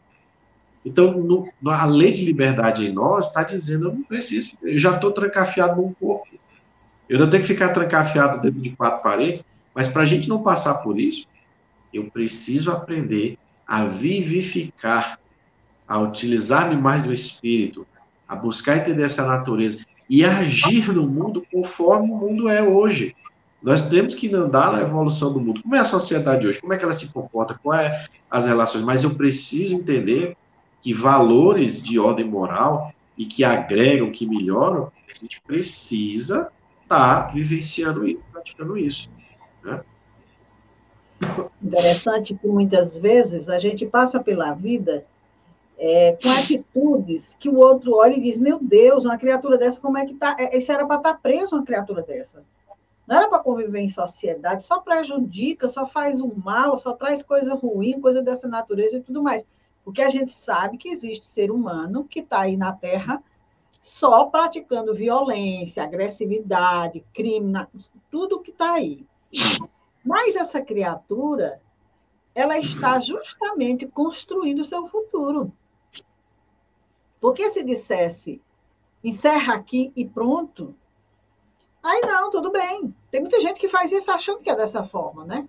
Então, 0.85 1.11
no, 1.11 1.43
a 1.67 1.85
lei 1.85 2.11
de 2.11 2.25
liberdade 2.25 2.85
em 2.85 2.93
nós 2.93 3.27
está 3.27 3.43
dizendo, 3.43 3.85
eu 3.85 3.93
não 3.93 4.03
preciso, 4.03 4.57
eu 4.61 4.77
já 4.77 4.95
estou 4.95 5.11
trancafiado 5.11 5.79
num 5.81 5.93
corpo. 5.93 6.27
Eu 7.07 7.19
não 7.19 7.29
tenho 7.29 7.41
que 7.41 7.47
ficar 7.47 7.69
trancafiado 7.69 8.41
dentro 8.41 8.59
de 8.59 8.71
quatro 8.71 9.03
paredes, 9.03 9.45
mas 9.75 9.87
para 9.87 10.01
a 10.01 10.05
gente 10.05 10.27
não 10.27 10.41
passar 10.41 10.75
por 10.75 10.99
isso, 10.99 11.27
eu 11.93 12.05
preciso 12.05 12.71
aprender 12.71 13.37
a 13.67 13.85
vivificar, 13.85 15.19
a 15.87 15.99
utilizar-me 15.99 16.75
mais 16.75 17.03
do 17.03 17.11
espírito, 17.11 17.85
a 18.31 18.35
buscar 18.37 18.77
entender 18.77 19.03
essa 19.03 19.27
natureza 19.27 19.85
e 20.09 20.23
agir 20.23 20.93
no 20.93 21.05
mundo 21.05 21.45
conforme 21.51 22.09
o 22.09 22.15
mundo 22.15 22.47
é 22.47 22.63
hoje. 22.63 23.13
Nós 23.61 23.81
temos 23.89 24.15
que 24.15 24.33
andar 24.33 24.71
na 24.71 24.79
evolução 24.79 25.33
do 25.33 25.39
mundo. 25.41 25.61
Como 25.61 25.75
é 25.75 25.79
a 25.79 25.85
sociedade 25.85 26.47
hoje? 26.47 26.61
Como 26.61 26.71
é 26.71 26.77
que 26.77 26.83
ela 26.85 26.93
se 26.93 27.11
comporta? 27.11 27.59
Quais 27.61 27.91
é 27.91 28.07
as 28.29 28.47
relações? 28.47 28.85
Mas 28.85 29.03
eu 29.03 29.15
preciso 29.15 29.75
entender 29.75 30.37
que 30.81 30.93
valores 30.93 31.83
de 31.83 31.99
ordem 31.99 32.25
moral 32.25 32.93
e 33.17 33.25
que 33.25 33.43
agregam, 33.43 34.09
que 34.13 34.25
melhoram, 34.25 34.89
a 35.13 35.19
gente 35.19 35.41
precisa 35.41 36.49
estar 36.83 37.25
tá 37.25 37.31
vivenciando 37.33 38.07
isso, 38.07 38.23
praticando 38.31 38.77
isso. 38.77 39.09
Né? 39.61 39.81
Interessante 41.61 42.33
que 42.33 42.47
muitas 42.47 42.97
vezes 42.97 43.49
a 43.49 43.59
gente 43.59 43.85
passa 43.85 44.21
pela 44.21 44.53
vida 44.53 45.05
é, 45.83 46.15
com 46.21 46.29
atitudes 46.29 47.35
que 47.39 47.49
o 47.49 47.57
outro 47.57 47.95
olha 47.95 48.13
e 48.13 48.21
diz: 48.21 48.37
Meu 48.37 48.59
Deus, 48.59 49.03
uma 49.03 49.17
criatura 49.17 49.57
dessa, 49.57 49.81
como 49.81 49.97
é 49.97 50.05
que 50.05 50.13
tá? 50.13 50.35
Esse 50.37 50.71
era 50.71 50.85
para 50.85 50.97
estar 50.97 51.13
tá 51.13 51.19
preso, 51.19 51.55
uma 51.55 51.65
criatura 51.65 52.03
dessa. 52.03 52.45
Não 53.07 53.17
era 53.17 53.27
para 53.27 53.39
conviver 53.39 53.79
em 53.79 53.89
sociedade, 53.89 54.63
só 54.63 54.79
prejudica, 54.79 55.67
só 55.67 55.87
faz 55.87 56.21
o 56.21 56.35
mal, 56.39 56.77
só 56.77 56.93
traz 56.93 57.23
coisa 57.23 57.55
ruim, 57.55 57.99
coisa 57.99 58.21
dessa 58.21 58.47
natureza 58.47 58.97
e 58.97 59.01
tudo 59.01 59.23
mais. 59.23 59.43
Porque 59.83 60.03
a 60.03 60.09
gente 60.09 60.31
sabe 60.31 60.77
que 60.77 60.87
existe 60.87 61.25
ser 61.25 61.49
humano 61.49 62.05
que 62.05 62.19
está 62.19 62.41
aí 62.41 62.55
na 62.55 62.71
Terra 62.71 63.21
só 63.81 64.25
praticando 64.25 64.93
violência, 64.93 65.81
agressividade, 65.81 67.03
crime, 67.11 67.65
tudo 68.11 68.39
que 68.39 68.51
está 68.51 68.73
aí. 68.73 69.03
Mas 70.05 70.35
essa 70.35 70.61
criatura, 70.61 71.59
ela 72.35 72.59
está 72.59 72.99
justamente 72.99 73.87
construindo 73.87 74.59
o 74.59 74.65
seu 74.65 74.85
futuro. 74.85 75.51
Porque 77.21 77.51
se 77.51 77.63
dissesse, 77.63 78.41
encerra 79.03 79.53
aqui 79.53 79.93
e 79.95 80.03
pronto, 80.03 80.75
aí 81.83 82.01
não, 82.01 82.31
tudo 82.31 82.51
bem. 82.51 82.93
Tem 83.11 83.21
muita 83.21 83.39
gente 83.39 83.59
que 83.59 83.69
faz 83.69 83.91
isso 83.91 84.11
achando 84.11 84.39
que 84.39 84.49
é 84.49 84.55
dessa 84.55 84.83
forma, 84.83 85.23
né? 85.23 85.47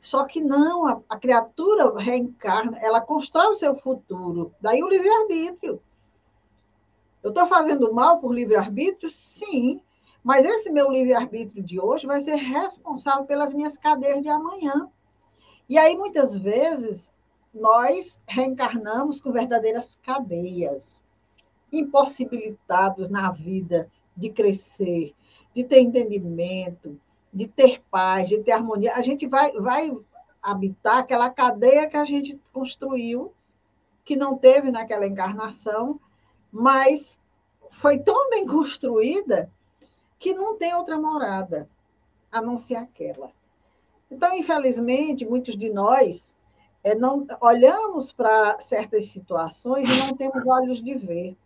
Só 0.00 0.24
que 0.24 0.40
não, 0.40 0.86
a, 0.86 1.00
a 1.10 1.18
criatura 1.18 1.96
reencarna, 1.96 2.78
ela 2.80 3.00
constrói 3.00 3.48
o 3.48 3.54
seu 3.54 3.74
futuro. 3.74 4.52
Daí 4.60 4.82
o 4.82 4.88
livre-arbítrio. 4.88 5.80
Eu 7.22 7.28
estou 7.28 7.46
fazendo 7.46 7.92
mal 7.92 8.18
por 8.18 8.34
livre-arbítrio? 8.34 9.08
Sim. 9.10 9.80
Mas 10.24 10.44
esse 10.44 10.70
meu 10.70 10.90
livre-arbítrio 10.90 11.62
de 11.62 11.78
hoje 11.78 12.06
vai 12.06 12.20
ser 12.20 12.36
responsável 12.36 13.26
pelas 13.26 13.52
minhas 13.52 13.76
cadeias 13.76 14.22
de 14.22 14.28
amanhã. 14.28 14.90
E 15.68 15.78
aí, 15.78 15.96
muitas 15.96 16.36
vezes, 16.36 17.12
nós 17.52 18.20
reencarnamos 18.26 19.20
com 19.20 19.30
verdadeiras 19.30 19.98
cadeias, 20.02 21.02
impossibilitados 21.70 23.08
na 23.08 23.30
vida 23.30 23.90
de 24.16 24.30
crescer, 24.30 25.14
de 25.54 25.64
ter 25.64 25.80
entendimento, 25.80 26.98
de 27.32 27.46
ter 27.46 27.82
paz, 27.90 28.28
de 28.28 28.38
ter 28.42 28.52
harmonia. 28.52 28.94
A 28.94 29.02
gente 29.02 29.26
vai, 29.26 29.52
vai 29.52 29.90
habitar 30.42 30.98
aquela 30.98 31.30
cadeia 31.30 31.88
que 31.88 31.96
a 31.96 32.04
gente 32.04 32.38
construiu, 32.52 33.32
que 34.04 34.16
não 34.16 34.36
teve 34.36 34.70
naquela 34.70 35.06
encarnação, 35.06 36.00
mas 36.50 37.18
foi 37.70 37.98
tão 37.98 38.28
bem 38.28 38.46
construída 38.46 39.50
que 40.18 40.34
não 40.34 40.56
tem 40.56 40.74
outra 40.74 40.98
morada 40.98 41.68
a 42.30 42.40
não 42.40 42.56
ser 42.58 42.76
aquela. 42.76 43.30
Então, 44.10 44.34
infelizmente, 44.34 45.24
muitos 45.24 45.56
de 45.56 45.70
nós 45.70 46.34
é, 46.84 46.94
não 46.94 47.26
olhamos 47.40 48.12
para 48.12 48.60
certas 48.60 49.06
situações 49.06 49.88
e 49.88 49.98
não 49.98 50.16
temos 50.16 50.46
olhos 50.46 50.82
de 50.82 50.94
ver. 50.94 51.36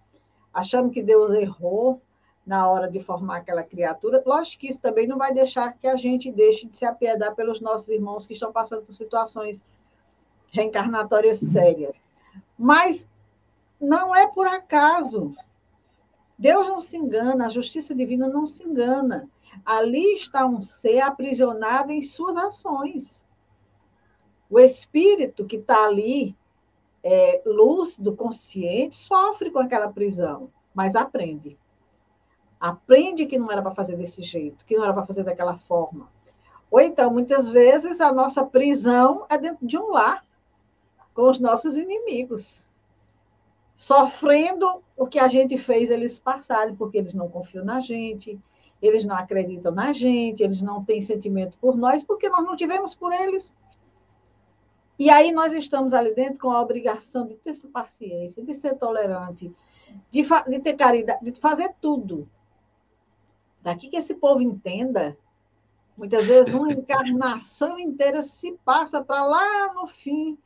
Achamos 0.53 0.93
que 0.93 1.03
Deus 1.03 1.31
errou, 1.33 2.01
na 2.47 2.71
hora 2.71 2.89
de 2.89 3.01
formar 3.01 3.39
aquela 3.39 3.65
criatura. 3.65 4.23
Lógico 4.25 4.61
que 4.61 4.69
isso 4.69 4.81
também 4.81 5.07
não 5.07 5.19
vai 5.19 5.35
deixar 5.35 5.73
que 5.73 5.89
a 5.89 5.97
gente 5.97 6.31
deixe 6.31 6.69
de 6.69 6.77
se 6.77 6.85
apiedar 6.85 7.35
pelos 7.35 7.61
nossos 7.61 7.89
irmãos 7.89 8.25
que 8.25 8.35
estão 8.35 8.53
passando 8.53 8.83
por 8.83 8.95
situações 8.95 9.65
reencarnatórias 10.53 11.41
sérias. 11.41 12.05
Mas 12.57 13.05
não 13.81 14.15
é 14.15 14.29
por 14.29 14.47
acaso. 14.47 15.35
Deus 16.39 16.69
não 16.69 16.81
se 16.81 16.97
engana, 16.97 17.47
a 17.47 17.51
justiça 17.51 17.95
divina 17.95 18.29
não 18.29 18.47
se 18.47 18.63
engana. 18.63 19.29
Ali 19.65 20.15
está 20.15 20.47
um 20.47 20.63
ser 20.63 21.01
aprisionado 21.01 21.91
em 21.91 22.03
suas 22.03 22.37
ações. 22.37 23.26
O 24.57 24.59
espírito 24.59 25.45
que 25.45 25.57
está 25.57 25.85
ali, 25.85 26.35
é, 27.05 27.43
lúcido, 27.45 28.17
consciente, 28.17 28.97
sofre 28.97 29.51
com 29.51 29.59
aquela 29.59 29.93
prisão, 29.93 30.51
mas 30.75 30.97
aprende. 30.97 31.59
Aprende 32.59 33.27
que 33.27 33.37
não 33.37 33.53
era 33.53 33.61
para 33.61 33.75
fazer 33.75 33.99
desse 33.99 34.23
jeito, 34.23 34.65
que 34.65 34.75
não 34.75 34.85
era 34.85 34.95
para 34.95 35.05
fazer 35.05 35.25
daquela 35.25 35.59
forma. 35.59 36.09
Ou 36.71 36.81
então, 36.81 37.13
muitas 37.13 37.47
vezes, 37.47 38.01
a 38.01 38.11
nossa 38.11 38.47
prisão 38.47 39.27
é 39.29 39.37
dentro 39.37 39.67
de 39.67 39.77
um 39.77 39.91
lar, 39.91 40.25
com 41.13 41.29
os 41.29 41.39
nossos 41.39 41.77
inimigos, 41.77 42.67
sofrendo 43.75 44.83
o 44.97 45.07
que 45.07 45.19
a 45.19 45.29
gente 45.29 45.59
fez 45.59 45.91
eles 45.91 46.19
passarem, 46.19 46.75
porque 46.75 46.97
eles 46.97 47.13
não 47.13 47.29
confiam 47.29 47.63
na 47.63 47.81
gente, 47.81 48.41
eles 48.81 49.05
não 49.05 49.17
acreditam 49.17 49.71
na 49.71 49.93
gente, 49.93 50.43
eles 50.43 50.63
não 50.63 50.83
têm 50.83 51.03
sentimento 51.03 51.59
por 51.59 51.77
nós, 51.77 52.03
porque 52.03 52.31
nós 52.31 52.43
não 52.43 52.57
tivemos 52.57 52.95
por 52.95 53.13
eles. 53.13 53.55
E 54.99 55.11
aí 55.11 55.31
nós 55.33 55.53
estamos 55.53 55.93
ali 55.93 56.15
dentro 56.15 56.41
com 56.41 56.51
a 56.51 56.61
obrigação 56.61 57.27
de 57.27 57.35
ter 57.35 57.55
paciência, 57.69 58.43
de 58.43 58.55
ser 58.55 58.77
tolerante, 58.77 59.53
de, 60.11 60.23
de 60.23 60.61
ter 60.61 60.75
caridade, 60.75 61.25
de 61.25 61.39
fazer 61.39 61.75
tudo. 61.81 62.29
Daqui 63.63 63.89
que 63.89 63.97
esse 63.97 64.15
povo 64.15 64.41
entenda, 64.41 65.17
muitas 65.97 66.25
vezes 66.27 66.55
uma 66.55 66.73
encarnação 66.73 67.79
inteira 67.79 68.23
se 68.23 68.53
passa 68.65 69.03
para 69.03 69.25
lá 69.27 69.75
no 69.75 69.87
fim 69.87 70.39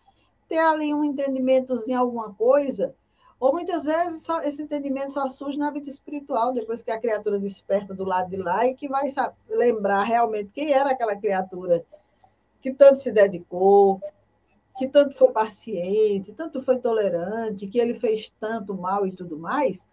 ter 0.49 0.59
ali 0.59 0.93
um 0.93 1.05
entendimento 1.05 1.77
em 1.87 1.95
alguma 1.95 2.35
coisa, 2.35 2.95
ou 3.39 3.53
muitas 3.53 3.85
vezes 3.85 4.23
só, 4.23 4.43
esse 4.43 4.63
entendimento 4.63 5.13
só 5.13 5.29
surge 5.29 5.57
na 5.57 5.71
vida 5.71 5.89
espiritual, 5.89 6.53
depois 6.53 6.83
que 6.83 6.91
a 6.91 6.99
criatura 6.99 7.39
desperta 7.39 7.95
do 7.95 8.05
lado 8.05 8.29
de 8.29 8.37
lá 8.37 8.67
e 8.67 8.75
que 8.75 8.89
vai 8.89 9.09
saber, 9.11 9.35
lembrar 9.49 10.03
realmente 10.03 10.51
quem 10.53 10.73
era 10.73 10.91
aquela 10.91 11.17
criatura 11.17 11.83
que 12.61 12.73
tanto 12.75 13.01
se 13.01 13.11
dedicou, 13.11 13.99
que 14.81 14.89
tanto 14.89 15.15
foi 15.15 15.31
paciente, 15.31 16.33
tanto 16.33 16.63
foi 16.63 16.79
tolerante, 16.79 17.67
que 17.67 17.79
ele 17.79 17.93
fez 17.93 18.31
tanto 18.41 18.73
mal 18.75 19.07
e 19.07 19.13
tudo 19.13 19.39
mais. 19.39 19.87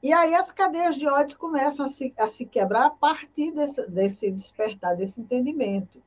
E 0.00 0.12
aí 0.12 0.36
as 0.36 0.52
cadeias 0.52 0.94
de 0.94 1.04
ódio 1.08 1.36
começam 1.36 1.84
a 1.84 1.88
se, 1.88 2.14
a 2.16 2.28
se 2.28 2.46
quebrar 2.46 2.86
a 2.86 2.90
partir 2.90 3.50
desse, 3.50 3.84
desse 3.90 4.30
despertar, 4.30 4.96
desse 4.96 5.20
entendimento. 5.20 6.00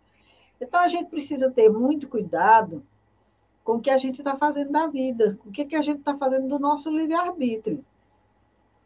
Então 0.60 0.80
a 0.80 0.88
gente 0.88 1.10
precisa 1.10 1.52
ter 1.52 1.68
muito 1.70 2.08
cuidado 2.08 2.82
com 3.62 3.74
o 3.74 3.82
que 3.82 3.90
a 3.90 3.98
gente 3.98 4.20
está 4.20 4.38
fazendo 4.38 4.72
da 4.72 4.88
vida, 4.88 5.38
com 5.44 5.50
o 5.50 5.52
que, 5.52 5.66
que 5.66 5.76
a 5.76 5.82
gente 5.82 6.00
está 6.00 6.16
fazendo 6.16 6.48
do 6.48 6.58
nosso 6.58 6.90
livre-arbítrio. 6.90 7.84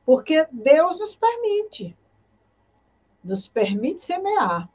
Porque 0.03 0.47
Deus 0.51 0.97
nos 0.97 1.15
permite, 1.15 1.95
nos 3.23 3.47
permite 3.47 4.01
semear, 4.01 4.67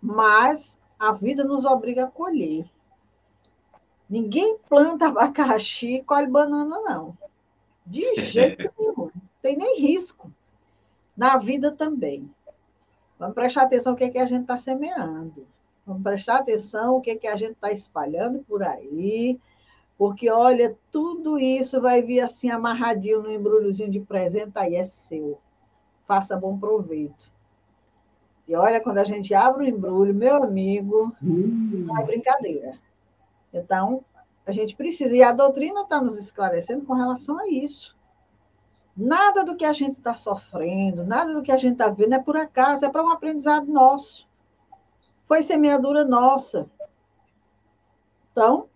mas 0.00 0.78
a 1.00 1.10
vida 1.10 1.42
nos 1.42 1.64
obriga 1.64 2.04
a 2.04 2.10
colher. 2.10 2.72
Ninguém 4.08 4.58
planta 4.68 5.08
abacaxi 5.08 5.96
e 5.96 6.04
colhe 6.04 6.26
banana, 6.26 6.78
não. 6.80 7.16
De 7.86 8.14
jeito 8.20 8.70
nenhum. 8.78 9.10
Tem 9.40 9.56
nem 9.56 9.80
risco. 9.80 10.30
Na 11.16 11.36
vida 11.36 11.70
também. 11.70 12.30
Vamos 13.18 13.34
prestar 13.34 13.62
atenção 13.62 13.92
no 13.92 13.98
que, 13.98 14.04
é 14.04 14.10
que 14.10 14.18
a 14.18 14.26
gente 14.26 14.42
está 14.42 14.58
semeando. 14.58 15.46
Vamos 15.86 16.02
prestar 16.02 16.36
atenção 16.36 16.94
no 16.94 17.00
que, 17.00 17.10
é 17.10 17.16
que 17.16 17.26
a 17.26 17.36
gente 17.36 17.52
está 17.52 17.70
espalhando 17.70 18.40
por 18.40 18.62
aí. 18.62 19.38
Porque, 19.96 20.30
olha, 20.30 20.76
tudo 20.90 21.38
isso 21.38 21.80
vai 21.80 22.02
vir 22.02 22.20
assim 22.20 22.50
amarradinho 22.50 23.22
no 23.22 23.30
embrulhozinho 23.30 23.90
de 23.90 24.00
presente, 24.00 24.52
aí 24.56 24.74
é 24.74 24.84
seu. 24.84 25.38
Faça 26.06 26.36
bom 26.36 26.58
proveito. 26.58 27.32
E 28.46 28.54
olha, 28.54 28.80
quando 28.80 28.98
a 28.98 29.04
gente 29.04 29.32
abre 29.34 29.64
o 29.64 29.68
embrulho, 29.68 30.14
meu 30.14 30.42
amigo, 30.42 31.14
hum. 31.22 31.84
não 31.86 31.98
é 31.98 32.04
brincadeira. 32.04 32.78
Então, 33.54 34.04
a 34.44 34.52
gente 34.52 34.76
precisa, 34.76 35.16
e 35.16 35.22
a 35.22 35.32
doutrina 35.32 35.82
está 35.82 36.00
nos 36.00 36.18
esclarecendo 36.18 36.84
com 36.84 36.92
relação 36.92 37.38
a 37.38 37.48
isso. 37.48 37.96
Nada 38.96 39.44
do 39.44 39.56
que 39.56 39.64
a 39.64 39.72
gente 39.72 39.96
está 39.96 40.14
sofrendo, 40.14 41.04
nada 41.04 41.32
do 41.32 41.42
que 41.42 41.50
a 41.50 41.56
gente 41.56 41.74
está 41.74 41.88
vendo 41.88 42.14
é 42.14 42.18
por 42.18 42.36
acaso, 42.36 42.84
é 42.84 42.90
para 42.90 43.02
um 43.02 43.10
aprendizado 43.10 43.66
nosso. 43.66 44.28
Foi 45.26 45.42
semeadura 45.42 46.04
nossa. 46.04 46.68
Então, 48.30 48.68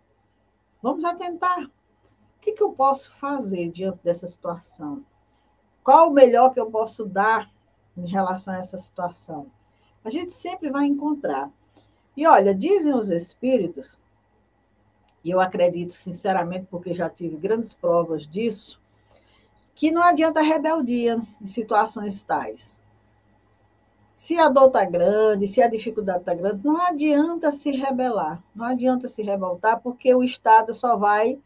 vamos 0.83 1.05
atentar. 1.05 1.64
O 1.64 2.41
que, 2.41 2.53
que 2.53 2.62
eu 2.62 2.72
posso 2.72 3.12
fazer 3.12 3.70
diante 3.70 3.99
dessa 4.03 4.26
situação? 4.26 5.05
Qual 5.85 6.09
o 6.09 6.12
melhor 6.14 6.53
que 6.53 6.61
eu 6.61 6.70
posso 6.70 7.05
dar 7.05 7.51
em 7.97 8.09
relação 8.09 8.55
a 8.55 8.59
essa 8.59 8.76
situação? 8.76 9.51
A 10.05 10.11
gente 10.11 10.33
sempre 10.33 10.70
vai 10.70 10.87
encontrar. 10.87 11.51
E 12.16 12.26
olha, 12.26 12.55
dizem 12.55 12.95
os 12.95 13.11
espíritos 13.11 13.99
e 15.25 15.31
eu 15.31 15.41
acredito 15.41 15.93
sinceramente, 15.93 16.66
porque 16.71 16.95
já 16.95 17.09
tive 17.09 17.37
grandes 17.37 17.73
provas 17.73 18.27
disso, 18.27 18.81
que 19.75 19.91
não 19.91 20.03
adianta 20.03 20.41
rebeldia 20.41 21.16
em 21.41 21.47
situações 21.47 22.23
tais. 22.25 22.79
Se 24.16 24.37
a 24.37 24.49
dor 24.49 24.66
está 24.66 24.85
grande, 24.85 25.47
se 25.47 25.62
a 25.62 25.69
dificuldade 25.69 26.21
está 26.21 26.35
grande, 26.35 26.64
não 26.64 26.81
adianta 26.85 27.53
se 27.53 27.71
rebelar, 27.71 28.43
não 28.55 28.66
adianta 28.66 29.07
se 29.07 29.23
revoltar, 29.23 29.81
porque 29.81 30.12
o 30.12 30.25
Estado 30.25 30.75
só 30.75 30.97
vai 30.97 31.39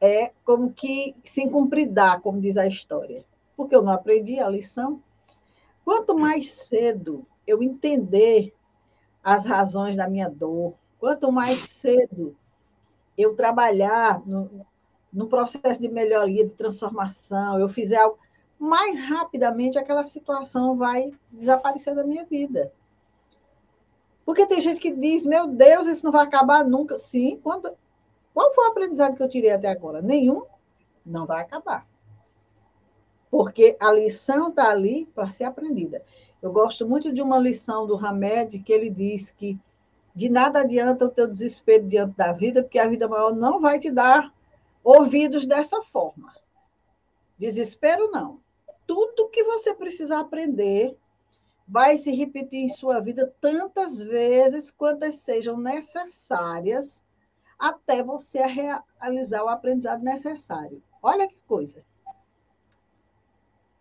é 0.00 0.32
como 0.44 0.72
que 0.72 1.14
se 1.22 1.42
incumpridar, 1.42 2.20
como 2.20 2.40
diz 2.40 2.56
a 2.56 2.66
história. 2.66 3.24
Porque 3.56 3.76
eu 3.76 3.82
não 3.82 3.92
aprendi 3.92 4.40
a 4.40 4.48
lição. 4.48 5.00
Quanto 5.84 6.18
mais 6.18 6.50
cedo 6.50 7.26
eu 7.46 7.62
entender 7.62 8.54
as 9.22 9.44
razões 9.44 9.94
da 9.94 10.08
minha 10.08 10.28
dor, 10.28 10.74
quanto 10.98 11.30
mais 11.30 11.58
cedo 11.60 12.34
eu 13.20 13.34
trabalhar 13.34 14.22
no, 14.26 14.66
no 15.12 15.26
processo 15.26 15.80
de 15.80 15.88
melhoria, 15.88 16.44
de 16.46 16.54
transformação, 16.54 17.58
eu 17.58 17.68
fizer 17.68 17.96
algo, 17.96 18.18
mais 18.58 18.98
rapidamente 18.98 19.78
aquela 19.78 20.04
situação 20.04 20.76
vai 20.76 21.12
desaparecer 21.30 21.94
da 21.94 22.04
minha 22.04 22.24
vida. 22.24 22.72
Porque 24.24 24.46
tem 24.46 24.60
gente 24.60 24.80
que 24.80 24.92
diz, 24.92 25.24
meu 25.24 25.48
Deus, 25.48 25.86
isso 25.86 26.04
não 26.04 26.12
vai 26.12 26.24
acabar 26.24 26.64
nunca. 26.64 26.96
Sim, 26.96 27.40
quando... 27.42 27.72
qual 28.32 28.52
foi 28.54 28.66
o 28.66 28.70
aprendizado 28.70 29.16
que 29.16 29.22
eu 29.22 29.28
tirei 29.28 29.50
até 29.50 29.68
agora? 29.68 30.00
Nenhum, 30.02 30.42
não 31.04 31.26
vai 31.26 31.40
acabar. 31.40 31.86
Porque 33.30 33.76
a 33.80 33.90
lição 33.92 34.50
está 34.50 34.70
ali 34.70 35.06
para 35.14 35.30
ser 35.30 35.44
aprendida. 35.44 36.04
Eu 36.42 36.52
gosto 36.52 36.86
muito 36.86 37.12
de 37.12 37.20
uma 37.20 37.38
lição 37.38 37.86
do 37.86 37.96
Hamed, 37.96 38.58
que 38.60 38.72
ele 38.72 38.90
diz 38.90 39.30
que 39.30 39.58
de 40.14 40.28
nada 40.28 40.60
adianta 40.60 41.04
o 41.04 41.10
teu 41.10 41.26
desespero 41.26 41.86
diante 41.86 42.16
da 42.16 42.32
vida, 42.32 42.62
porque 42.62 42.78
a 42.78 42.88
vida 42.88 43.08
maior 43.08 43.34
não 43.34 43.60
vai 43.60 43.78
te 43.78 43.90
dar 43.90 44.32
ouvidos 44.82 45.46
dessa 45.46 45.82
forma. 45.82 46.34
Desespero 47.38 48.10
não. 48.10 48.40
Tudo 48.86 49.28
que 49.28 49.44
você 49.44 49.74
precisa 49.74 50.20
aprender 50.20 50.96
vai 51.66 51.96
se 51.96 52.10
repetir 52.10 52.58
em 52.58 52.68
sua 52.68 52.98
vida 53.00 53.32
tantas 53.40 54.00
vezes 54.00 54.70
quantas 54.70 55.16
sejam 55.16 55.56
necessárias 55.56 57.02
até 57.58 58.02
você 58.02 58.42
realizar 58.42 59.44
o 59.44 59.48
aprendizado 59.48 60.02
necessário. 60.02 60.82
Olha 61.00 61.28
que 61.28 61.38
coisa. 61.46 61.84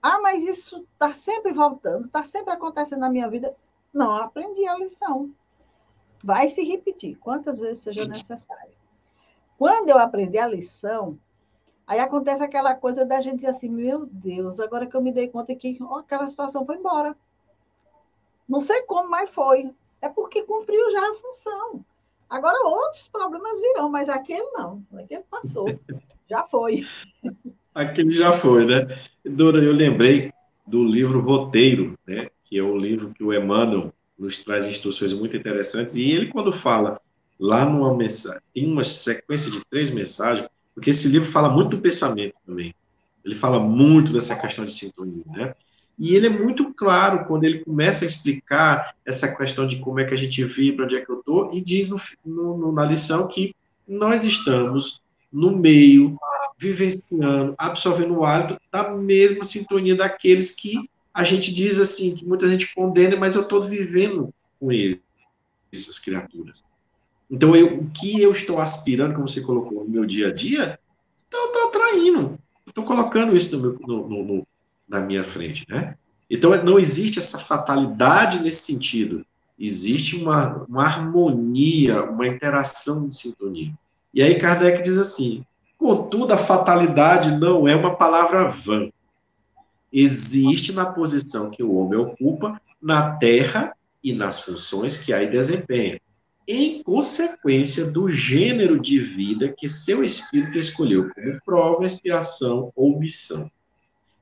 Ah, 0.02 0.20
mas 0.22 0.44
isso 0.44 0.86
está 0.94 1.12
sempre 1.12 1.52
voltando, 1.52 2.06
está 2.06 2.24
sempre 2.24 2.54
acontecendo 2.54 3.00
na 3.00 3.10
minha 3.10 3.30
vida. 3.30 3.56
Não, 3.92 4.12
aprendi 4.12 4.66
a 4.68 4.78
lição 4.78 5.34
vai 6.24 6.50
se 6.50 6.64
repetir 6.64 7.18
quantas 7.18 7.60
vezes 7.60 7.80
seja 7.80 8.06
necessário. 8.08 8.74
Quando 9.58 9.90
eu 9.90 9.98
aprender 9.98 10.40
a 10.40 10.48
lição, 10.48 11.18
aí 11.86 12.00
acontece 12.00 12.44
aquela 12.44 12.74
coisa 12.74 13.06
da 13.06 13.20
gente 13.20 13.36
dizer 13.36 13.48
assim: 13.48 13.70
meu 13.70 14.06
Deus, 14.06 14.60
agora 14.60 14.88
que 14.88 14.96
eu 14.96 15.02
me 15.02 15.12
dei 15.12 15.28
conta 15.28 15.56
que 15.56 15.78
oh, 15.82 15.98
aquela 15.98 16.28
situação 16.28 16.66
foi 16.66 16.78
embora. 16.78 17.16
Não 18.48 18.62
sei 18.62 18.82
como, 18.84 19.10
mas 19.10 19.30
foi. 19.30 19.72
É 20.02 20.10
porque 20.10 20.44
cumpriu 20.44 20.90
já 20.92 21.12
a 21.12 21.16
função. 21.16 21.86
Agora 22.30 22.68
outros 22.68 23.08
problemas 23.08 23.60
virão, 23.60 23.90
mas 23.90 24.08
aquele 24.08 24.50
não. 24.52 24.84
Aquele 24.94 25.24
passou. 25.24 25.68
Já 26.30 26.44
foi. 26.44 26.86
Aquele 27.74 28.12
já 28.12 28.32
foi, 28.32 28.64
né? 28.64 28.88
Dora, 29.26 29.58
eu 29.64 29.74
lembrei 29.74 30.32
do 30.68 30.84
livro 30.84 31.22
Roteiro, 31.22 31.98
né? 32.06 32.30
Que 32.44 32.60
é 32.60 32.62
o 32.62 32.78
livro 32.78 33.12
que 33.16 33.24
o 33.24 33.34
Emmanuel 33.34 33.92
nos 34.20 34.38
traz 34.44 34.66
instruções 34.68 35.14
muito 35.14 35.36
interessantes. 35.36 35.96
E 35.96 36.12
ele, 36.12 36.28
quando 36.28 36.52
fala 36.52 37.00
lá 37.40 37.66
numa 37.66 37.96
mensagem, 37.96 38.42
uma 38.58 38.84
sequência 38.84 39.50
de 39.50 39.64
três 39.70 39.90
mensagens, 39.90 40.48
porque 40.76 40.90
esse 40.90 41.08
livro 41.08 41.32
fala 41.32 41.50
muito 41.50 41.72
do 41.72 41.82
pensamento 41.82 42.36
também. 42.46 42.76
Ele 43.24 43.36
fala 43.36 43.60
muito 43.60 44.12
dessa 44.12 44.36
questão 44.36 44.66
de 44.66 44.74
sintonia, 44.74 45.24
né? 45.28 45.56
E 45.98 46.16
ele 46.16 46.28
é 46.28 46.30
muito 46.30 46.74
claro 46.74 47.26
quando 47.26 47.44
ele 47.44 47.60
começa 47.60 48.06
a 48.06 48.08
explicar 48.08 48.96
essa 49.06 49.36
questão 49.36 49.68
de 49.68 49.80
como 49.80 50.00
é 50.00 50.06
que 50.06 50.14
a 50.14 50.18
gente 50.18 50.44
vibra, 50.46 50.86
onde 50.86 50.96
é 50.96 51.02
que 51.02 51.12
eu 51.12 51.20
estou, 51.20 51.54
e 51.54 51.60
diz 51.60 51.90
no, 51.90 52.00
no, 52.26 52.72
na 52.72 52.86
lição 52.86 53.28
que 53.28 53.54
nós 53.86 54.24
estamos 54.24 55.02
no 55.32 55.52
meio, 55.52 56.18
vivenciando, 56.58 57.54
absorvendo 57.58 58.16
o 58.16 58.24
hálito 58.24 58.58
da 58.72 58.90
mesma 58.90 59.44
sintonia 59.44 59.96
daqueles 59.96 60.52
que 60.52 60.90
a 61.20 61.24
gente 61.26 61.54
diz 61.54 61.78
assim, 61.78 62.16
que 62.16 62.26
muita 62.26 62.48
gente 62.48 62.74
condena, 62.74 63.18
mas 63.18 63.36
eu 63.36 63.42
estou 63.42 63.62
vivendo 63.62 64.34
com 64.58 64.72
eles, 64.72 65.02
essas 65.70 66.00
criaturas. 66.00 66.64
Então, 67.30 67.54
eu, 67.54 67.80
o 67.80 67.90
que 67.90 68.22
eu 68.22 68.32
estou 68.32 68.58
aspirando, 68.58 69.14
como 69.16 69.28
você 69.28 69.42
colocou, 69.42 69.84
no 69.84 69.90
meu 69.90 70.06
dia 70.06 70.30
a 70.30 70.34
dia, 70.34 70.80
então, 71.28 71.42
eu 71.42 71.48
estou 71.48 71.68
atraindo. 71.68 72.40
Estou 72.66 72.86
colocando 72.86 73.36
isso 73.36 73.58
no 73.58 73.62
meu, 73.62 73.80
no, 73.86 74.24
no, 74.24 74.48
na 74.88 75.02
minha 75.02 75.22
frente, 75.22 75.66
né? 75.68 75.96
Então, 76.30 76.52
não 76.64 76.80
existe 76.80 77.20
essa 77.20 77.38
fatalidade 77.38 78.40
nesse 78.40 78.62
sentido. 78.62 79.26
Existe 79.60 80.16
uma, 80.16 80.64
uma 80.70 80.86
harmonia, 80.86 82.02
uma 82.04 82.28
interação 82.28 83.10
de 83.10 83.16
sintonia. 83.16 83.74
E 84.14 84.24
aí 84.24 84.40
Kardec 84.40 84.84
diz 84.84 84.98
assim, 84.98 85.44
contudo, 85.78 86.32
a 86.32 86.38
fatalidade 86.38 87.38
não 87.38 87.68
é 87.68 87.76
uma 87.76 87.94
palavra 87.98 88.48
vã 88.48 88.90
existe 89.92 90.72
na 90.72 90.86
posição 90.86 91.50
que 91.50 91.64
o 91.64 91.76
homem 91.76 92.00
ocupa 92.00 92.62
na 92.82 93.18
terra 93.18 93.74
e 94.04 94.14
nas 94.14 94.40
funções 94.40 94.98
que 94.98 95.12
aí 95.12 95.30
desempenha, 95.30 96.00
em 96.48 96.82
consequência 96.82 97.86
do 97.86 98.10
gênero 98.10 98.80
de 98.80 99.00
vida 99.00 99.54
que 99.56 99.70
seu 99.70 100.04
espírito 100.04 100.58
escolheu 100.58 101.10
como 101.14 101.40
prova, 101.46 101.86
expiação 101.86 102.72
ou 102.76 103.00
missão. 103.00 103.52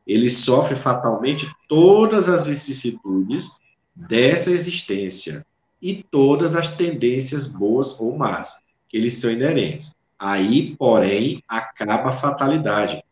Ele 0.05 0.29
sofre 0.29 0.75
fatalmente 0.75 1.49
todas 1.67 2.27
as 2.27 2.45
vicissitudes 2.45 3.49
dessa 3.95 4.51
existência 4.51 5.45
e 5.81 6.03
todas 6.03 6.55
as 6.55 6.75
tendências 6.75 7.45
boas 7.45 7.99
ou 7.99 8.17
más 8.17 8.61
que 8.89 8.99
lhes 8.99 9.15
são 9.15 9.31
inerentes. 9.31 9.95
Aí, 10.17 10.75
porém, 10.75 11.43
acaba 11.47 12.09
a 12.09 12.13
fatalidade, 12.13 13.03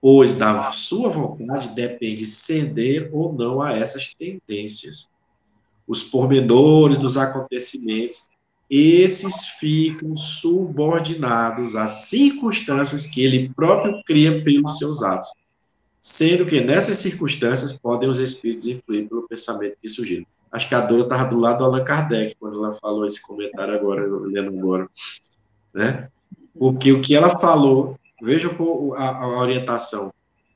pois 0.00 0.34
da 0.34 0.70
sua 0.72 1.08
vontade 1.08 1.74
depende 1.74 2.26
ceder 2.26 3.10
ou 3.12 3.32
não 3.32 3.60
a 3.60 3.72
essas 3.72 4.14
tendências. 4.14 5.08
Os 5.86 6.02
pormenores 6.02 6.98
dos 6.98 7.16
acontecimentos, 7.16 8.28
esses 8.70 9.46
ficam 9.58 10.14
subordinados 10.14 11.74
às 11.74 12.08
circunstâncias 12.08 13.06
que 13.06 13.24
ele 13.24 13.48
próprio 13.54 14.02
cria 14.04 14.42
pelos 14.44 14.78
seus 14.78 15.02
atos, 15.02 15.32
sendo 16.00 16.46
que 16.46 16.60
nessas 16.60 16.98
circunstâncias 16.98 17.72
podem 17.72 18.08
os 18.08 18.18
espíritos 18.18 18.66
influir 18.66 19.08
pelo 19.08 19.26
pensamento 19.26 19.76
que 19.80 19.88
surgiram. 19.88 20.26
Acho 20.52 20.68
que 20.68 20.74
a 20.74 20.80
Dora 20.80 21.02
estava 21.02 21.24
do 21.24 21.38
lado 21.38 21.58
do 21.58 21.64
Allan 21.64 21.84
Kardec, 21.84 22.36
quando 22.38 22.64
ela 22.64 22.74
falou 22.76 23.04
esse 23.04 23.20
comentário 23.20 23.74
agora, 23.74 24.06
lendo 24.06 24.58
agora. 24.58 24.88
Né? 25.74 26.08
Porque 26.58 26.92
o 26.92 27.00
que 27.00 27.14
ela 27.14 27.38
falou 27.38 27.98
Veja 28.20 28.50
a, 28.96 29.08
a 29.08 29.28
orientação. 29.38 30.12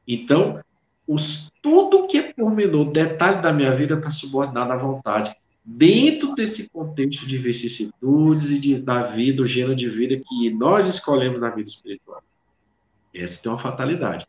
Então, 0.07 0.63
os, 1.07 1.51
tudo 1.63 2.07
que 2.07 2.19
é 2.19 2.33
pormenor, 2.33 2.91
detalhe 2.91 3.41
da 3.43 3.53
minha 3.53 3.75
vida 3.75 3.95
está 3.95 4.11
subordinado 4.11 4.73
à 4.73 4.77
vontade. 4.77 5.35
Dentro 5.65 6.35
desse 6.35 6.69
contexto 6.71 7.27
de 7.27 7.39
vicissitudes 7.39 8.51
e 8.51 8.59
de, 8.59 8.79
da 8.79 9.03
vida, 9.03 9.43
o 9.43 9.47
gênero 9.47 9.77
de 9.77 9.89
vida 9.89 10.21
que 10.27 10.51
nós 10.51 10.87
escolhemos 10.87 11.41
na 11.41 11.51
vida 11.51 11.69
espiritual. 11.69 12.23
Essa 13.15 13.43
tem 13.43 13.53
uma 13.53 13.59
fatalidade. 13.59 14.27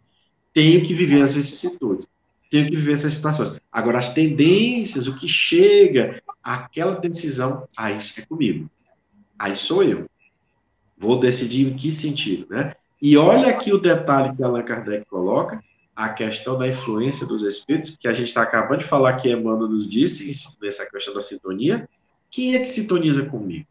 Tenho 0.53 0.85
que 0.85 0.93
viver 0.93 1.21
as 1.21 1.33
vicissitudes. 1.33 2.07
Tenho 2.51 2.67
que 2.67 2.75
viver 2.75 2.93
essas 2.93 3.13
situações. 3.13 3.55
Agora, 3.71 3.97
as 3.97 4.13
tendências, 4.13 5.07
o 5.07 5.15
que 5.15 5.27
chega, 5.27 6.21
aquela 6.43 6.93
decisão, 6.99 7.67
aí 7.75 7.97
é 7.97 8.21
comigo. 8.27 8.69
Aí 9.39 9.55
sou 9.55 9.83
eu. 9.83 10.07
Vou 10.95 11.19
decidir 11.19 11.67
em 11.67 11.75
que 11.75 11.91
sentido, 11.91 12.45
né? 12.51 12.75
E 13.03 13.17
olha 13.17 13.49
aqui 13.49 13.73
o 13.73 13.77
detalhe 13.77 14.33
que 14.33 14.41
Allan 14.41 14.63
Kardec 14.63 15.05
coloca, 15.07 15.61
a 15.93 16.07
questão 16.07 16.57
da 16.57 16.69
influência 16.69 17.27
dos 17.27 17.43
espíritos, 17.43 17.97
que 17.97 18.07
a 18.07 18.13
gente 18.13 18.29
está 18.29 18.43
acabando 18.43 18.79
de 18.79 18.85
falar 18.85 19.17
que 19.17 19.29
Emmanuel 19.29 19.67
nos 19.67 19.89
disse, 19.89 20.31
nessa 20.61 20.89
questão 20.89 21.13
da 21.13 21.19
sintonia. 21.19 21.85
Quem 22.31 22.55
é 22.55 22.59
que 22.59 22.65
sintoniza 22.65 23.25
comigo? 23.25 23.67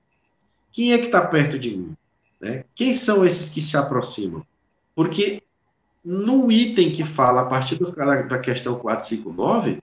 Quem 0.71 0.93
é 0.93 0.99
que 0.99 1.07
está 1.07 1.23
perto 1.23 1.59
de 1.59 1.75
mim? 1.75 1.97
Né? 2.39 2.67
Quem 2.75 2.93
são 2.93 3.25
esses 3.25 3.49
que 3.49 3.63
se 3.63 3.75
aproximam? 3.75 4.45
Porque 4.95 5.43
no 6.05 6.53
item 6.53 6.93
que 6.93 7.03
fala 7.03 7.41
a 7.41 7.47
partir 7.47 7.77
do, 7.77 7.91
da 7.91 8.39
questão 8.39 8.79
459, 8.79 9.81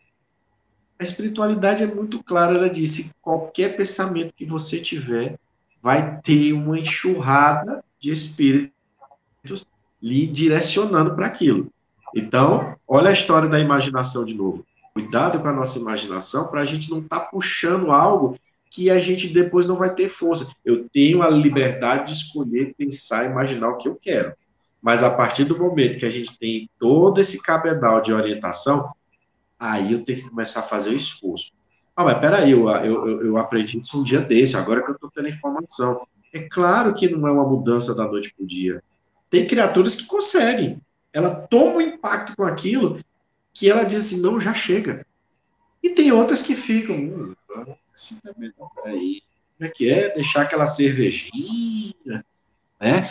a 0.99 1.03
espiritualidade 1.03 1.81
é 1.81 1.87
muito 1.87 2.21
clara. 2.21 2.55
Ela 2.55 2.69
disse: 2.69 3.15
qualquer 3.19 3.75
pensamento 3.75 4.31
que 4.31 4.45
você 4.45 4.79
tiver 4.79 5.39
vai 5.81 6.21
ter 6.21 6.53
uma 6.53 6.77
enxurrada 6.77 7.83
de 7.99 8.11
espíritos 8.11 8.77
lhe 10.01 10.27
direcionando 10.27 11.15
para 11.15 11.27
aquilo. 11.27 11.71
Então, 12.15 12.75
olha 12.87 13.09
a 13.09 13.13
história 13.13 13.47
da 13.47 13.59
imaginação 13.59 14.25
de 14.25 14.33
novo. 14.33 14.65
Cuidado 14.93 15.39
com 15.39 15.47
a 15.47 15.53
nossa 15.53 15.77
imaginação 15.77 16.47
para 16.47 16.61
a 16.61 16.65
gente 16.65 16.89
não 16.89 16.99
estar 16.99 17.19
tá 17.19 17.25
puxando 17.25 17.91
algo 17.91 18.37
que 18.71 18.89
a 18.89 18.99
gente 18.99 19.27
depois 19.27 19.65
não 19.65 19.75
vai 19.75 19.93
ter 19.93 20.09
força. 20.09 20.51
Eu 20.63 20.87
tenho 20.89 21.21
a 21.21 21.29
liberdade 21.29 22.07
de 22.07 22.13
escolher, 22.13 22.73
pensar, 22.77 23.25
imaginar 23.25 23.69
o 23.69 23.77
que 23.77 23.87
eu 23.87 23.95
quero. 23.95 24.33
Mas 24.81 25.03
a 25.03 25.09
partir 25.09 25.43
do 25.43 25.57
momento 25.57 25.99
que 25.99 26.05
a 26.05 26.09
gente 26.09 26.37
tem 26.37 26.69
todo 26.79 27.19
esse 27.19 27.41
cabedal 27.41 28.01
de 28.01 28.13
orientação, 28.13 28.91
aí 29.59 29.93
eu 29.93 30.03
tenho 30.03 30.19
que 30.19 30.29
começar 30.29 30.61
a 30.61 30.63
fazer 30.63 30.91
o 30.91 30.95
esforço. 30.95 31.51
Ah, 31.95 32.03
mas 32.03 32.19
peraí, 32.19 32.51
eu, 32.51 32.69
eu, 32.69 33.25
eu 33.25 33.37
aprendi 33.37 33.77
isso 33.77 33.99
um 33.99 34.03
dia 34.03 34.21
desse, 34.21 34.55
agora 34.55 34.81
que 34.81 34.89
eu 34.89 34.95
estou 34.95 35.11
tendo 35.13 35.27
informação. 35.27 36.07
É 36.33 36.39
claro 36.39 36.93
que 36.93 37.09
não 37.09 37.27
é 37.27 37.31
uma 37.31 37.43
mudança 37.43 37.93
da 37.93 38.05
noite 38.05 38.33
para 38.33 38.43
o 38.43 38.47
dia. 38.47 38.81
Tem 39.29 39.45
criaturas 39.45 39.95
que 39.95 40.05
conseguem. 40.05 40.81
Ela 41.13 41.35
toma 41.35 41.75
um 41.75 41.81
impacto 41.81 42.35
com 42.35 42.43
aquilo 42.43 43.03
que 43.53 43.69
ela 43.69 43.83
diz 43.83 44.05
assim, 44.05 44.21
não, 44.21 44.39
já 44.39 44.53
chega. 44.53 45.05
E 45.81 45.89
tem 45.89 46.11
outras 46.11 46.41
que 46.41 46.55
ficam, 46.55 47.35
assim 47.93 48.19
também, 48.21 48.51
não, 48.57 48.69
como 48.69 48.87
é 49.59 49.67
que 49.69 49.89
é? 49.89 50.13
Deixar 50.13 50.43
aquela 50.43 50.67
cervejinha, 50.67 52.25
né? 52.79 53.09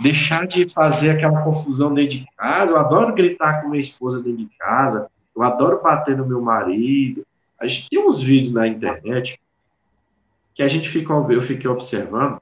Deixar 0.00 0.46
de 0.46 0.68
fazer 0.68 1.10
aquela 1.10 1.42
confusão 1.42 1.92
dentro 1.92 2.18
de 2.18 2.26
casa. 2.36 2.72
Eu 2.72 2.78
adoro 2.78 3.14
gritar 3.14 3.60
com 3.60 3.68
minha 3.68 3.80
esposa 3.80 4.22
dentro 4.22 4.44
de 4.44 4.56
casa. 4.58 5.10
Eu 5.34 5.42
adoro 5.42 5.82
bater 5.82 6.16
no 6.16 6.26
meu 6.26 6.40
marido. 6.40 7.26
A 7.58 7.66
gente 7.66 7.88
tem 7.88 7.98
uns 7.98 8.22
vídeos 8.22 8.52
na 8.52 8.66
internet 8.66 9.40
que 10.54 10.62
a 10.62 10.68
gente 10.68 10.88
fica, 10.88 11.12
eu 11.12 11.42
fiquei 11.42 11.68
observando 11.68 12.40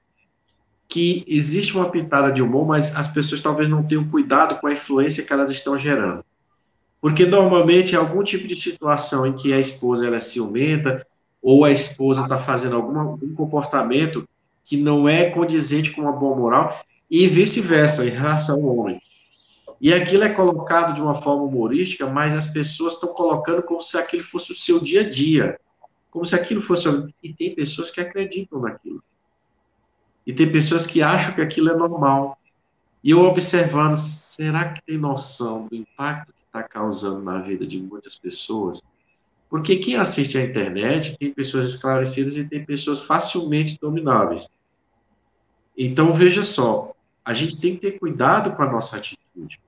que 0.88 1.22
existe 1.28 1.76
uma 1.76 1.90
pitada 1.90 2.32
de 2.32 2.40
humor, 2.40 2.66
mas 2.66 2.96
as 2.96 3.06
pessoas 3.06 3.40
talvez 3.40 3.68
não 3.68 3.82
tenham 3.82 4.08
cuidado 4.08 4.58
com 4.58 4.66
a 4.66 4.72
influência 4.72 5.22
que 5.22 5.32
elas 5.32 5.50
estão 5.50 5.76
gerando. 5.76 6.24
Porque 7.00 7.26
normalmente 7.26 7.94
é 7.94 7.98
algum 7.98 8.24
tipo 8.24 8.48
de 8.48 8.56
situação 8.56 9.26
em 9.26 9.34
que 9.34 9.52
a 9.52 9.60
esposa 9.60 10.06
ela 10.06 10.16
é 10.16 10.20
ciumenta 10.20 11.06
ou 11.42 11.64
a 11.64 11.70
esposa 11.70 12.22
está 12.22 12.38
fazendo 12.38 12.76
algum, 12.76 12.98
algum 12.98 13.34
comportamento 13.34 14.26
que 14.64 14.76
não 14.76 15.08
é 15.08 15.30
condizente 15.30 15.92
com 15.92 16.02
uma 16.02 16.12
boa 16.12 16.36
moral 16.36 16.84
e 17.10 17.26
vice-versa, 17.26 18.06
em 18.06 18.10
relação 18.10 18.56
ao 18.56 18.76
homem. 18.76 19.00
E 19.80 19.92
aquilo 19.92 20.24
é 20.24 20.28
colocado 20.28 20.94
de 20.94 21.00
uma 21.00 21.14
forma 21.14 21.44
humorística, 21.44 22.06
mas 22.06 22.34
as 22.34 22.48
pessoas 22.48 22.94
estão 22.94 23.10
colocando 23.10 23.62
como 23.62 23.80
se 23.80 23.96
aquilo 23.96 24.24
fosse 24.24 24.52
o 24.52 24.54
seu 24.54 24.80
dia 24.80 25.02
a 25.02 25.08
dia, 25.08 25.58
como 26.10 26.26
se 26.26 26.34
aquilo 26.34 26.60
fosse. 26.60 26.88
E 27.22 27.32
tem 27.32 27.54
pessoas 27.54 27.90
que 27.90 28.00
acreditam 28.00 28.60
naquilo. 28.60 29.02
E 30.28 30.32
tem 30.34 30.52
pessoas 30.52 30.86
que 30.86 31.00
acham 31.00 31.34
que 31.34 31.40
aquilo 31.40 31.70
é 31.70 31.74
normal. 31.74 32.38
E 33.02 33.12
eu 33.12 33.20
observando, 33.20 33.94
será 33.94 34.74
que 34.74 34.82
tem 34.84 34.98
noção 34.98 35.66
do 35.66 35.74
impacto 35.74 36.34
que 36.34 36.44
está 36.44 36.62
causando 36.62 37.22
na 37.22 37.38
vida 37.38 37.66
de 37.66 37.80
muitas 37.80 38.18
pessoas? 38.18 38.82
Porque 39.48 39.76
quem 39.76 39.96
assiste 39.96 40.36
à 40.36 40.44
internet 40.44 41.16
tem 41.16 41.32
pessoas 41.32 41.70
esclarecidas 41.70 42.36
e 42.36 42.46
tem 42.46 42.62
pessoas 42.62 43.02
facilmente 43.02 43.78
domináveis. 43.80 44.46
Então, 45.74 46.12
veja 46.12 46.42
só, 46.42 46.92
a 47.24 47.32
gente 47.32 47.58
tem 47.58 47.76
que 47.76 47.80
ter 47.80 47.98
cuidado 47.98 48.54
com 48.54 48.62
a 48.62 48.70
nossa 48.70 48.98
atitude. 48.98 49.58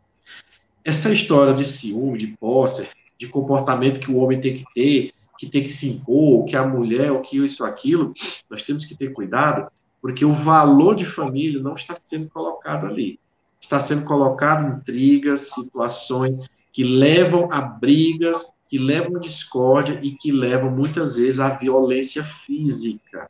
Essa 0.84 1.10
história 1.10 1.54
de 1.54 1.64
ciúme, 1.64 2.18
de 2.18 2.26
posse, 2.38 2.90
de 3.18 3.26
comportamento 3.28 3.98
que 3.98 4.10
o 4.10 4.16
homem 4.18 4.38
tem 4.38 4.62
que 4.62 4.74
ter, 4.74 5.14
que 5.38 5.46
tem 5.46 5.62
que 5.62 5.70
se 5.70 5.88
impor, 5.88 6.44
que 6.44 6.54
a 6.54 6.68
mulher, 6.68 7.10
o 7.12 7.22
que 7.22 7.42
isso, 7.42 7.64
aquilo, 7.64 8.12
nós 8.50 8.62
temos 8.62 8.84
que 8.84 8.94
ter 8.94 9.14
cuidado, 9.14 9.70
porque 10.00 10.24
o 10.24 10.32
valor 10.32 10.94
de 10.94 11.04
família 11.04 11.60
não 11.60 11.74
está 11.74 11.94
sendo 12.02 12.28
colocado 12.30 12.86
ali. 12.86 13.18
Está 13.60 13.78
sendo 13.78 14.04
colocado 14.04 14.76
intrigas, 14.76 15.52
situações 15.52 16.48
que 16.72 16.82
levam 16.82 17.52
a 17.52 17.60
brigas, 17.60 18.52
que 18.68 18.78
levam 18.78 19.16
a 19.16 19.20
discórdia 19.20 19.98
e 20.02 20.12
que 20.12 20.32
levam 20.32 20.70
muitas 20.70 21.16
vezes 21.16 21.40
à 21.40 21.50
violência 21.50 22.22
física. 22.22 23.28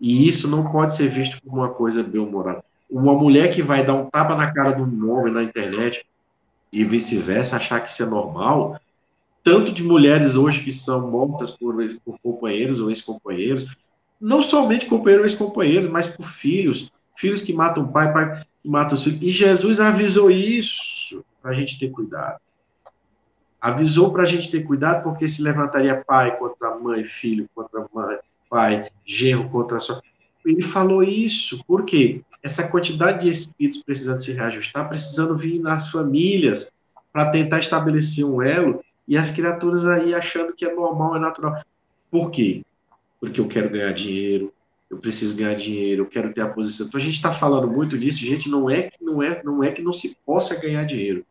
E 0.00 0.26
isso 0.26 0.48
não 0.48 0.70
pode 0.70 0.94
ser 0.94 1.08
visto 1.08 1.42
como 1.42 1.60
uma 1.60 1.70
coisa 1.70 2.02
bem-humorada. 2.02 2.64
Uma 2.88 3.12
mulher 3.12 3.52
que 3.52 3.62
vai 3.62 3.84
dar 3.84 3.94
um 3.94 4.08
tapa 4.08 4.34
na 4.36 4.50
cara 4.52 4.72
de 4.72 4.80
um 4.80 5.10
homem 5.10 5.32
na 5.32 5.42
internet 5.42 6.06
e 6.72 6.84
vice-versa, 6.84 7.56
achar 7.56 7.80
que 7.80 7.90
isso 7.90 8.02
é 8.02 8.06
normal, 8.06 8.80
tanto 9.42 9.72
de 9.72 9.82
mulheres 9.82 10.36
hoje 10.36 10.62
que 10.62 10.70
são 10.70 11.10
mortas 11.10 11.50
por, 11.50 11.74
por 12.04 12.18
companheiros 12.20 12.80
ou 12.80 12.90
ex-companheiros, 12.90 13.66
não 14.20 14.42
somente 14.42 14.86
companheiro 14.86 15.22
ou 15.22 15.26
ex-companheiro, 15.26 15.90
mas 15.90 16.06
por 16.06 16.26
filhos, 16.26 16.90
filhos 17.16 17.42
que 17.42 17.52
matam 17.52 17.86
pai, 17.86 18.12
pai 18.12 18.44
que 18.62 18.68
mata 18.68 18.94
os 18.94 19.04
filhos. 19.04 19.22
E 19.22 19.30
Jesus 19.30 19.80
avisou 19.80 20.30
isso 20.30 21.24
para 21.40 21.52
a 21.52 21.54
gente 21.54 21.78
ter 21.78 21.90
cuidado. 21.90 22.40
Avisou 23.60 24.12
para 24.12 24.22
a 24.22 24.26
gente 24.26 24.50
ter 24.50 24.62
cuidado, 24.62 25.02
porque 25.02 25.26
se 25.26 25.42
levantaria 25.42 26.02
pai 26.06 26.36
contra 26.36 26.76
mãe, 26.76 27.04
filho 27.04 27.48
contra 27.54 27.86
mãe, 27.92 28.18
pai, 28.48 28.88
genro 29.04 29.48
contra 29.48 29.80
só. 29.80 30.00
Ele 30.44 30.62
falou 30.62 31.02
isso, 31.02 31.62
porque 31.66 32.22
essa 32.42 32.68
quantidade 32.68 33.22
de 33.22 33.28
espíritos 33.28 33.82
precisando 33.82 34.18
se 34.18 34.32
reajustar, 34.32 34.88
precisando 34.88 35.36
vir 35.36 35.58
nas 35.58 35.90
famílias 35.90 36.72
para 37.12 37.30
tentar 37.30 37.58
estabelecer 37.58 38.24
um 38.24 38.40
elo, 38.40 38.82
e 39.06 39.16
as 39.16 39.30
criaturas 39.30 39.84
aí 39.86 40.14
achando 40.14 40.52
que 40.52 40.64
é 40.64 40.72
normal, 40.72 41.16
é 41.16 41.18
natural. 41.18 41.62
Por 42.10 42.30
quê? 42.30 42.62
Porque 43.20 43.40
eu 43.40 43.48
quero 43.48 43.70
ganhar 43.70 43.92
dinheiro, 43.92 44.52
eu 44.90 44.98
preciso 44.98 45.36
ganhar 45.36 45.54
dinheiro, 45.54 46.02
eu 46.02 46.06
quero 46.06 46.32
ter 46.32 46.40
a 46.40 46.48
posição. 46.48 46.86
Então 46.86 46.98
a 46.98 47.02
gente 47.02 47.14
está 47.14 47.32
falando 47.32 47.68
muito 47.68 47.96
nisso, 47.96 48.24
gente, 48.24 48.48
não 48.48 48.70
é 48.70 48.82
que 48.82 49.04
não 49.04 49.22
é, 49.22 49.42
não 49.42 49.62
é 49.62 49.70
que 49.70 49.82
não 49.82 49.92
se 49.92 50.16
possa 50.24 50.58
ganhar 50.60 50.84
dinheiro. 50.84 51.24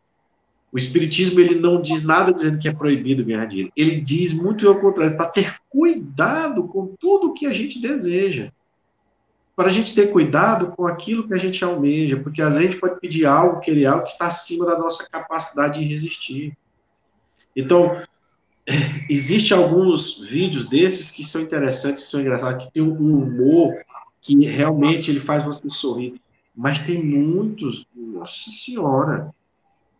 O 0.71 0.77
Espiritismo 0.77 1.39
ele 1.39 1.55
não 1.55 1.81
diz 1.81 2.03
nada 2.03 2.33
dizendo 2.33 2.59
que 2.59 2.67
é 2.67 2.73
proibido 2.73 3.23
ganhar 3.23 3.45
dinheiro. 3.45 3.71
Ele 3.75 4.01
diz 4.01 4.33
muito 4.33 4.67
ao 4.67 4.79
contrário, 4.79 5.15
para 5.15 5.27
ter 5.27 5.55
cuidado 5.69 6.63
com 6.65 6.88
tudo 6.99 7.33
que 7.33 7.45
a 7.45 7.53
gente 7.53 7.79
deseja. 7.79 8.51
Para 9.55 9.69
a 9.69 9.71
gente 9.71 9.95
ter 9.95 10.11
cuidado 10.11 10.71
com 10.71 10.85
aquilo 10.85 11.27
que 11.27 11.33
a 11.33 11.38
gente 11.38 11.63
almeja, 11.63 12.17
porque 12.17 12.41
às 12.41 12.55
vezes 12.55 12.67
a 12.67 12.71
gente 12.71 12.79
pode 12.79 12.99
pedir 12.99 13.25
algo, 13.25 13.61
querer 13.61 13.85
algo 13.85 14.05
que 14.05 14.11
está 14.11 14.27
acima 14.27 14.65
da 14.65 14.77
nossa 14.77 15.09
capacidade 15.09 15.79
de 15.79 15.88
resistir. 15.88 16.55
Então, 17.55 17.99
existe 19.09 19.53
alguns 19.53 20.20
vídeos 20.20 20.65
desses 20.65 21.11
que 21.11 21.24
são 21.24 21.41
interessantes, 21.41 22.03
que 22.03 22.09
são 22.09 22.22
engraçados, 22.22 22.65
que 22.65 22.74
tem 22.74 22.84
um 22.84 23.22
humor 23.22 23.74
que 24.22 24.45
realmente 24.45 25.09
ele 25.09 25.20
faz 25.20 25.43
você 25.43 25.70
sorrir. 25.70 26.20
Mas 26.55 26.80
tem 26.80 27.01
muitos, 27.03 27.86
nossa 27.95 28.49
senhora, 28.49 29.34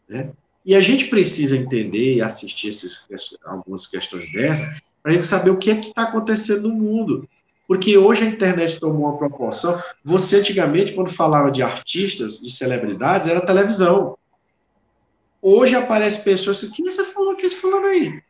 né? 0.10 0.32
E 0.66 0.76
a 0.76 0.82
gente 0.82 1.06
precisa 1.06 1.56
entender 1.56 2.16
e 2.16 2.22
assistir 2.22 2.68
esses, 2.68 3.08
algumas 3.46 3.88
questões 3.88 4.30
dessas 4.32 4.68
para 5.02 5.12
a 5.12 5.14
gente 5.14 5.26
saber 5.26 5.50
o 5.50 5.58
que 5.58 5.72
é 5.72 5.76
que 5.78 5.88
está 5.88 6.04
acontecendo 6.04 6.68
no 6.68 6.76
mundo. 6.76 7.30
Porque 7.66 7.98
hoje 7.98 8.26
a 8.26 8.28
internet 8.28 8.78
tomou 8.80 9.08
uma 9.08 9.18
proporção. 9.18 9.82
Você, 10.04 10.38
antigamente, 10.38 10.94
quando 10.94 11.10
falava 11.10 11.50
de 11.52 11.62
artistas, 11.62 12.42
de 12.42 12.52
celebridades, 12.52 13.30
era 13.30 13.46
televisão. 13.46 14.18
Hoje 15.42 15.76
aparecem 15.76 16.24
pessoas 16.24 16.60
que. 16.60 16.72
Quem 16.72 16.88
é 16.88 16.92
você 16.92 17.06
falou 17.06 17.36
que 17.36 17.48
você 17.48 17.56
falando 17.56 17.86
aí? 17.86 18.22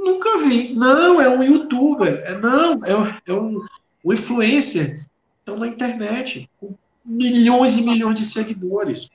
Nunca 0.00 0.38
vi. 0.38 0.72
Não, 0.72 1.20
é 1.20 1.28
um 1.28 1.42
youtuber. 1.42 2.22
É, 2.24 2.38
não, 2.38 2.82
é, 2.84 3.20
é 3.26 3.32
um, 3.34 3.62
um 4.02 4.12
influencer. 4.12 5.06
Estão 5.38 5.58
na 5.58 5.66
internet, 5.66 6.48
com 6.58 6.74
milhões 7.04 7.76
e 7.76 7.82
milhões 7.82 8.18
de 8.18 8.24
seguidores. 8.24 9.10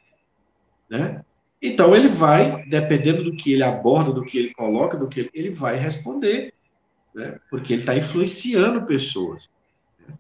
Né? 0.88 1.24
Então 1.60 1.96
ele 1.96 2.08
vai, 2.08 2.64
dependendo 2.66 3.24
do 3.24 3.36
que 3.36 3.54
ele 3.54 3.64
aborda, 3.64 4.12
do 4.12 4.24
que 4.24 4.38
ele 4.38 4.54
coloca, 4.54 4.96
do 4.96 5.08
que 5.08 5.22
ele, 5.22 5.30
ele 5.34 5.50
vai 5.50 5.76
responder, 5.76 6.54
né? 7.16 7.40
porque 7.50 7.74
ele 7.74 7.82
está 7.82 7.96
influenciando 7.96 8.86
pessoas. 8.86 9.50
Né? 10.00 10.14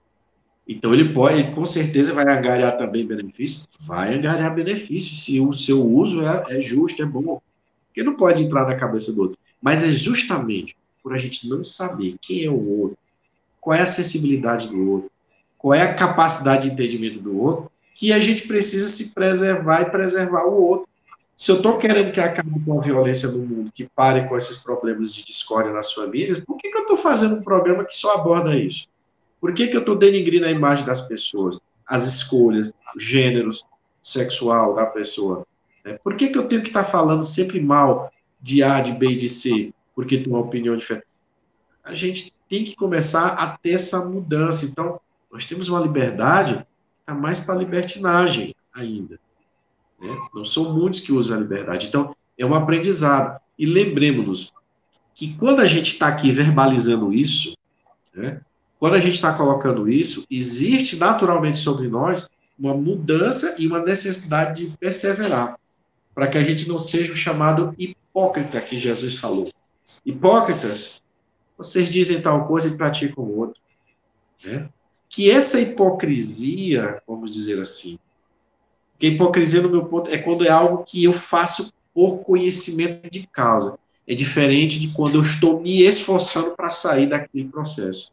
Então 0.67 0.95
ele 0.95 1.13
pode, 1.13 1.41
ele, 1.41 1.51
com 1.51 1.63
certeza 1.63 2.11
vai 2.11 2.23
angariar 2.23 2.75
também 2.75 3.05
benefícios, 3.05 3.69
vai 3.79 4.15
angariar 4.15 4.55
benefícios 4.55 5.23
se 5.23 5.39
o 5.39 5.53
seu 5.53 5.85
uso 5.85 6.23
é, 6.23 6.57
é 6.57 6.61
justo, 6.61 7.03
é 7.03 7.05
bom, 7.05 7.39
porque 7.87 8.01
não 8.01 8.15
pode 8.15 8.41
entrar 8.41 8.65
na 8.65 8.75
cabeça 8.75 9.13
do 9.13 9.21
outro. 9.21 9.44
Mas 9.65 9.81
é 9.81 9.89
justamente 9.89 10.77
por 11.01 11.11
a 11.11 11.17
gente 11.17 11.49
não 11.49 11.63
saber 11.63 12.17
quem 12.21 12.45
é 12.45 12.49
o 12.51 12.81
outro, 12.81 12.97
qual 13.59 13.75
é 13.75 13.81
a 13.81 13.87
sensibilidade 13.87 14.67
do 14.67 14.91
outro, 14.91 15.11
qual 15.57 15.73
é 15.73 15.81
a 15.81 15.95
capacidade 15.95 16.67
de 16.67 16.73
entendimento 16.73 17.19
do 17.19 17.41
outro, 17.41 17.71
que 17.95 18.13
a 18.13 18.19
gente 18.19 18.47
precisa 18.47 18.87
se 18.87 19.15
preservar 19.15 19.81
e 19.81 19.89
preservar 19.89 20.45
o 20.45 20.61
outro. 20.61 20.87
Se 21.35 21.51
eu 21.51 21.55
estou 21.55 21.79
querendo 21.79 22.11
que 22.11 22.19
acabe 22.19 22.63
com 22.63 22.77
a 22.77 22.83
violência 22.83 23.27
no 23.29 23.39
mundo, 23.39 23.71
que 23.73 23.89
pare 23.95 24.29
com 24.29 24.37
esses 24.37 24.57
problemas 24.57 25.11
de 25.11 25.23
discórdia 25.23 25.73
nas 25.73 25.91
famílias, 25.91 26.37
por 26.37 26.57
que, 26.57 26.69
que 26.69 26.77
eu 26.77 26.83
estou 26.83 26.97
fazendo 26.97 27.37
um 27.37 27.41
programa 27.41 27.83
que 27.83 27.95
só 27.95 28.13
aborda 28.13 28.55
isso? 28.55 28.87
Por 29.41 29.51
que, 29.51 29.67
que 29.67 29.75
eu 29.75 29.79
estou 29.79 29.95
denigrindo 29.95 30.45
a 30.45 30.51
imagem 30.51 30.85
das 30.85 31.01
pessoas, 31.01 31.59
as 31.87 32.05
escolhas, 32.05 32.71
os 32.95 33.03
gêneros 33.03 33.65
sexual 34.03 34.75
da 34.75 34.85
pessoa? 34.85 35.43
Né? 35.83 35.97
Por 36.03 36.15
que, 36.15 36.29
que 36.29 36.37
eu 36.37 36.47
tenho 36.47 36.61
que 36.61 36.69
estar 36.69 36.83
tá 36.83 36.89
falando 36.89 37.23
sempre 37.23 37.59
mal 37.59 38.11
de 38.41 38.63
A, 38.63 38.79
de 38.81 38.91
B 38.91 39.11
e 39.11 39.17
de 39.17 39.29
C, 39.29 39.73
porque 39.95 40.17
tem 40.17 40.31
uma 40.31 40.41
opinião 40.41 40.75
diferente? 40.75 41.07
A 41.83 41.93
gente 41.93 42.33
tem 42.49 42.63
que 42.63 42.75
começar 42.75 43.27
a 43.27 43.57
ter 43.57 43.71
essa 43.71 44.03
mudança. 44.05 44.65
Então, 44.65 44.99
nós 45.31 45.45
temos 45.45 45.69
uma 45.69 45.79
liberdade, 45.79 46.65
tá 47.05 47.13
mais 47.13 47.39
para 47.39 47.55
libertinagem 47.55 48.55
ainda. 48.73 49.19
Né? 49.99 50.17
Não 50.33 50.45
são 50.45 50.73
muitos 50.73 51.01
que 51.01 51.11
usam 51.11 51.37
a 51.37 51.41
liberdade. 51.41 51.87
Então, 51.87 52.15
é 52.37 52.45
um 52.45 52.55
aprendizado. 52.55 53.39
E 53.57 53.65
lembremos-nos 53.65 54.53
que 55.13 55.33
quando 55.35 55.61
a 55.61 55.65
gente 55.65 55.93
está 55.93 56.07
aqui 56.07 56.31
verbalizando 56.31 57.13
isso, 57.13 57.55
né, 58.13 58.41
quando 58.77 58.95
a 58.95 58.99
gente 58.99 59.13
está 59.13 59.33
colocando 59.33 59.89
isso, 59.89 60.25
existe 60.29 60.97
naturalmente 60.97 61.59
sobre 61.59 61.87
nós 61.87 62.29
uma 62.59 62.73
mudança 62.73 63.55
e 63.57 63.67
uma 63.67 63.79
necessidade 63.79 64.67
de 64.67 64.77
perseverar, 64.77 65.57
para 66.13 66.27
que 66.27 66.37
a 66.37 66.43
gente 66.43 66.67
não 66.67 66.77
seja 66.77 67.15
chamado 67.15 67.73
hipócrita 67.77 68.04
que 68.67 68.77
Jesus 68.77 69.17
falou. 69.17 69.51
Hipócritas, 70.05 71.01
vocês 71.57 71.89
dizem 71.89 72.21
tal 72.21 72.47
coisa 72.47 72.67
e 72.67 72.77
praticam 72.77 73.23
outra. 73.25 73.59
Né? 74.43 74.69
Que 75.09 75.29
essa 75.31 75.59
hipocrisia, 75.59 77.01
vamos 77.07 77.31
dizer 77.31 77.61
assim, 77.61 77.99
porque 78.95 79.07
hipocrisia, 79.07 79.61
no 79.61 79.69
meu 79.69 79.85
ponto, 79.85 80.09
é 80.09 80.17
quando 80.17 80.45
é 80.45 80.49
algo 80.49 80.83
que 80.85 81.03
eu 81.03 81.11
faço 81.11 81.73
por 81.93 82.19
conhecimento 82.19 83.09
de 83.09 83.27
causa. 83.27 83.77
É 84.07 84.13
diferente 84.13 84.79
de 84.79 84.93
quando 84.93 85.15
eu 85.15 85.21
estou 85.21 85.59
me 85.59 85.81
esforçando 85.81 86.51
para 86.51 86.69
sair 86.69 87.09
daquele 87.09 87.45
processo. 87.45 88.11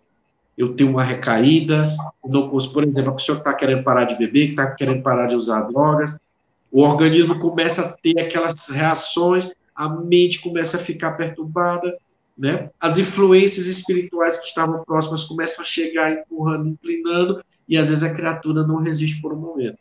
Eu 0.56 0.74
tenho 0.74 0.90
uma 0.90 1.04
recaída, 1.04 1.88
não 2.24 2.48
por 2.48 2.84
exemplo, 2.84 3.12
a 3.12 3.14
pessoa 3.14 3.36
que 3.36 3.42
está 3.42 3.54
querendo 3.54 3.84
parar 3.84 4.04
de 4.04 4.16
beber, 4.16 4.46
que 4.46 4.52
está 4.52 4.66
querendo 4.72 5.02
parar 5.02 5.26
de 5.26 5.36
usar 5.36 5.62
drogas, 5.62 6.14
o 6.70 6.82
organismo 6.82 7.38
começa 7.38 7.82
a 7.82 7.92
ter 7.92 8.18
aquelas 8.18 8.68
reações, 8.68 9.50
a 9.74 9.88
mente 9.88 10.40
começa 10.40 10.76
a 10.76 10.80
ficar 10.80 11.12
perturbada, 11.12 11.96
né? 12.36 12.70
As 12.80 12.98
influências 12.98 13.66
espirituais 13.66 14.38
que 14.38 14.46
estavam 14.46 14.82
próximas 14.84 15.24
começam 15.24 15.62
a 15.62 15.66
chegar 15.66 16.12
empurrando, 16.12 16.68
inclinando, 16.68 17.44
e 17.68 17.76
às 17.76 17.88
vezes 17.88 18.04
a 18.04 18.14
criatura 18.14 18.66
não 18.66 18.76
resiste 18.76 19.20
por 19.20 19.32
um 19.32 19.36
momento 19.36 19.78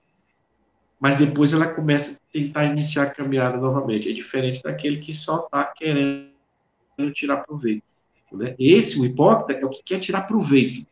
mas 1.01 1.15
depois 1.15 1.51
ela 1.51 1.67
começa 1.73 2.17
a 2.17 2.31
tentar 2.31 2.65
iniciar 2.65 3.03
a 3.05 3.09
caminhada 3.09 3.57
novamente. 3.57 4.07
É 4.07 4.13
diferente 4.13 4.61
daquele 4.61 4.97
que 4.97 5.11
só 5.11 5.39
está 5.45 5.65
querendo 5.65 6.29
tirar 7.11 7.37
proveito. 7.37 7.83
Né? 8.31 8.55
Esse, 8.59 8.99
o 8.99 9.05
hipócrita, 9.05 9.59
é 9.59 9.65
o 9.65 9.69
que 9.69 9.81
quer 9.83 9.97
tirar 9.97 10.21
proveito. 10.21 10.85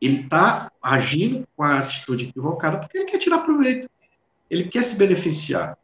Ele 0.00 0.20
está 0.20 0.72
agindo 0.82 1.46
com 1.54 1.62
a 1.62 1.80
atitude 1.80 2.28
equivocada 2.28 2.78
porque 2.78 2.96
ele 2.96 3.10
quer 3.10 3.18
tirar 3.18 3.40
proveito. 3.40 3.90
Ele 4.48 4.64
quer 4.64 4.82
se 4.82 4.96
beneficiar. 4.96 5.76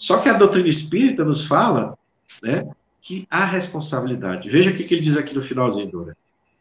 Só 0.00 0.18
que 0.18 0.30
a 0.30 0.32
doutrina 0.32 0.66
espírita 0.66 1.22
nos 1.22 1.44
fala 1.44 1.94
né, 2.42 2.66
que 3.02 3.26
há 3.30 3.44
responsabilidade. 3.44 4.48
Veja 4.48 4.70
o 4.70 4.74
que, 4.74 4.82
ele 4.94 5.02
diz 5.02 5.14
aqui 5.14 5.34
no 5.34 5.42
finalzinho, 5.42 6.06
né? 6.06 6.14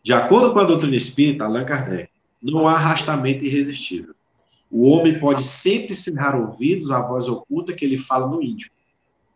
De 0.04 0.12
acordo 0.12 0.52
com 0.52 0.60
a 0.60 0.66
doutrina 0.66 0.98
espírita, 0.98 1.46
Allan 1.46 1.64
Kardec, 1.64 2.10
não 2.44 2.68
há 2.68 2.74
arrastamento 2.74 3.46
irresistível. 3.46 4.14
O 4.70 4.90
homem 4.90 5.18
pode 5.20 5.46
sempre 5.46 5.96
cerrar 5.96 6.36
ouvidos 6.36 6.92
à 6.92 7.02
voz 7.02 7.30
oculta 7.30 7.72
que 7.72 7.86
ele 7.86 7.98
fala 7.98 8.28
no 8.28 8.44
íntimo, 8.44 8.74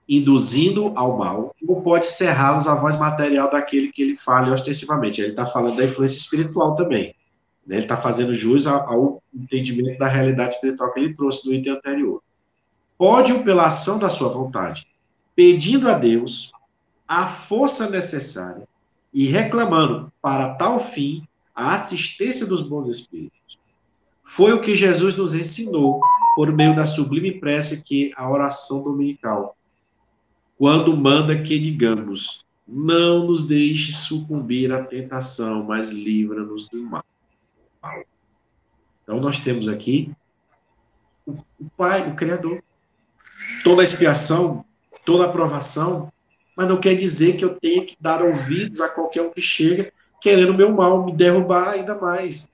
induzindo 0.08 0.92
ao 0.98 1.18
mal, 1.18 1.56
ou 1.66 1.82
pode 1.82 2.08
cerrá-los 2.08 2.68
à 2.68 2.76
voz 2.76 3.00
material 3.00 3.50
daquele 3.50 3.90
que 3.90 4.02
ele 4.02 4.18
fala 4.18 4.54
ostensivamente. 4.54 5.22
Ele 5.22 5.30
está 5.30 5.46
falando 5.46 5.78
da 5.78 5.86
influência 5.86 6.18
espiritual 6.18 6.76
também. 6.76 7.16
Né? 7.66 7.78
Ele 7.78 7.84
está 7.84 7.96
fazendo 7.96 8.34
jus 8.34 8.68
ao 8.68 9.24
entendimento 9.34 9.98
da 9.98 10.10
realidade 10.10 10.56
espiritual 10.56 10.92
que 10.92 11.00
ele 11.00 11.14
trouxe 11.14 11.48
no 11.48 11.56
item 11.56 11.72
anterior. 11.72 12.22
Pode-o 13.04 13.44
pela 13.44 13.66
ação 13.66 14.00
da 14.00 14.08
sua 14.08 14.30
vontade, 14.30 14.88
pedindo 15.36 15.90
a 15.90 15.98
Deus 15.98 16.54
a 17.06 17.28
força 17.28 17.90
necessária 17.90 18.66
e 19.14 19.26
reclamando 19.26 20.10
para 20.22 20.56
tal 20.56 20.80
fim 20.80 21.28
a 21.54 21.74
assistência 21.74 22.46
dos 22.46 22.62
bons 22.62 22.88
espíritos 22.88 23.44
foi 24.24 24.54
o 24.54 24.62
que 24.62 24.74
Jesus 24.74 25.16
nos 25.16 25.36
ensinou 25.36 26.00
por 26.34 26.50
meio 26.54 26.74
da 26.78 26.86
sublime 26.86 27.42
prece 27.42 27.84
que 27.84 28.12
é 28.12 28.14
a 28.16 28.30
oração 28.30 28.82
dominical. 28.82 29.58
Quando 30.58 30.96
manda 30.96 31.44
que 31.44 31.60
digamos: 31.60 32.46
Não 32.66 33.28
nos 33.28 33.46
deixe 33.46 33.92
sucumbir 33.92 34.72
à 34.72 34.82
tentação, 34.82 35.66
mas 35.66 35.92
livra-nos 35.92 36.70
do 36.70 36.82
mal. 36.82 37.04
Então 39.04 39.20
nós 39.20 39.40
temos 39.40 39.68
aqui 39.68 40.10
o, 41.28 41.36
Pai, 41.76 42.10
o 42.10 42.16
Criador. 42.16 42.64
Toda 43.64 43.84
expiação, 43.84 44.66
toda 45.06 45.26
aprovação, 45.26 46.12
mas 46.56 46.68
não 46.68 46.80
quer 46.80 46.96
dizer 46.96 47.38
que 47.38 47.46
eu 47.46 47.56
tenha 47.56 47.86
que 47.86 47.96
dar 48.00 48.22
ouvidos 48.22 48.82
a 48.82 48.90
qualquer 48.90 49.22
um 49.22 49.32
que 49.32 49.42
chega 49.42 49.92
querendo 50.24 50.54
meu 50.54 50.72
mal, 50.72 51.06
me 51.06 51.14
derrubar 51.14 51.72
ainda 51.72 51.94
mais. 51.96 52.50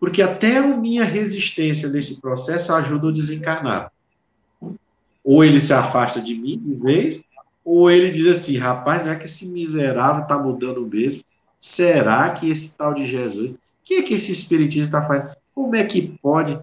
Porque 0.00 0.22
até 0.22 0.56
a 0.56 0.66
minha 0.66 1.04
resistência 1.04 1.88
nesse 1.90 2.20
processo 2.20 2.72
ajuda 2.72 3.08
a 3.08 3.12
desencarnar. 3.12 3.92
Ou 5.22 5.44
ele 5.44 5.60
se 5.60 5.72
afasta 5.72 6.20
de 6.20 6.34
mim 6.34 6.58
de 6.58 6.74
vez, 6.74 7.22
ou 7.62 7.90
ele 7.90 8.10
diz 8.10 8.26
assim, 8.26 8.56
rapaz, 8.56 9.04
não 9.04 9.12
é 9.12 9.16
que 9.16 9.26
esse 9.26 9.46
miserável 9.46 10.22
está 10.22 10.38
mudando 10.38 10.86
mesmo? 10.86 11.22
Será 11.58 12.30
que 12.30 12.50
esse 12.50 12.76
tal 12.76 12.94
de 12.94 13.06
Jesus, 13.06 13.52
o 13.52 13.58
que 13.84 13.94
é 13.94 14.02
que 14.02 14.14
esse 14.14 14.32
espiritismo 14.32 14.86
está 14.86 15.06
fazendo? 15.06 15.36
Como 15.54 15.76
é 15.76 15.84
que 15.84 16.18
pode? 16.22 16.58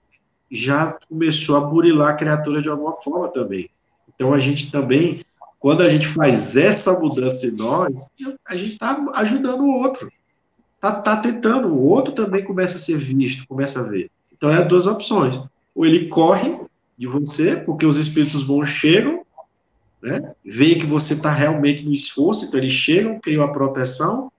Já 0.52 0.98
começou 1.08 1.56
a 1.56 1.62
burilar 1.62 2.10
a 2.10 2.18
criatura 2.18 2.62
de 2.62 2.70
alguma 2.70 2.94
forma 3.02 3.30
também. 3.30 3.70
Então 4.14 4.34
a 4.34 4.40
gente 4.40 4.70
também, 4.70 5.26
quando 5.60 5.82
a 5.82 5.90
gente 5.90 6.08
faz 6.08 6.56
essa 6.58 7.00
mudança 7.00 7.48
em 7.48 7.52
nós, 7.52 8.08
a 8.46 8.56
gente 8.56 8.74
está 8.74 9.02
ajudando 9.14 9.62
o 9.62 9.80
outro 9.80 10.12
tá, 10.82 10.92
tá 10.92 11.16
tentando, 11.16 11.68
o 11.68 11.88
outro 11.88 12.14
também 12.14 12.44
começa 12.44 12.78
a 12.78 12.80
ser 12.80 12.98
visto, 12.98 13.48
começa 13.48 13.80
a 13.80 13.84
ver. 13.84 14.10
Então 14.34 14.50
é 14.50 14.64
duas 14.64 14.88
opções. 14.88 15.40
Ou 15.76 15.86
ele 15.86 16.08
corre 16.08 16.60
de 16.98 17.06
você, 17.06 17.56
porque 17.56 17.86
os 17.86 17.98
espíritos 17.98 18.44
bons 18.44 18.68
chegam, 18.68 19.22
né? 20.02 20.34
Vê 20.44 20.74
que 20.76 20.86
você 20.86 21.14
está 21.14 21.32
realmente 21.32 21.84
no 21.84 21.94
esforço, 21.94 22.46
então 22.46 22.60
eles 22.60 22.74
chegam, 22.74 23.20
criam 23.20 23.44
a 23.44 23.54
proteção, 23.54 24.32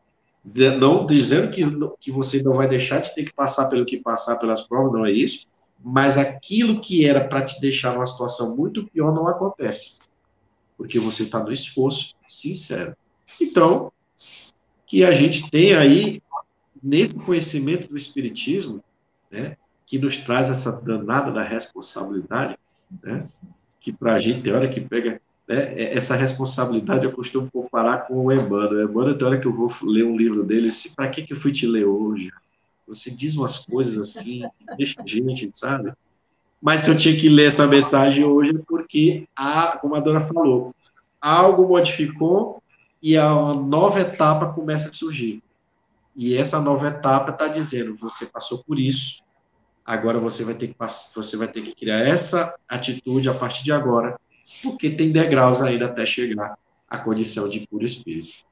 não 0.81 1.07
dizendo 1.07 1.53
que, 1.53 1.65
que 2.01 2.11
você 2.11 2.43
não 2.43 2.55
vai 2.55 2.69
deixar 2.69 2.99
de 2.99 3.15
ter 3.15 3.25
que 3.25 3.33
passar 3.33 3.69
pelo 3.69 3.87
que 3.87 3.97
passar 3.97 4.37
pelas 4.37 4.63
provas, 4.63 4.93
não 4.93 5.07
é 5.07 5.13
isso, 5.13 5.47
mas 5.85 6.17
aquilo 6.17 6.81
que 6.81 7.07
era 7.07 7.27
para 7.27 7.45
te 7.45 7.61
deixar 7.61 7.95
numa 7.95 8.07
situação 8.07 8.57
muito 8.57 8.87
pior 8.87 9.13
não 9.13 9.27
acontece, 9.27 9.99
porque 10.77 10.99
você 10.99 11.25
está 11.25 11.43
no 11.43 11.53
esforço 11.53 12.15
sincero. 12.27 12.97
Então, 13.41 13.91
que 14.87 15.05
a 15.05 15.13
gente 15.13 15.51
tem 15.51 15.75
aí, 15.75 16.23
nesse 16.83 17.25
conhecimento 17.25 17.89
do 17.89 17.97
Espiritismo, 17.97 18.83
né, 19.31 19.57
que 19.87 19.99
nos 19.99 20.17
traz 20.17 20.51
essa 20.51 20.71
danada 20.71 21.33
da 21.33 21.43
responsabilidade, 21.43 22.57
né, 23.03 23.27
que 23.81 23.93
para 23.93 24.15
a 24.15 24.19
gente 24.19 24.43
tem 24.43 24.53
hora 24.53 24.69
que 24.69 24.81
pega 24.81 25.21
né, 25.49 25.75
é, 25.75 25.97
essa 25.97 26.15
responsabilidade, 26.15 27.05
eu 27.05 27.13
costumo 27.13 27.51
comparar 27.51 28.07
com 28.07 28.27
o 28.27 28.33
Emmanuel. 28.33 28.87
O 28.87 28.91
Emmanuel, 28.91 29.19
tem 29.19 29.27
hora 29.27 29.41
que 29.41 29.47
eu 29.47 29.53
vou 29.53 29.73
ler 29.83 30.05
um 30.05 30.17
livro 30.17 30.45
dele, 30.45 30.69
para 30.95 31.09
que, 31.09 31.23
que 31.23 31.33
eu 31.33 31.37
fui 31.37 31.53
te 31.53 31.67
ler 31.67 31.85
hoje? 31.85 32.31
Você 32.87 33.11
diz 33.11 33.37
umas 33.37 33.59
coisas 33.59 33.97
assim, 33.99 34.43
deixa 34.77 35.01
a 35.03 35.07
gente, 35.07 35.51
sabe? 35.53 35.93
Mas 36.61 36.83
se 36.83 36.91
eu 36.91 36.97
tinha 36.97 37.19
que 37.19 37.29
ler 37.29 37.49
essa 37.49 37.67
mensagem 37.67 38.25
hoje, 38.25 38.55
é 38.57 38.63
porque, 38.67 39.27
a, 39.35 39.79
como 39.79 39.95
a 39.95 40.01
dona 40.01 40.21
falou, 40.21 40.75
algo 41.21 41.67
modificou 41.67 42.63
e 43.03 43.17
a 43.17 43.31
nova 43.53 44.01
etapa 44.01 44.53
começa 44.53 44.89
a 44.89 44.93
surgir. 44.93 45.43
E 46.15 46.37
essa 46.37 46.61
nova 46.61 46.89
etapa 46.89 47.33
está 47.33 47.49
dizendo: 47.49 47.97
você 47.97 48.27
passou 48.27 48.63
por 48.63 48.79
isso, 48.79 49.23
agora 49.85 50.21
você 50.21 50.45
vai 50.45 50.55
ter 50.55 50.69
que 50.69 50.77
você 51.15 51.37
vai 51.37 51.49
ter 51.49 51.63
que 51.63 51.75
criar 51.75 52.01
essa 52.07 52.55
atitude 52.69 53.29
a 53.29 53.35
partir 53.35 53.65
de 53.65 53.73
agora, 53.73 54.19
porque 54.63 54.91
tem 54.91 55.11
degraus 55.11 55.63
ainda 55.63 55.87
até 55.87 56.07
chegar 56.07 56.57
à 56.89 56.99
condição 56.99 57.49
de 57.49 57.67
puro 57.67 57.85
espírito. 57.85 58.47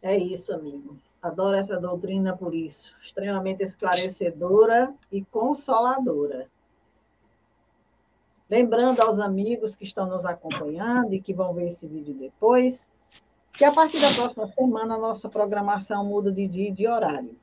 É 0.00 0.16
isso, 0.16 0.52
amigo. 0.52 0.96
Adoro 1.22 1.56
essa 1.56 1.78
doutrina 1.78 2.36
por 2.36 2.52
isso, 2.52 2.96
extremamente 3.00 3.62
esclarecedora 3.62 4.92
e 5.10 5.22
consoladora. 5.24 6.48
Lembrando 8.50 9.00
aos 9.00 9.20
amigos 9.20 9.76
que 9.76 9.84
estão 9.84 10.06
nos 10.06 10.24
acompanhando 10.24 11.14
e 11.14 11.20
que 11.20 11.32
vão 11.32 11.54
ver 11.54 11.68
esse 11.68 11.86
vídeo 11.86 12.12
depois, 12.12 12.90
que 13.52 13.64
a 13.64 13.70
partir 13.70 14.00
da 14.00 14.12
próxima 14.12 14.48
semana 14.48 14.96
a 14.96 14.98
nossa 14.98 15.28
programação 15.28 16.04
muda 16.04 16.32
de 16.32 16.48
dia 16.48 16.68
e 16.68 16.72
de 16.72 16.88
horário. 16.88 17.36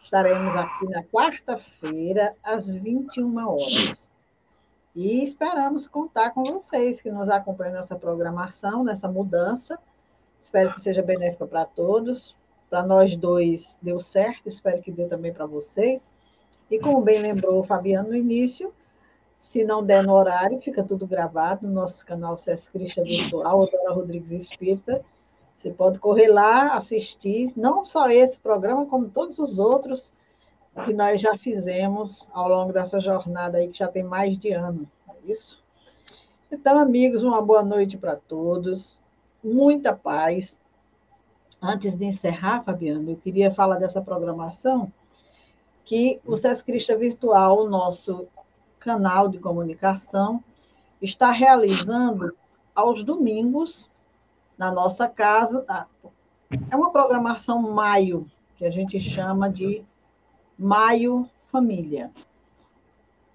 Estaremos 0.00 0.54
aqui 0.56 0.86
na 0.86 1.02
quarta-feira, 1.04 2.34
às 2.42 2.74
21 2.74 3.48
horas. 3.48 4.12
E 4.96 5.22
esperamos 5.22 5.86
contar 5.86 6.30
com 6.30 6.42
vocês 6.42 7.00
que 7.00 7.10
nos 7.10 7.28
acompanham 7.28 7.74
nessa 7.74 7.96
programação, 7.96 8.82
nessa 8.82 9.08
mudança. 9.08 9.78
Espero 10.40 10.74
que 10.74 10.80
seja 10.80 11.02
benéfica 11.02 11.46
para 11.46 11.64
todos. 11.64 12.34
Para 12.68 12.84
nós 12.84 13.16
dois 13.16 13.78
deu 13.80 14.00
certo, 14.00 14.48
espero 14.48 14.82
que 14.82 14.90
dê 14.90 15.06
também 15.06 15.32
para 15.32 15.46
vocês. 15.46 16.10
E 16.70 16.78
como 16.78 17.00
bem 17.00 17.20
lembrou 17.20 17.60
o 17.60 17.62
Fabiano 17.62 18.08
no 18.08 18.16
início, 18.16 18.72
se 19.38 19.64
não 19.64 19.84
der 19.84 20.02
no 20.02 20.12
horário, 20.12 20.60
fica 20.60 20.82
tudo 20.82 21.06
gravado 21.06 21.66
no 21.66 21.72
nosso 21.72 22.04
canal 22.04 22.36
CS 22.36 22.68
Cristian 22.68 23.04
Virtual, 23.04 23.66
Dora 23.70 23.92
Rodrigues 23.92 24.30
Espírita. 24.30 25.04
Você 25.54 25.70
pode 25.70 25.98
correr 25.98 26.28
lá, 26.28 26.74
assistir, 26.74 27.52
não 27.56 27.84
só 27.84 28.10
esse 28.10 28.38
programa, 28.38 28.86
como 28.86 29.08
todos 29.08 29.38
os 29.38 29.58
outros 29.58 30.12
que 30.84 30.92
nós 30.92 31.20
já 31.20 31.36
fizemos 31.38 32.28
ao 32.32 32.48
longo 32.48 32.72
dessa 32.72 33.00
jornada 33.00 33.58
aí, 33.58 33.68
que 33.68 33.78
já 33.78 33.88
tem 33.88 34.02
mais 34.02 34.36
de 34.36 34.50
ano, 34.50 34.86
é 35.08 35.30
isso? 35.30 35.62
Então, 36.50 36.78
amigos, 36.78 37.22
uma 37.22 37.40
boa 37.40 37.62
noite 37.62 37.96
para 37.96 38.16
todos, 38.16 39.00
muita 39.42 39.94
paz. 39.94 40.56
Antes 41.68 41.96
de 41.96 42.04
encerrar, 42.04 42.62
Fabiano, 42.62 43.10
eu 43.10 43.16
queria 43.16 43.52
falar 43.52 43.74
dessa 43.74 44.00
programação, 44.00 44.92
que 45.84 46.20
o 46.24 46.36
SESC 46.36 46.64
Crista 46.64 46.96
Virtual, 46.96 47.58
o 47.58 47.68
nosso 47.68 48.28
canal 48.78 49.28
de 49.28 49.40
comunicação, 49.40 50.44
está 51.02 51.32
realizando 51.32 52.36
aos 52.72 53.02
domingos, 53.02 53.90
na 54.56 54.70
nossa 54.70 55.08
casa. 55.08 55.66
É 56.70 56.76
uma 56.76 56.92
programação 56.92 57.60
maio, 57.60 58.30
que 58.54 58.64
a 58.64 58.70
gente 58.70 59.00
chama 59.00 59.50
de 59.50 59.84
Maio 60.56 61.28
Família. 61.42 62.12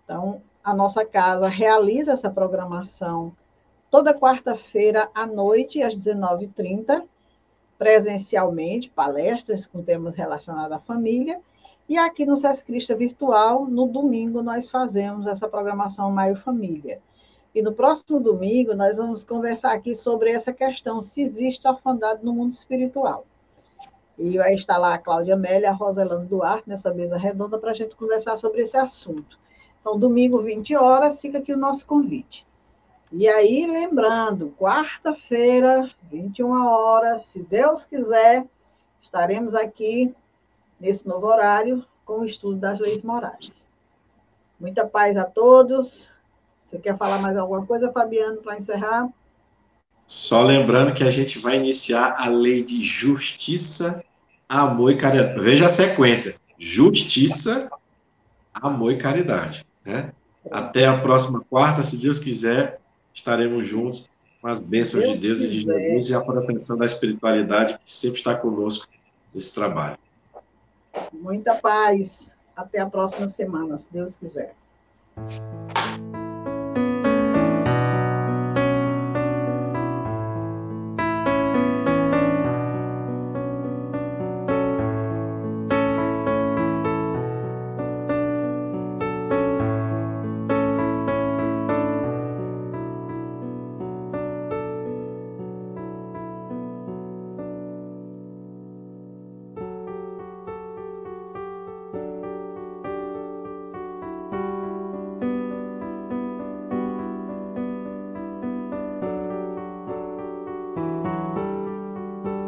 Então, 0.05 0.41
a 0.63 0.73
nossa 0.73 1.03
casa 1.03 1.49
realiza 1.49 2.13
essa 2.13 2.29
programação 2.29 3.35
toda 3.89 4.17
quarta-feira 4.17 5.11
à 5.13 5.25
noite, 5.25 5.83
às 5.83 5.93
19h30, 5.93 7.03
presencialmente, 7.81 8.91
palestras 8.91 9.65
com 9.65 9.81
temas 9.81 10.15
relacionados 10.15 10.71
à 10.71 10.79
família. 10.79 11.41
E 11.89 11.97
aqui 11.97 12.27
no 12.27 12.35
Sescrista 12.35 12.95
Virtual, 12.95 13.65
no 13.65 13.87
domingo, 13.87 14.43
nós 14.43 14.69
fazemos 14.69 15.25
essa 15.25 15.49
programação 15.49 16.11
Maio 16.11 16.35
Família. 16.35 17.01
E 17.55 17.61
no 17.63 17.73
próximo 17.73 18.19
domingo, 18.19 18.75
nós 18.75 18.97
vamos 18.97 19.23
conversar 19.23 19.71
aqui 19.71 19.95
sobre 19.95 20.29
essa 20.29 20.53
questão, 20.53 21.01
se 21.01 21.23
existe 21.23 21.67
orfandade 21.67 22.23
no 22.23 22.33
mundo 22.33 22.51
espiritual. 22.51 23.25
E 24.15 24.37
vai 24.37 24.53
estar 24.53 24.77
lá 24.77 24.93
a 24.93 24.99
Cláudia 24.99 25.33
Amélia 25.33 25.71
a 25.71 25.73
Roselane 25.73 26.27
Duarte 26.27 26.69
nessa 26.69 26.93
mesa 26.93 27.17
redonda 27.17 27.57
para 27.57 27.71
a 27.71 27.73
gente 27.73 27.95
conversar 27.95 28.37
sobre 28.37 28.61
esse 28.61 28.77
assunto. 28.77 29.39
Então, 29.81 29.97
domingo, 29.97 30.39
20 30.43 30.75
horas, 30.75 31.19
fica 31.19 31.39
aqui 31.39 31.51
o 31.51 31.57
nosso 31.57 31.87
convite. 31.87 32.45
E 33.11 33.27
aí, 33.27 33.67
lembrando, 33.67 34.55
quarta-feira, 34.57 35.89
21 36.09 36.49
horas, 36.65 37.25
se 37.25 37.43
Deus 37.43 37.85
quiser, 37.85 38.45
estaremos 39.01 39.53
aqui 39.53 40.15
nesse 40.79 41.05
novo 41.05 41.27
horário 41.27 41.85
com 42.05 42.21
o 42.21 42.25
estudo 42.25 42.57
das 42.57 42.79
leis 42.79 43.03
morais. 43.03 43.67
Muita 44.57 44.87
paz 44.87 45.17
a 45.17 45.25
todos. 45.25 46.09
Você 46.63 46.77
quer 46.77 46.97
falar 46.97 47.19
mais 47.19 47.35
alguma 47.35 47.65
coisa, 47.65 47.91
Fabiano, 47.91 48.41
para 48.41 48.55
encerrar? 48.55 49.09
Só 50.07 50.41
lembrando 50.41 50.93
que 50.93 51.03
a 51.03 51.11
gente 51.11 51.37
vai 51.37 51.57
iniciar 51.57 52.15
a 52.17 52.29
lei 52.29 52.63
de 52.63 52.81
justiça, 52.81 54.03
amor 54.47 54.91
e 54.91 54.97
caridade. 54.97 55.39
Veja 55.41 55.65
a 55.65 55.69
sequência: 55.69 56.35
justiça, 56.57 57.69
amor 58.53 58.91
e 58.93 58.97
caridade. 58.97 59.65
Né? 59.83 60.13
Até 60.49 60.85
a 60.85 60.99
próxima 60.99 61.41
quarta, 61.49 61.83
se 61.83 61.97
Deus 61.97 62.19
quiser, 62.19 62.80
estaremos 63.13 63.67
juntos 63.67 64.09
com 64.41 64.47
as 64.47 64.59
bênçãos 64.59 65.03
Deus 65.03 65.19
de 65.19 65.27
Deus 65.27 65.39
quiser. 65.39 65.53
e 65.53 65.59
de 65.59 65.61
Jesus 65.61 66.09
e 66.09 66.15
a 66.15 66.21
proteção 66.21 66.77
da 66.77 66.85
espiritualidade 66.85 67.77
que 67.83 67.91
sempre 67.91 68.17
está 68.17 68.35
conosco 68.35 68.87
nesse 69.33 69.53
trabalho. 69.53 69.97
Muita 71.13 71.55
paz. 71.55 72.35
Até 72.55 72.79
a 72.79 72.89
próxima 72.89 73.27
semana, 73.27 73.77
se 73.77 73.87
Deus 73.91 74.15
quiser. 74.15 74.53